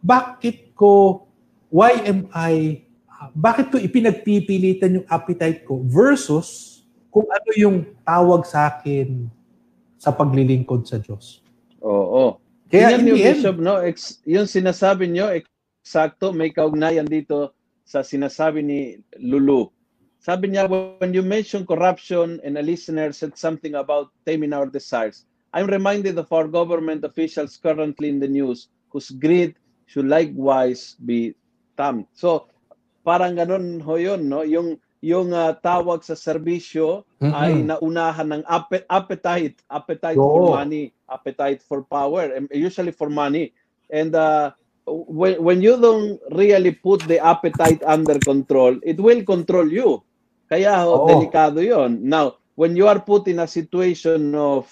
bakit 0.00 0.72
ko, 0.76 1.24
why 1.68 1.96
am 2.04 2.28
I, 2.32 2.84
bakit 3.32 3.72
ko 3.72 3.76
ipinagpipilitan 3.80 5.00
yung 5.00 5.06
appetite 5.08 5.64
ko 5.64 5.80
versus 5.84 6.80
kung 7.12 7.28
ano 7.28 7.50
yung 7.54 7.76
tawag 8.02 8.48
sa 8.48 8.68
akin 8.72 9.28
sa 10.00 10.10
paglilingkod 10.10 10.88
sa 10.88 10.98
Diyos. 10.98 11.44
Oo. 11.82 12.38
Kaya 12.72 12.96
Yan 12.96 13.04
in 13.04 13.08
yung 13.12 13.18
the 13.20 13.26
Bishop, 13.36 13.56
no? 13.60 13.74
Ex- 13.84 14.22
yung 14.24 14.48
sinasabi 14.48 15.10
nyo, 15.10 15.28
eksakto, 15.28 16.32
may 16.32 16.48
kaugnayan 16.48 17.04
dito 17.04 17.52
sa 17.84 18.00
sinasabi 18.00 18.64
ni 18.64 18.80
Lulu. 19.20 19.68
Sabi 20.22 20.54
niya, 20.54 20.70
when 20.70 21.12
you 21.12 21.20
mention 21.20 21.66
corruption 21.66 22.38
and 22.46 22.54
a 22.56 22.62
listener 22.62 23.10
said 23.10 23.34
something 23.34 23.74
about 23.74 24.14
taming 24.22 24.54
our 24.54 24.70
desires, 24.70 25.26
I'm 25.52 25.66
reminded 25.66 26.16
of 26.16 26.30
our 26.32 26.46
government 26.48 27.04
officials 27.04 27.58
currently 27.58 28.08
in 28.08 28.22
the 28.22 28.30
news 28.30 28.70
whose 28.88 29.10
greed 29.10 29.58
should 29.90 30.06
likewise 30.06 30.96
be 30.96 31.34
tamed. 31.76 32.06
So, 32.14 32.48
parang 33.04 33.36
ganun 33.36 33.82
ho 33.82 33.98
yun, 33.98 34.30
no? 34.30 34.46
Yung, 34.46 34.78
yung 35.02 35.34
ah, 35.34 35.52
tawag 35.58 36.06
sa 36.06 36.14
serbisyo 36.14 37.02
Mm-mm. 37.18 37.34
ay 37.34 37.66
naunahan 37.66 38.38
ng 38.38 38.44
appe- 38.46 38.86
appetite, 38.86 39.58
appetite 39.66 40.16
Oo. 40.16 40.30
for 40.30 40.42
money, 40.46 40.94
appetite 41.10 41.60
for 41.60 41.82
power, 41.84 42.30
and 42.32 42.46
usually 42.54 42.94
for 42.94 43.10
money. 43.10 43.50
And 43.90 44.14
uh, 44.14 44.54
when, 44.86 45.42
when 45.42 45.58
you 45.60 45.76
don't 45.76 46.22
really 46.30 46.72
put 46.72 47.04
the 47.06 47.18
appetite 47.18 47.82
under 47.82 48.22
control, 48.22 48.78
it 48.86 48.96
will 49.02 49.26
control 49.26 49.66
you. 49.66 50.00
Kaya 50.46 50.86
ho, 50.86 51.02
Oo. 51.02 51.06
delikado 51.10 51.58
yon. 51.60 52.06
Now, 52.06 52.38
when 52.54 52.78
you 52.78 52.86
are 52.86 53.02
put 53.02 53.26
in 53.26 53.42
a 53.42 53.48
situation 53.50 54.32
of 54.38 54.70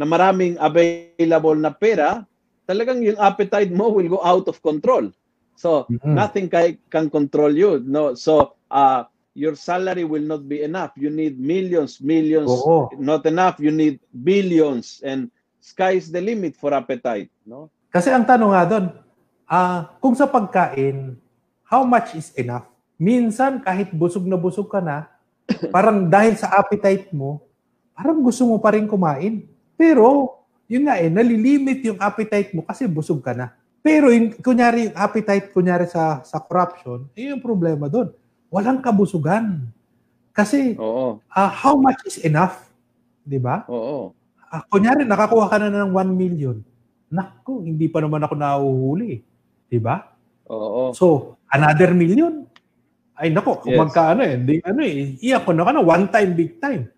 na 0.00 0.08
maraming 0.08 0.56
available 0.56 1.28
na 1.28 1.74
pera, 1.74 2.24
talagang 2.64 3.04
yung 3.04 3.18
appetite 3.20 3.68
mo 3.74 3.92
will 3.92 4.08
go 4.08 4.20
out 4.24 4.48
of 4.48 4.62
control. 4.64 5.12
So, 5.52 5.84
Mhm. 5.92 6.16
nothing 6.16 6.48
can 6.88 7.12
control 7.12 7.52
you. 7.52 7.82
No, 7.84 8.16
so 8.16 8.56
uh, 8.72 9.04
your 9.34 9.54
salary 9.54 10.02
will 10.02 10.24
not 10.24 10.46
be 10.46 10.62
enough. 10.62 10.94
You 10.98 11.10
need 11.10 11.38
millions, 11.38 12.02
millions. 12.02 12.50
Oo. 12.50 12.90
Not 12.98 13.26
enough. 13.26 13.62
You 13.62 13.70
need 13.70 14.02
billions, 14.10 15.00
and 15.06 15.30
sky 15.62 15.98
is 16.00 16.10
the 16.10 16.22
limit 16.22 16.58
for 16.58 16.74
appetite. 16.74 17.30
No. 17.46 17.70
Kasi 17.90 18.10
ang 18.10 18.26
tanong 18.26 18.52
nga 18.54 18.64
doon, 18.66 18.86
ah, 19.46 19.94
kung 19.98 20.14
sa 20.14 20.26
pagkain, 20.26 21.18
how 21.66 21.82
much 21.86 22.14
is 22.18 22.30
enough? 22.34 22.66
Minsan, 23.00 23.62
kahit 23.62 23.90
busog 23.94 24.26
na 24.26 24.38
busog 24.38 24.70
ka 24.70 24.82
na, 24.82 25.10
parang 25.74 26.06
dahil 26.06 26.38
sa 26.38 26.50
appetite 26.54 27.10
mo, 27.10 27.42
parang 27.94 28.22
gusto 28.22 28.46
mo 28.46 28.58
pa 28.58 28.74
rin 28.74 28.86
kumain. 28.86 29.46
Pero, 29.74 30.38
yun 30.70 30.86
nga 30.86 31.00
eh, 31.00 31.10
nalilimit 31.10 31.82
yung 31.82 31.98
appetite 31.98 32.54
mo 32.54 32.62
kasi 32.62 32.86
busog 32.86 33.18
ka 33.24 33.34
na. 33.34 33.50
Pero, 33.80 34.12
yung, 34.12 34.36
kunyari, 34.38 34.92
yung 34.92 34.96
appetite, 34.98 35.50
kunyari 35.50 35.88
sa, 35.88 36.20
sa 36.22 36.38
corruption, 36.38 37.08
yun 37.16 37.38
yung 37.38 37.42
problema 37.42 37.88
doon. 37.88 38.12
Walang 38.50 38.82
kabusugan. 38.82 39.70
Kasi, 40.34 40.74
Oo. 40.74 41.22
ah, 41.30 41.50
how 41.50 41.78
much 41.78 42.02
is 42.06 42.18
enough? 42.26 42.66
Di 43.22 43.38
ba? 43.38 43.62
Oo. 43.70 44.10
Ah, 44.50 44.66
kunyari, 44.66 45.06
nakakuha 45.06 45.46
ka 45.46 45.62
na 45.62 45.70
ng 45.70 45.94
1 45.94 46.10
million. 46.10 46.58
Naku, 47.10 47.62
hindi 47.62 47.86
pa 47.86 48.02
naman 48.02 48.22
ako 48.26 48.34
nahuhuli. 48.34 49.22
Di 49.70 49.78
ba? 49.78 50.02
Oo. 50.50 50.90
So, 50.90 51.38
another 51.46 51.94
million. 51.94 52.46
Ay, 53.14 53.30
nako, 53.30 53.62
kung 53.62 53.74
Yes. 53.74 53.80
magkaano 53.86 54.20
eh. 54.26 54.34
Di, 54.42 54.54
ano 54.66 54.80
eh, 54.82 55.14
iyak 55.22 55.46
ko 55.46 55.54
na 55.54 55.62
ka 55.62 55.70
na, 55.70 55.82
one 55.82 56.06
time, 56.10 56.30
big 56.34 56.58
time. 56.58 56.90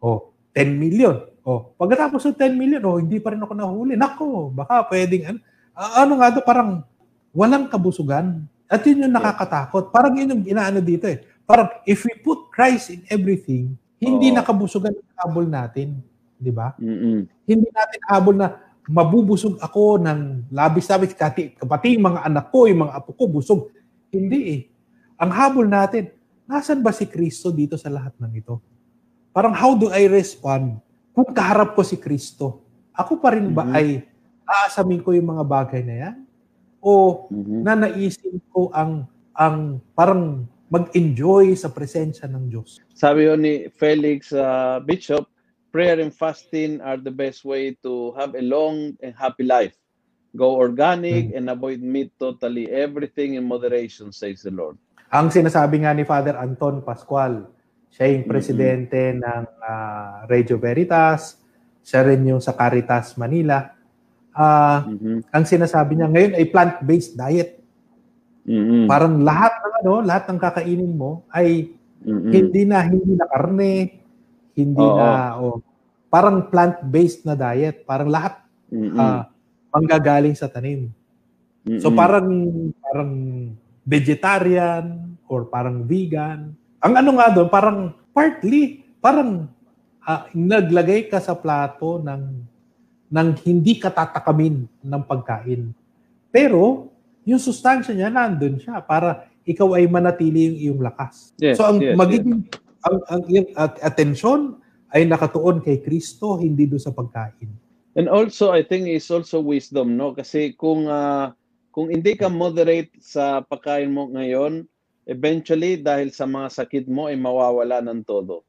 O, 0.00 0.32
10 0.56 0.72
million. 0.80 1.20
O, 1.44 1.76
pagkatapos 1.76 2.24
ng 2.32 2.38
10 2.40 2.56
million, 2.56 2.80
o, 2.88 2.96
hindi 2.96 3.20
pa 3.20 3.36
rin 3.36 3.42
ako 3.44 3.52
nahuli. 3.52 3.92
Nako, 4.00 4.48
baka 4.54 4.88
pwedeng, 4.88 5.24
ano, 5.28 5.38
ano 5.76 6.12
nga 6.16 6.32
to, 6.32 6.40
parang 6.40 6.80
walang 7.36 7.68
kabusugan. 7.68 8.48
At 8.66 8.80
yun 8.84 9.04
yung 9.06 9.14
nakakatakot. 9.14 9.92
Parang 9.92 10.14
yun 10.16 10.32
yung 10.32 10.44
inaano 10.44 10.80
dito 10.80 11.04
eh. 11.04 11.20
Parang, 11.44 11.68
if 11.84 12.02
we 12.02 12.16
put 12.18 12.48
Christ 12.48 12.88
in 12.90 13.04
everything, 13.12 13.76
hindi 14.00 14.32
Oo. 14.32 14.36
nakabusugan 14.40 14.92
ang 14.92 15.16
habol 15.20 15.44
natin. 15.44 16.00
Di 16.34 16.48
ba? 16.48 16.72
Hindi 17.44 17.68
natin 17.68 18.00
habol 18.08 18.36
na 18.36 18.56
mabubusog 18.84 19.56
ako 19.60 19.96
ng 20.00 20.48
labis-labis, 20.52 21.16
kati, 21.16 21.56
pati 21.56 21.96
yung 21.96 22.12
mga 22.12 22.20
anak 22.28 22.52
ko, 22.52 22.68
yung 22.68 22.84
mga 22.84 23.00
apo 23.00 23.16
ko, 23.16 23.24
busog. 23.28 23.60
Hindi 24.12 24.40
eh. 24.52 24.60
Ang 25.16 25.30
habol 25.32 25.64
natin, 25.64 26.12
nasan 26.44 26.84
ba 26.84 26.92
si 26.92 27.08
Kristo 27.08 27.48
dito 27.48 27.80
sa 27.80 27.88
lahat 27.88 28.12
ng 28.20 28.32
ito? 28.36 28.60
Parang 29.32 29.56
how 29.56 29.72
do 29.72 29.88
I 29.88 30.04
respond 30.06 30.78
kung 31.16 31.32
kaharap 31.32 31.72
ko 31.72 31.80
si 31.80 31.96
Kristo? 31.96 32.60
Ako 32.94 33.18
pa 33.18 33.32
rin 33.34 33.50
ba 33.50 33.64
Mhm. 33.64 33.74
ay 33.74 33.86
aasamin 34.44 35.00
ko 35.00 35.10
yung 35.16 35.32
mga 35.32 35.44
bagay 35.44 35.80
na 35.82 35.94
yan? 35.98 36.16
O 36.84 37.24
Mhm. 37.32 37.64
nanaisin 37.64 38.36
ko 38.52 38.68
ang 38.76 39.08
ang 39.32 39.80
parang 39.96 40.44
mag-enjoy 40.68 41.56
sa 41.56 41.72
presensya 41.72 42.28
ng 42.28 42.44
Diyos? 42.46 42.78
Sabi 42.92 43.26
yun 43.26 43.40
ni 43.40 43.66
Felix 43.72 44.30
uh, 44.30 44.78
Bishop, 44.84 45.26
prayer 45.72 45.98
and 45.98 46.12
fasting 46.14 46.78
are 46.84 47.00
the 47.00 47.10
best 47.10 47.42
way 47.42 47.74
to 47.82 48.12
have 48.14 48.36
a 48.36 48.44
long 48.44 48.94
and 49.02 49.16
happy 49.16 49.42
life. 49.42 49.74
Go 50.34 50.54
organic 50.54 51.30
and 51.34 51.46
avoid 51.46 51.78
meat 51.78 52.10
totally. 52.14 52.66
Everything 52.66 53.38
in 53.38 53.46
moderation, 53.46 54.10
says 54.10 54.42
the 54.42 54.50
Lord. 54.50 54.78
Ang 55.10 55.30
sinasabi 55.30 55.86
nga 55.86 55.94
ni 55.94 56.02
Father 56.02 56.34
Anton 56.34 56.82
Pascual, 56.82 57.46
siya 57.90 58.10
yung 58.10 58.26
presidente 58.26 59.14
ng 59.14 59.44
ah, 59.62 60.26
Radio 60.26 60.58
Veritas, 60.58 61.38
siya 61.86 62.02
rin 62.02 62.26
yung 62.26 62.42
sa 62.42 62.54
Caritas 62.54 63.14
Manila. 63.14 63.70
Ah, 64.34 64.82
Mhm. 64.90 65.30
ang 65.30 65.44
sinasabi 65.46 65.94
niya 65.94 66.10
ngayon 66.10 66.32
ay 66.34 66.44
plant-based 66.50 67.14
diet. 67.14 67.62
Mhm. 68.44 68.90
Parang 68.90 69.22
lahat 69.22 69.54
ng 69.62 69.74
ano, 69.86 69.94
lahat 70.02 70.24
ng 70.28 70.38
kakainin 70.42 70.92
mo 70.92 71.22
ay 71.30 71.70
Mhm. 72.02 72.30
hindi 72.34 72.62
na 72.66 72.78
hindi 72.82 73.12
na 73.14 73.26
karne, 73.30 73.74
hindi 74.58 74.84
Oo. 74.84 74.98
na 74.98 75.08
oh, 75.38 75.56
parang 76.10 76.50
plant-based 76.50 77.24
na 77.24 77.38
diet, 77.38 77.86
parang 77.86 78.10
lahat 78.10 78.42
Mhm. 78.74 78.98
ah, 78.98 79.30
manggagaling 79.70 80.34
sa 80.34 80.50
tanim. 80.50 80.90
So 81.80 81.88
Mhm. 81.90 81.96
parang 81.96 82.28
parang 82.82 83.12
vegetarian 83.86 85.16
or 85.30 85.46
parang 85.48 85.86
vegan. 85.86 86.52
Ang 86.84 86.94
ano 87.00 87.10
nga 87.16 87.32
doon, 87.32 87.48
parang 87.48 87.78
partly, 88.12 88.82
parang 88.98 89.46
ah, 90.04 90.28
naglagay 90.36 91.08
ka 91.08 91.16
sa 91.16 91.32
plato 91.32 91.96
ng 92.02 92.44
ng 93.10 93.28
hindi 93.44 93.76
katatakamin 93.80 94.64
ng 94.84 95.02
pagkain. 95.04 95.70
Pero 96.32 96.90
yung 97.24 97.40
sustansya 97.40 97.96
niya 97.96 98.12
nandun 98.12 98.60
siya 98.60 98.84
para 98.84 99.28
ikaw 99.44 99.76
ay 99.76 99.88
manatili 99.88 100.48
yung 100.48 100.58
iyong 100.58 100.80
lakas. 100.84 101.36
Yes, 101.36 101.60
so 101.60 101.68
ang 101.68 101.80
yes, 101.80 101.96
magiging 101.96 102.48
ang, 102.84 102.96
ang 103.08 103.22
yung 103.28 103.48
at- 103.56 103.80
atensyon 103.80 104.60
ay 104.92 105.08
nakatuon 105.08 105.60
kay 105.64 105.82
Kristo, 105.82 106.38
hindi 106.38 106.68
doon 106.68 106.80
sa 106.80 106.94
pagkain. 106.94 107.50
And 107.94 108.06
also, 108.10 108.50
I 108.50 108.62
think 108.66 108.90
it's 108.90 109.10
also 109.10 109.38
wisdom, 109.38 109.94
no? 109.94 110.14
Kasi 110.14 110.54
kung 110.54 110.86
ah, 110.90 111.34
kung 111.74 111.90
hindi 111.90 112.14
ka 112.14 112.30
moderate 112.30 112.94
sa 113.02 113.42
pagkain 113.42 113.90
mo 113.90 114.06
ngayon, 114.14 114.66
eventually, 115.10 115.78
dahil 115.78 116.14
sa 116.14 116.22
mga 116.22 116.48
sakit 116.54 116.86
mo, 116.86 117.10
ay 117.10 117.18
mawawala 117.18 117.82
ng 117.82 118.06
todo. 118.06 118.46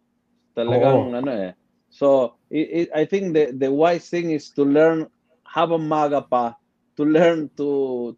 Talagang, 0.53 1.13
ano 1.17 1.31
eh. 1.33 1.51
So, 1.89 2.37
i- 2.55 2.69
i- 2.87 2.91
I 3.01 3.03
think 3.05 3.35
the, 3.35 3.51
the 3.51 3.69
wise 3.71 4.07
thing 4.07 4.31
is 4.31 4.49
to 4.55 4.63
learn, 4.63 4.99
habang 5.43 5.83
maga 5.87 6.21
pa, 6.23 6.55
to 6.95 7.03
learn 7.03 7.51
to 7.59 7.69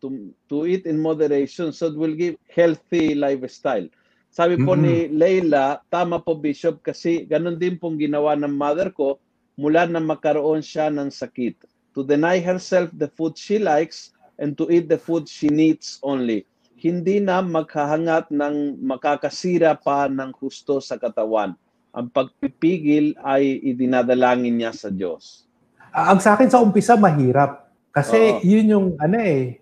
to 0.01 0.07
to 0.49 0.55
eat 0.69 0.85
in 0.85 1.01
moderation 1.01 1.73
so 1.73 1.89
it 1.89 1.97
will 1.97 2.13
give 2.13 2.38
healthy 2.45 3.17
lifestyle. 3.17 3.89
Sabi 4.29 4.61
po 4.61 4.77
ni 4.77 5.09
Leila, 5.09 5.81
tama 5.89 6.21
po 6.21 6.38
Bishop 6.38 6.85
kasi 6.85 7.25
ganun 7.25 7.57
din 7.57 7.81
pong 7.81 7.97
ginawa 7.97 8.38
ng 8.38 8.53
mother 8.53 8.93
ko 8.93 9.17
mula 9.57 9.89
na 9.89 9.97
magkaroon 9.97 10.61
siya 10.61 10.93
ng 10.93 11.09
sakit. 11.09 11.57
To 11.97 12.05
deny 12.05 12.38
herself 12.38 12.93
the 12.93 13.09
food 13.09 13.33
she 13.33 13.57
likes 13.57 14.13
and 14.38 14.53
to 14.61 14.69
eat 14.69 14.85
the 14.85 15.01
food 15.01 15.25
she 15.25 15.49
needs 15.49 15.97
only. 16.05 16.45
hindi 16.77 17.17
na 17.17 17.41
maghahangat 17.41 18.29
ng 18.29 18.77
makakasira 18.85 19.73
pa 19.73 20.05
ng 20.05 20.29
husto 20.38 20.77
sa 20.77 20.93
katawan. 21.01 21.57
Ang 21.98 22.14
pagpipigil 22.14 23.18
ay 23.26 23.58
idinadalangin 23.66 24.54
niya 24.54 24.70
sa 24.70 24.93
Diyos. 24.93 25.50
Ah, 25.89 26.14
Ang 26.14 26.22
sa 26.22 26.38
akin 26.38 26.45
sa 26.45 26.62
umpisa 26.62 26.93
mahirap 26.93 27.74
kasi 27.89 28.38
Oo. 28.38 28.45
yun 28.45 28.66
yung 28.70 28.88
ano 29.02 29.18
eh 29.18 29.58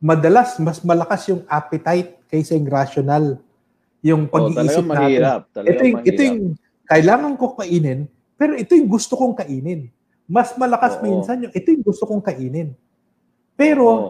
madalas 0.00 0.56
mas 0.56 0.80
malakas 0.80 1.28
yung 1.28 1.44
appetite 1.44 2.16
kaysa 2.32 2.56
yung 2.56 2.64
rational 2.64 3.24
yung 4.00 4.24
Oh, 4.24 4.32
pag-iisip 4.48 4.88
natin. 4.88 4.88
mahirap. 4.88 5.40
Ito 5.44 5.52
Talagang 5.52 5.84
yung, 5.84 5.96
mahirap. 6.00 6.08
ito 6.08 6.20
yung 6.24 6.40
kailangan 6.88 7.32
ko 7.36 7.44
kainin 7.52 8.00
pero 8.40 8.52
ito 8.56 8.72
yung 8.72 8.88
gusto 8.88 9.12
kong 9.12 9.36
kainin. 9.36 9.92
Mas 10.24 10.56
malakas 10.56 10.96
Oo. 10.96 11.04
minsan 11.04 11.44
yung 11.44 11.52
ito 11.52 11.68
yung 11.68 11.84
gusto 11.84 12.08
kong 12.08 12.24
kainin. 12.24 12.72
Pero 13.52 13.84
Oo. 13.84 14.08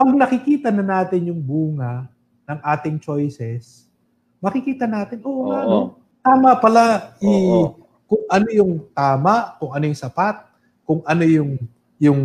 pag 0.00 0.08
nakikita 0.08 0.72
na 0.72 0.80
natin 0.80 1.28
yung 1.28 1.40
bunga 1.44 2.08
ng 2.48 2.60
ating 2.64 2.96
choices, 2.96 3.92
makikita 4.40 4.88
natin, 4.88 5.20
oo 5.20 5.52
nga, 5.52 5.60
Oo. 5.64 5.68
no? 5.68 5.80
Tama 6.24 6.56
pala 6.56 7.12
i, 7.20 7.28
Oo. 7.28 7.76
kung 8.08 8.24
ano 8.32 8.48
yung 8.48 8.72
tama, 8.96 9.60
kung 9.60 9.76
ano 9.76 9.84
yung 9.84 10.00
sapat, 10.00 10.40
kung 10.88 11.04
ano 11.04 11.22
yung 11.28 11.60
yung 12.00 12.20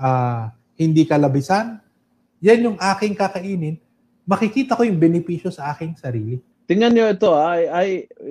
ah, 0.00 0.48
hindi 0.80 1.04
kalabisan, 1.04 1.78
yan 2.40 2.72
yung 2.72 2.78
aking 2.80 3.12
kakainin, 3.12 3.76
makikita 4.24 4.74
ko 4.74 4.88
yung 4.88 4.96
benepisyo 4.96 5.52
sa 5.52 5.76
aking 5.76 5.94
sarili. 6.00 6.40
Tingnan 6.64 6.96
niyo 6.96 7.04
ito, 7.12 7.28
I, 7.36 7.60
I, 7.68 7.86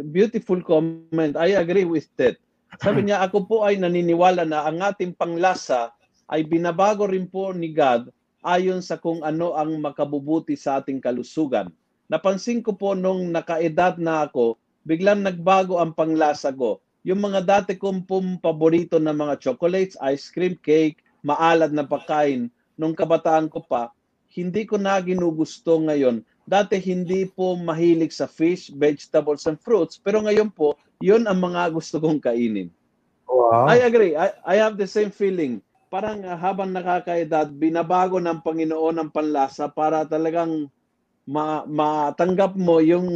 beautiful 0.10 0.58
comment. 0.66 1.38
I 1.38 1.54
agree 1.54 1.86
with 1.86 2.10
that. 2.18 2.42
Sabi 2.82 3.06
niya, 3.06 3.22
ako 3.22 3.46
po 3.46 3.56
ay 3.62 3.78
naniniwala 3.78 4.50
na 4.50 4.66
ang 4.66 4.82
ating 4.82 5.14
panglasa 5.14 5.94
ay 6.26 6.42
binabago 6.42 7.06
rin 7.06 7.30
po 7.30 7.54
ni 7.54 7.70
God 7.70 8.10
ayon 8.42 8.82
sa 8.82 8.98
kung 8.98 9.22
ano 9.22 9.54
ang 9.54 9.78
makabubuti 9.78 10.58
sa 10.58 10.82
ating 10.82 10.98
kalusugan. 10.98 11.70
Napansin 12.10 12.66
ko 12.66 12.74
po 12.74 12.98
nung 12.98 13.30
nakaedad 13.30 14.02
na 14.02 14.26
ako, 14.26 14.58
biglang 14.84 15.24
nagbago 15.24 15.80
ang 15.80 15.96
panglasa 15.96 16.52
ko. 16.52 16.80
Yung 17.04 17.20
mga 17.20 17.44
dati 17.44 17.74
kong 17.76 18.08
paborito 18.40 18.96
na 19.00 19.12
mga 19.12 19.40
chocolates, 19.40 20.00
ice 20.08 20.32
cream, 20.32 20.56
cake, 20.60 21.04
maalad 21.24 21.76
na 21.76 21.84
pagkain, 21.84 22.48
nung 22.80 22.96
kabataan 22.96 23.52
ko 23.52 23.60
pa, 23.64 23.92
hindi 24.32 24.64
ko 24.64 24.80
na 24.80 24.98
ginugusto 25.04 25.78
ngayon 25.84 26.24
dati 26.44 26.80
hindi 26.80 27.24
po 27.24 27.56
mahilig 27.56 28.12
sa 28.12 28.28
fish, 28.28 28.68
vegetables, 28.76 29.48
and 29.48 29.60
fruits. 29.64 29.96
Pero 29.96 30.20
ngayon 30.24 30.52
po, 30.52 30.76
yun 31.00 31.24
ang 31.28 31.40
mga 31.40 31.72
gusto 31.72 32.00
kong 32.04 32.20
kainin. 32.20 32.68
Wow. 33.28 33.72
I 33.72 33.88
agree. 33.88 34.14
I, 34.14 34.36
I 34.44 34.56
have 34.60 34.76
the 34.76 34.88
same 34.88 35.10
feeling. 35.10 35.64
Parang 35.88 36.22
uh, 36.26 36.36
habang 36.36 36.76
nakakaedad, 36.76 37.48
binabago 37.56 38.20
ng 38.20 38.44
Panginoon 38.44 39.00
ang 39.00 39.10
panlasa 39.10 39.72
para 39.72 40.04
talagang 40.04 40.68
ma- 41.24 41.64
matanggap 41.64 42.54
mo 42.60 42.84
yung 42.84 43.08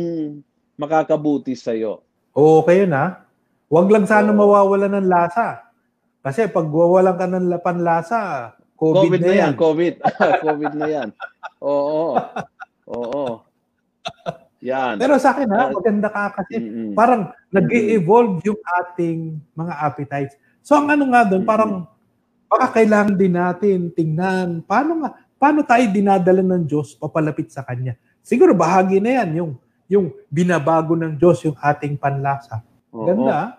makakabuti 0.78 1.58
sa 1.58 1.74
iyo. 1.74 2.06
Okay 2.32 2.86
yun 2.86 2.94
ha. 2.94 3.26
Huwag 3.68 3.90
lang 3.92 4.06
sana 4.06 4.32
Oo. 4.32 4.38
mawawala 4.38 4.88
ng 4.88 5.10
lasa. 5.10 5.68
Kasi 6.22 6.48
pag 6.48 6.70
wawalan 6.70 7.18
ka 7.18 7.26
ng 7.28 7.46
panlasa, 7.60 8.54
COVID, 8.78 9.10
COVID, 9.10 9.22
na 9.26 9.34
yan. 9.34 9.54
COVID. 9.58 9.94
COVID 10.46 10.74
na 10.78 10.88
yan. 10.88 11.10
Oo. 11.66 12.14
Oo. 12.94 13.42
Yan. 14.62 15.02
Pero 15.02 15.18
sa 15.18 15.34
akin 15.34 15.50
ha, 15.50 15.74
maganda 15.74 16.08
ka 16.14 16.38
kasi 16.42 16.62
Mm-mm. 16.62 16.94
parang 16.94 17.34
nag 17.50 17.68
evolve 17.74 18.42
yung 18.46 18.62
ating 18.82 19.42
mga 19.58 19.74
appetites. 19.82 20.38
So 20.62 20.78
ang 20.78 20.94
ano 20.94 21.10
nga 21.10 21.26
doon, 21.26 21.44
parang 21.46 21.90
baka 22.48 22.80
kailangan 22.80 23.16
din 23.18 23.36
natin 23.36 23.92
tingnan 23.92 24.64
paano 24.64 25.04
nga 25.04 25.10
paano 25.36 25.62
tayo 25.68 25.84
dinadala 25.92 26.40
ng 26.40 26.64
Diyos 26.64 26.96
papalapit 26.96 27.52
sa 27.52 27.62
kanya. 27.66 28.00
Siguro 28.24 28.56
bahagi 28.56 29.04
na 29.04 29.24
yan 29.24 29.30
yung 29.42 29.52
yung 29.88 30.12
binabago 30.28 30.94
ng 30.96 31.16
Diyos 31.16 31.44
yung 31.48 31.56
ating 31.60 31.96
panlasa. 31.96 32.64
Oo. 32.92 33.08
Ganda. 33.08 33.36
ah. 33.36 33.50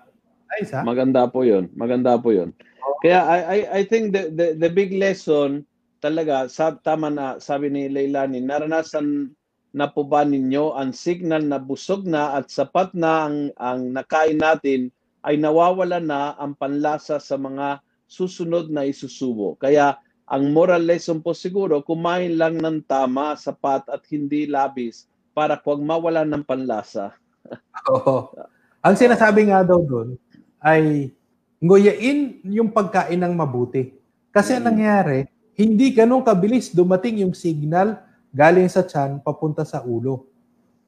Nice 0.49 0.72
ha. 0.72 0.81
Maganda 0.81 1.29
po 1.29 1.45
'yun. 1.45 1.68
Maganda 1.76 2.16
po 2.16 2.33
'yun. 2.33 2.57
Kaya 3.05 3.20
I 3.29 3.39
I 3.39 3.59
I 3.68 3.83
think 3.85 4.16
the 4.16 4.33
the, 4.33 4.47
the 4.57 4.70
big 4.72 4.97
lesson 4.97 5.68
talaga 6.01 6.49
sab 6.49 6.81
tama 6.81 7.12
na 7.12 7.37
sabi 7.37 7.68
ni 7.68 7.91
Leilani 7.91 8.41
naranasan 8.41 9.35
na 9.76 9.87
po 9.93 10.09
ba 10.09 10.24
ninyo 10.24 10.72
ang 10.72 10.97
signal 10.97 11.45
na 11.45 11.61
busog 11.61 12.09
na 12.09 12.33
at 12.41 12.49
sapat 12.49 12.97
na 12.97 13.29
ang 13.29 13.37
ang 13.61 13.93
nakain 13.93 14.41
natin 14.41 14.89
ay 15.20 15.37
nawawala 15.37 16.01
na 16.01 16.33
ang 16.41 16.57
panlasa 16.57 17.20
sa 17.20 17.37
mga 17.37 17.85
susunod 18.09 18.72
na 18.72 18.89
isusubo. 18.89 19.61
Kaya 19.61 20.01
ang 20.24 20.57
moral 20.57 20.89
lesson 20.89 21.20
po 21.20 21.37
siguro 21.37 21.85
kumain 21.85 22.41
lang 22.41 22.57
ng 22.57 22.85
tama, 22.89 23.37
sapat 23.37 23.85
at 23.93 24.01
hindi 24.09 24.49
labis 24.49 25.05
para 25.39 25.55
huwag 25.55 25.78
mawala 25.78 26.26
ng 26.26 26.43
panlasa. 26.43 27.14
Oo. 27.95 28.34
Ang 28.82 28.95
sinasabi 28.99 29.47
nga 29.47 29.62
daw 29.62 29.78
doon 29.78 30.18
ay 30.59 31.14
nguyain 31.62 32.43
yung 32.43 32.74
pagkain 32.74 33.22
ng 33.22 33.30
mabuti. 33.39 33.95
Kasi 34.34 34.59
Mm. 34.59 34.64
nangyari, 34.66 35.18
hindi 35.55 35.95
ganun 35.95 36.26
kabilis 36.26 36.74
dumating 36.74 37.22
yung 37.22 37.39
signal 37.39 38.03
galing 38.34 38.66
sa 38.66 38.82
tiyan 38.82 39.22
papunta 39.22 39.62
sa 39.62 39.78
ulo. 39.86 40.26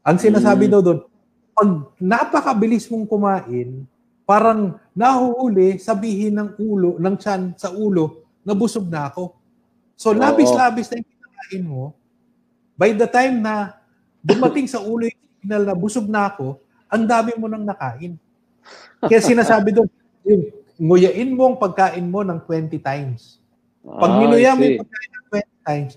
Ang 0.03 0.19
sinasabi 0.19 0.67
Mm. 0.67 0.73
daw 0.75 0.81
doon, 0.83 1.01
pag 1.55 1.71
napakabilis 2.03 2.91
mong 2.91 3.07
kumain, 3.07 3.87
parang 4.27 4.79
nahuhuli 4.91 5.79
sabihin 5.79 6.35
ng 6.43 6.49
ulo, 6.59 6.99
ng 6.99 7.15
tiyan 7.15 7.55
sa 7.55 7.71
ulo, 7.71 8.27
na 8.43 8.55
busog 8.55 8.91
na 8.91 9.07
ako. 9.07 9.31
So 9.95 10.11
labis-labis 10.11 10.91
na 10.91 10.99
yung 10.99 11.11
kinakain 11.15 11.65
mo, 11.67 11.95
by 12.75 12.91
the 12.91 13.07
time 13.07 13.39
na 13.39 13.79
dumating 14.21 14.69
sa 14.69 14.81
ulo 14.81 15.09
yung 15.09 15.23
signal 15.41 15.63
na 15.65 15.75
busog 15.75 16.07
na 16.07 16.29
ako, 16.29 16.61
ang 16.91 17.05
dami 17.09 17.33
mo 17.37 17.49
nang 17.49 17.65
nakain. 17.65 18.17
Kaya 19.01 19.21
sinasabi 19.21 19.73
doon, 19.73 19.89
yung 20.25 20.43
nguyain 20.81 21.31
mo 21.33 21.53
ang 21.53 21.57
pagkain 21.57 22.05
mo 22.05 22.21
ng 22.25 22.41
20 22.45 22.77
times. 22.81 23.41
Pag 23.81 24.13
Ah, 24.13 24.17
I 24.17 24.21
ninuya 24.21 24.53
mo 24.53 24.63
yung 24.65 24.81
pagkain 24.85 25.11
ng 25.11 25.25
20 25.33 25.69
times, 25.69 25.93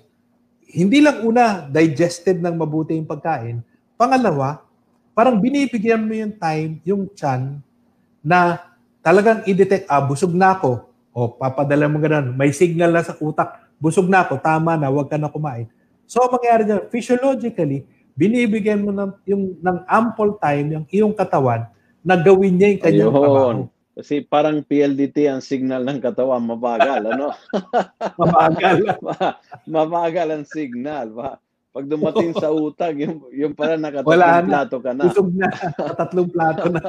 hindi 0.73 0.97
lang 1.03 1.17
una, 1.21 1.67
digested 1.67 2.39
ng 2.39 2.55
mabuti 2.55 2.95
yung 2.95 3.07
pagkain. 3.07 3.59
Pangalawa, 3.99 4.63
parang 5.13 5.37
binibigyan 5.37 6.01
mo 6.01 6.15
yung 6.15 6.33
time, 6.33 6.81
yung 6.87 7.05
chan, 7.13 7.61
na 8.23 8.57
talagang 9.03 9.43
i-detect, 9.45 9.85
ah, 9.91 10.01
busog 10.01 10.31
na 10.31 10.55
ako. 10.55 10.87
O, 11.13 11.29
papadala 11.29 11.85
mo 11.85 12.01
ganun. 12.01 12.33
May 12.33 12.49
signal 12.49 12.89
na 12.89 13.05
sa 13.05 13.13
utak, 13.21 13.69
busog 13.77 14.09
na 14.09 14.25
ako, 14.25 14.41
tama 14.41 14.73
na, 14.79 14.89
huwag 14.89 15.11
ka 15.11 15.19
na 15.19 15.29
kumain. 15.29 15.69
So, 16.09 16.23
ang 16.25 16.33
mangyari 16.33 16.65
dyan, 16.65 16.89
physiologically, 16.89 17.85
binibigyan 18.13 18.85
mo 18.85 18.91
ng, 18.93 19.11
yung, 19.25 19.57
ng 19.59 19.77
ample 19.89 20.37
time 20.37 20.67
yung 20.79 20.85
iyong 20.89 21.15
katawan 21.17 21.65
na 22.03 22.19
gawin 22.19 22.59
niya 22.59 22.77
yung 22.77 22.83
kanyang 22.83 23.09
Ayun. 23.09 23.23
trabaho. 23.23 23.49
Kasi 23.93 24.25
parang 24.25 24.65
PLDT 24.65 25.29
ang 25.29 25.41
signal 25.41 25.85
ng 25.85 26.01
katawan, 26.01 26.41
mabagal, 26.41 27.13
ano? 27.13 27.29
Mabagal. 28.21 28.77
Ma- 29.05 29.37
mabagal 29.69 30.27
ang 30.33 30.45
signal. 30.49 31.13
Ma- 31.13 31.37
Pag 31.73 31.89
dumating 31.89 32.37
sa 32.37 32.53
utag, 32.53 33.01
yung, 33.01 33.25
yung 33.33 33.53
pala 33.57 33.77
Wala 33.77 33.89
nakatatlong 33.89 34.45
na. 34.45 34.45
plato 34.45 34.77
ka 34.77 34.91
na. 34.93 35.03
busog 35.09 35.29
na. 35.33 35.49
Tatlong 35.97 36.29
plato 36.29 36.65
na. 36.69 36.81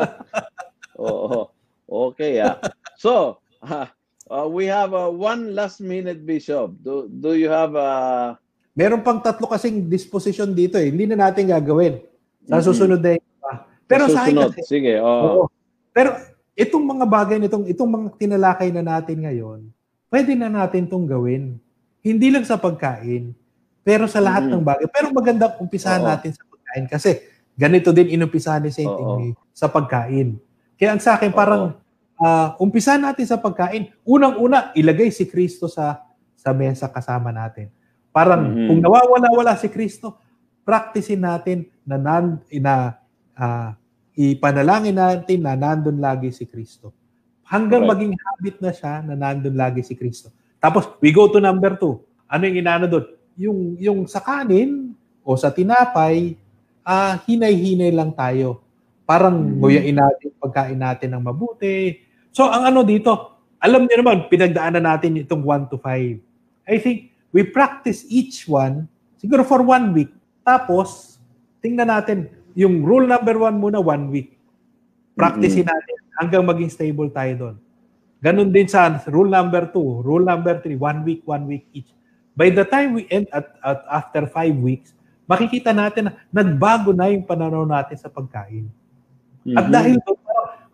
Oo. 1.00 1.48
Okay, 1.88 2.40
ah. 2.44 2.60
So, 3.00 3.40
uh, 3.64 4.48
we 4.48 4.68
have 4.68 4.92
uh, 4.92 5.08
one 5.08 5.56
last 5.56 5.80
minute, 5.80 6.24
Bishop. 6.28 6.76
Do, 6.84 7.08
do 7.08 7.32
you 7.32 7.48
have 7.48 7.72
uh, 7.76 8.36
a... 8.36 8.43
Meron 8.74 9.06
pang 9.06 9.22
tatlo 9.22 9.46
kasing 9.46 9.86
disposition 9.86 10.50
dito 10.50 10.74
eh. 10.74 10.90
Hindi 10.90 11.06
na 11.06 11.30
natin 11.30 11.46
gagawin. 11.46 12.02
Sa 12.44 12.58
susunod 12.58 12.98
na 12.98 13.14
yung 13.14 13.22
iba. 13.22 13.52
Pero 13.86 14.04
sa 14.10 14.26
akin 14.26 14.50
kasi, 14.50 14.60
Sige, 14.66 14.98
oo. 14.98 15.06
oo. 15.06 15.42
Pero 15.94 16.18
itong 16.58 16.82
mga 16.82 17.06
bagay 17.06 17.38
nitong 17.38 17.70
itong 17.70 17.90
mga 17.90 18.08
tinalakay 18.18 18.74
na 18.74 18.82
natin 18.82 19.22
ngayon, 19.22 19.60
pwede 20.10 20.34
na 20.34 20.50
natin 20.50 20.90
tong 20.90 21.06
gawin. 21.06 21.54
Hindi 22.02 22.34
lang 22.34 22.42
sa 22.42 22.58
pagkain, 22.58 23.30
pero 23.86 24.10
sa 24.10 24.18
lahat 24.18 24.50
Mhm. 24.50 24.52
ng 24.58 24.62
bagay. 24.66 24.86
Pero 24.90 25.06
magandang 25.14 25.54
umpisahan 25.62 26.02
Oo. 26.02 26.10
natin 26.10 26.34
sa 26.34 26.42
pagkain 26.44 26.84
kasi 26.90 27.10
ganito 27.54 27.94
din 27.94 28.10
inumpisahan 28.10 28.60
ni 28.66 28.74
Saint 28.74 28.90
Oo. 28.90 28.98
Ignace 29.22 29.38
sa 29.54 29.70
pagkain. 29.70 30.34
Kaya 30.74 30.98
ang 30.98 31.00
sa 31.00 31.14
akin 31.14 31.30
parang 31.30 31.78
ah, 32.14 32.58
umpisahan 32.58 33.02
natin 33.02 33.26
sa 33.26 33.38
pagkain. 33.38 33.90
Unang-una, 34.02 34.70
ilagay 34.74 35.10
si 35.10 35.26
Kristo 35.26 35.66
sa 35.70 36.02
sa 36.34 36.50
mesa 36.50 36.86
kasama 36.86 37.30
natin. 37.30 37.70
Parang 38.14 38.46
Mhm. 38.46 38.66
kung 38.70 38.78
nawawala-wala 38.78 39.58
si 39.58 39.66
Kristo, 39.66 40.14
practicein 40.62 41.18
natin 41.20 41.66
na 41.82 41.98
nan, 41.98 42.38
na 42.62 42.94
ah, 43.34 43.74
ipanalangin 44.14 44.94
natin 44.94 45.42
na 45.42 45.58
nandun 45.58 45.98
lagi 45.98 46.30
si 46.30 46.46
Kristo. 46.46 46.94
Hanggang 47.44 47.82
Correct. 47.84 47.98
maging 47.98 48.14
habit 48.14 48.56
na 48.62 48.70
siya 48.70 48.94
na 49.02 49.14
nandun 49.18 49.58
lagi 49.58 49.82
si 49.82 49.98
Kristo. 49.98 50.30
Tapos, 50.62 50.86
we 51.02 51.10
go 51.10 51.26
to 51.28 51.42
number 51.42 51.74
two. 51.74 51.98
Ano 52.30 52.46
yung 52.46 52.62
inano 52.62 52.86
doon? 52.86 53.06
Yung, 53.34 53.58
yung 53.76 53.98
sa 54.06 54.22
kanin 54.22 54.94
o 55.26 55.34
sa 55.34 55.50
tinapay, 55.50 56.38
ah 56.86 57.18
hinay-hinay 57.26 57.90
lang 57.90 58.14
tayo. 58.14 58.62
Parang 59.02 59.34
Mhm. 59.34 59.58
nguyain 59.58 59.96
natin 59.98 60.28
pagkain 60.38 60.78
natin 60.78 61.08
ng 61.18 61.22
mabuti. 61.26 61.98
So, 62.30 62.46
ang 62.46 62.70
ano 62.70 62.86
dito, 62.86 63.34
alam 63.58 63.84
niyo 63.84 64.00
naman, 64.00 64.30
pinagdaanan 64.30 64.84
natin 64.86 65.18
itong 65.18 65.42
1 65.42 65.66
to 65.66 65.76
5. 65.82 66.22
I 66.64 66.78
think 66.78 67.13
we 67.34 67.42
practice 67.42 68.06
each 68.06 68.46
one, 68.46 68.86
siguro 69.18 69.42
for 69.42 69.60
one 69.60 69.90
week, 69.90 70.14
Tapos, 70.44 71.16
tingnan 71.64 71.88
natin, 71.88 72.28
yung 72.52 72.84
rule 72.84 73.08
number 73.08 73.32
one 73.40 73.56
muna, 73.56 73.80
one 73.80 74.12
week. 74.12 74.36
Practice 75.16 75.56
Mm-mm. 75.56 75.64
natin 75.72 75.96
hanggang 76.20 76.44
maging 76.44 76.68
stable 76.68 77.08
tayo 77.08 77.32
doon. 77.32 77.56
Ganon 78.20 78.52
din 78.52 78.68
sa 78.68 78.92
rule 79.08 79.32
number 79.32 79.64
two, 79.72 80.04
rule 80.04 80.20
number 80.20 80.60
three, 80.60 80.76
one 80.76 81.00
week, 81.00 81.24
one 81.24 81.48
week 81.48 81.64
each. 81.72 81.88
By 82.36 82.52
the 82.52 82.68
time 82.68 82.92
we 82.92 83.08
end 83.08 83.24
at, 83.32 83.56
at 83.64 83.88
after 83.88 84.28
five 84.28 84.52
weeks, 84.52 84.92
makikita 85.24 85.72
natin 85.72 86.12
na 86.12 86.44
nagbago 86.44 86.92
na 86.92 87.08
yung 87.08 87.24
pananaw 87.24 87.64
natin 87.64 87.96
sa 87.96 88.12
pagkain. 88.12 88.68
At 89.56 89.64
Mhm. 89.68 89.72
dahil 89.72 89.96
doon, 90.04 90.20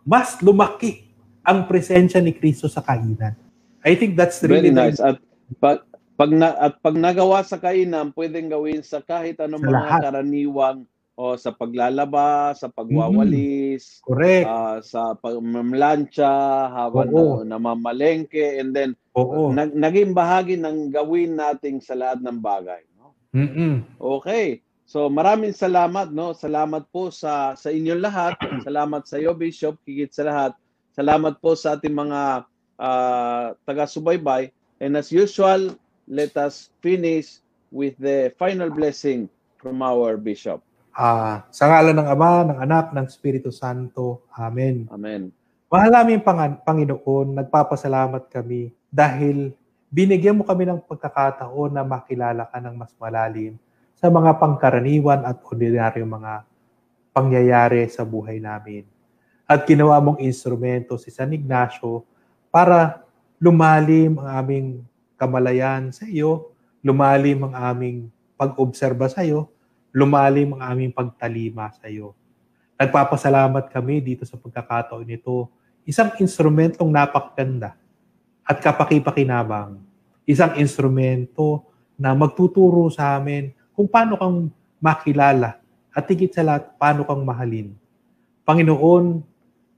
mas 0.02 0.34
lumaki 0.42 1.06
ang 1.46 1.70
presensya 1.70 2.18
ni 2.18 2.34
Kristo 2.34 2.66
sa 2.66 2.82
kainan. 2.82 3.38
I 3.86 3.94
think 3.94 4.18
that's 4.18 4.42
really 4.42 4.74
Very 4.74 4.74
the- 4.74 4.82
nice. 4.82 4.98
At 4.98 5.22
pag, 5.62 5.86
pag, 6.20 6.36
na, 6.36 6.52
at 6.60 6.76
pag 6.84 7.00
nagawa 7.00 7.40
sa 7.40 7.56
kainan, 7.56 8.12
pwedeng 8.12 8.52
gawin 8.52 8.84
sa 8.84 9.00
kahit 9.00 9.40
anong 9.40 9.64
Sa 9.64 9.68
mga 9.72 9.80
lahat. 9.80 10.00
karaniwang 10.04 10.80
o 11.16 11.36
sa 11.40 11.52
paglalaba, 11.52 12.52
sa 12.52 12.68
pagwawalis, 12.68 14.04
Correct. 14.04 14.44
ah, 14.44 14.84
sa 14.84 15.16
pagmamlansya, 15.16 16.32
habang 16.76 17.08
Oo. 17.12 17.40
na, 17.44 17.56
namamalengke, 17.56 18.60
and 18.60 18.76
then 18.76 18.92
Oo. 19.16 19.48
nag, 19.52 19.72
naging 19.72 20.12
bahagi 20.12 20.60
ng 20.60 20.92
gawin 20.92 21.40
nating 21.40 21.80
sa 21.80 21.96
lahat 21.96 22.20
ng 22.20 22.36
bagay. 22.40 22.84
No? 23.00 23.16
Mm-mm. 23.32 23.84
Okay. 23.96 24.60
So 24.90 25.06
maraming 25.06 25.54
salamat 25.54 26.10
no. 26.10 26.34
Salamat 26.34 26.82
po 26.90 27.14
sa 27.14 27.54
sa 27.54 27.70
inyong 27.70 28.02
lahat. 28.02 28.34
Salamat 28.66 29.06
sa 29.06 29.22
iyo 29.22 29.30
Bishop, 29.38 29.78
higit 29.86 30.10
sa 30.10 30.26
lahat. 30.26 30.52
Salamat 30.90 31.38
po 31.38 31.54
sa 31.54 31.78
ating 31.78 31.94
mga 31.94 32.42
ah, 32.80 33.54
taga-subaybay. 33.62 34.50
And 34.82 34.98
as 34.98 35.14
usual, 35.14 35.78
let 36.10 36.34
us 36.34 36.74
finish 36.82 37.38
with 37.70 37.94
the 38.02 38.34
final 38.34 38.66
blessing 38.66 39.30
from 39.62 39.78
our 39.78 40.18
Bishop. 40.18 40.58
Ah, 40.90 41.46
sa 41.54 41.70
ngalan 41.70 42.02
ng 42.02 42.08
Ama, 42.10 42.30
ng 42.50 42.58
Anak, 42.58 42.90
ng 42.90 43.06
Espiritu 43.06 43.54
Santo. 43.54 44.26
Amen. 44.34 44.90
Amen. 44.90 45.30
Mahal 45.70 45.94
namin 45.94 46.18
Pang- 46.18 46.58
Panginoon, 46.66 47.38
nagpapasalamat 47.38 48.26
kami 48.26 48.74
dahil 48.90 49.54
binigyan 49.86 50.34
mo 50.34 50.42
kami 50.42 50.66
ng 50.66 50.82
pagkakataon 50.82 51.78
na 51.78 51.86
makilala 51.86 52.42
ka 52.50 52.58
ng 52.58 52.74
mas 52.74 52.90
malalim 52.98 53.54
sa 53.94 54.10
mga 54.10 54.34
pangkaraniwan 54.34 55.22
at 55.22 55.38
ordinaryong 55.46 56.10
mga 56.10 56.42
pangyayari 57.14 57.86
sa 57.86 58.02
buhay 58.02 58.42
namin. 58.42 58.82
At 59.46 59.62
ginawa 59.62 60.02
mong 60.02 60.18
instrumento 60.26 60.98
si 60.98 61.14
San 61.14 61.30
Ignacio 61.30 62.02
para 62.50 63.06
lumalim 63.38 64.18
ang 64.18 64.30
aming 64.42 64.66
kamalayan 65.20 65.92
sa 65.92 66.08
iyo, 66.08 66.56
lumalim 66.80 67.44
ang 67.44 67.76
aming 67.76 68.08
pag-obserba 68.40 69.12
sa 69.12 69.20
iyo, 69.20 69.52
lumalim 69.92 70.56
ang 70.56 70.64
aming 70.72 70.90
pagtalima 70.96 71.68
sa 71.76 71.92
iyo. 71.92 72.16
Nagpapasalamat 72.80 73.68
kami 73.68 74.00
dito 74.00 74.24
sa 74.24 74.40
pagkakataon 74.40 75.04
nito. 75.04 75.52
Isang 75.84 76.16
instrumentong 76.16 76.88
napakaganda 76.88 77.76
at 78.40 78.56
kapakipakinabang. 78.64 79.76
Isang 80.24 80.56
instrumento 80.56 81.68
na 82.00 82.16
magtuturo 82.16 82.88
sa 82.88 83.20
amin 83.20 83.52
kung 83.76 83.84
paano 83.84 84.16
kang 84.16 84.48
makilala 84.80 85.60
at 85.92 86.08
higit 86.08 86.32
sa 86.32 86.40
lahat, 86.40 86.72
paano 86.80 87.04
kang 87.04 87.20
mahalin. 87.20 87.76
Panginoon, 88.48 89.20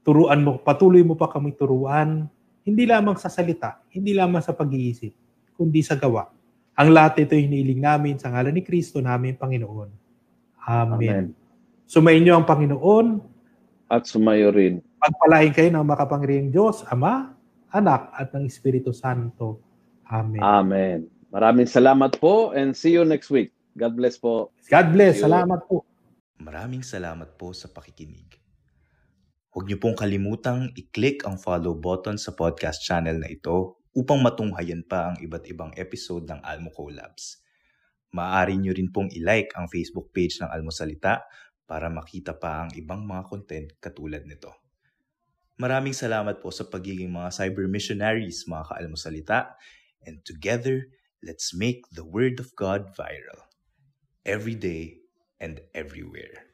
turuan 0.07 0.39
mo, 0.39 0.55
patuloy 0.63 1.03
mo 1.03 1.19
pa 1.19 1.27
kami 1.27 1.51
turuan, 1.51 2.31
hindi 2.63 2.83
lamang 2.87 3.19
sa 3.19 3.27
salita, 3.27 3.83
hindi 3.91 4.15
lamang 4.15 4.39
sa 4.39 4.55
pag-iisip, 4.55 5.11
kundi 5.53 5.85
sa 5.85 5.95
gawa. 5.95 6.29
Ang 6.73 6.89
lahat 6.89 7.21
ito 7.21 7.37
hiniling 7.37 7.81
namin 7.81 8.17
sa 8.17 8.33
ngalan 8.33 8.53
ni 8.53 8.65
Kristo 8.65 8.97
namin, 8.97 9.37
Panginoon. 9.37 9.89
Amen. 10.65 10.93
Amen. 10.97 11.25
Sumayin 11.85 12.25
niyo 12.25 12.33
ang 12.39 12.49
Panginoon. 12.49 13.21
At 13.93 14.09
sumayo 14.09 14.49
rin. 14.49 14.81
Pagpalain 14.97 15.53
kayo 15.53 15.69
ng 15.69 15.85
makapangyarihang 15.85 16.49
Diyos, 16.49 16.81
Ama, 16.89 17.35
Anak, 17.69 18.09
at 18.17 18.33
ng 18.33 18.49
Espiritu 18.49 18.89
Santo. 18.89 19.61
Amen. 20.09 20.41
Amen. 20.41 21.05
Maraming 21.29 21.69
salamat 21.69 22.17
po 22.17 22.53
and 22.57 22.73
see 22.73 22.97
you 22.97 23.05
next 23.05 23.29
week. 23.29 23.53
God 23.77 23.93
bless 23.93 24.17
po. 24.17 24.53
God 24.69 24.93
bless. 24.93 25.21
Salamat 25.21 25.65
po. 25.69 25.85
Maraming 26.41 26.81
salamat 26.81 27.37
po 27.37 27.53
sa 27.53 27.69
pakikinig. 27.69 28.37
Huwag 29.53 29.69
niyo 29.69 29.77
pong 29.77 29.93
kalimutang 29.93 30.73
i-click 30.73 31.21
ang 31.29 31.37
follow 31.37 31.77
button 31.77 32.17
sa 32.17 32.33
podcast 32.33 32.81
channel 32.81 33.21
na 33.21 33.29
ito 33.29 33.82
upang 33.93 34.19
matunghayan 34.21 34.81
pa 34.81 35.13
ang 35.13 35.17
iba't 35.21 35.45
ibang 35.49 35.71
episode 35.77 36.25
ng 36.25 36.41
Almo 36.41 36.73
Collabs. 36.73 37.41
Maaari 38.13 38.57
niyo 38.57 38.73
rin 38.77 38.93
pong 38.93 39.09
i-like 39.13 39.53
ang 39.57 39.69
Facebook 39.69 40.13
page 40.13 40.37
ng 40.41 40.49
Almosalita 40.49 41.25
para 41.65 41.89
makita 41.89 42.37
pa 42.37 42.65
ang 42.65 42.69
ibang 42.77 43.05
mga 43.05 43.23
content 43.25 43.67
katulad 43.81 44.25
nito. 44.25 44.53
Maraming 45.57 45.93
salamat 45.93 46.41
po 46.41 46.49
sa 46.49 46.65
pagiging 46.65 47.13
mga 47.13 47.29
cyber 47.29 47.69
missionaries 47.69 48.49
mga 48.49 48.73
kaalmosalita 48.73 49.53
and 50.05 50.21
together, 50.25 50.89
let's 51.21 51.53
make 51.53 51.85
the 51.93 52.05
Word 52.05 52.41
of 52.41 52.53
God 52.57 52.93
viral 52.97 53.49
every 54.25 54.57
day 54.57 55.01
and 55.37 55.61
everywhere. 55.73 56.52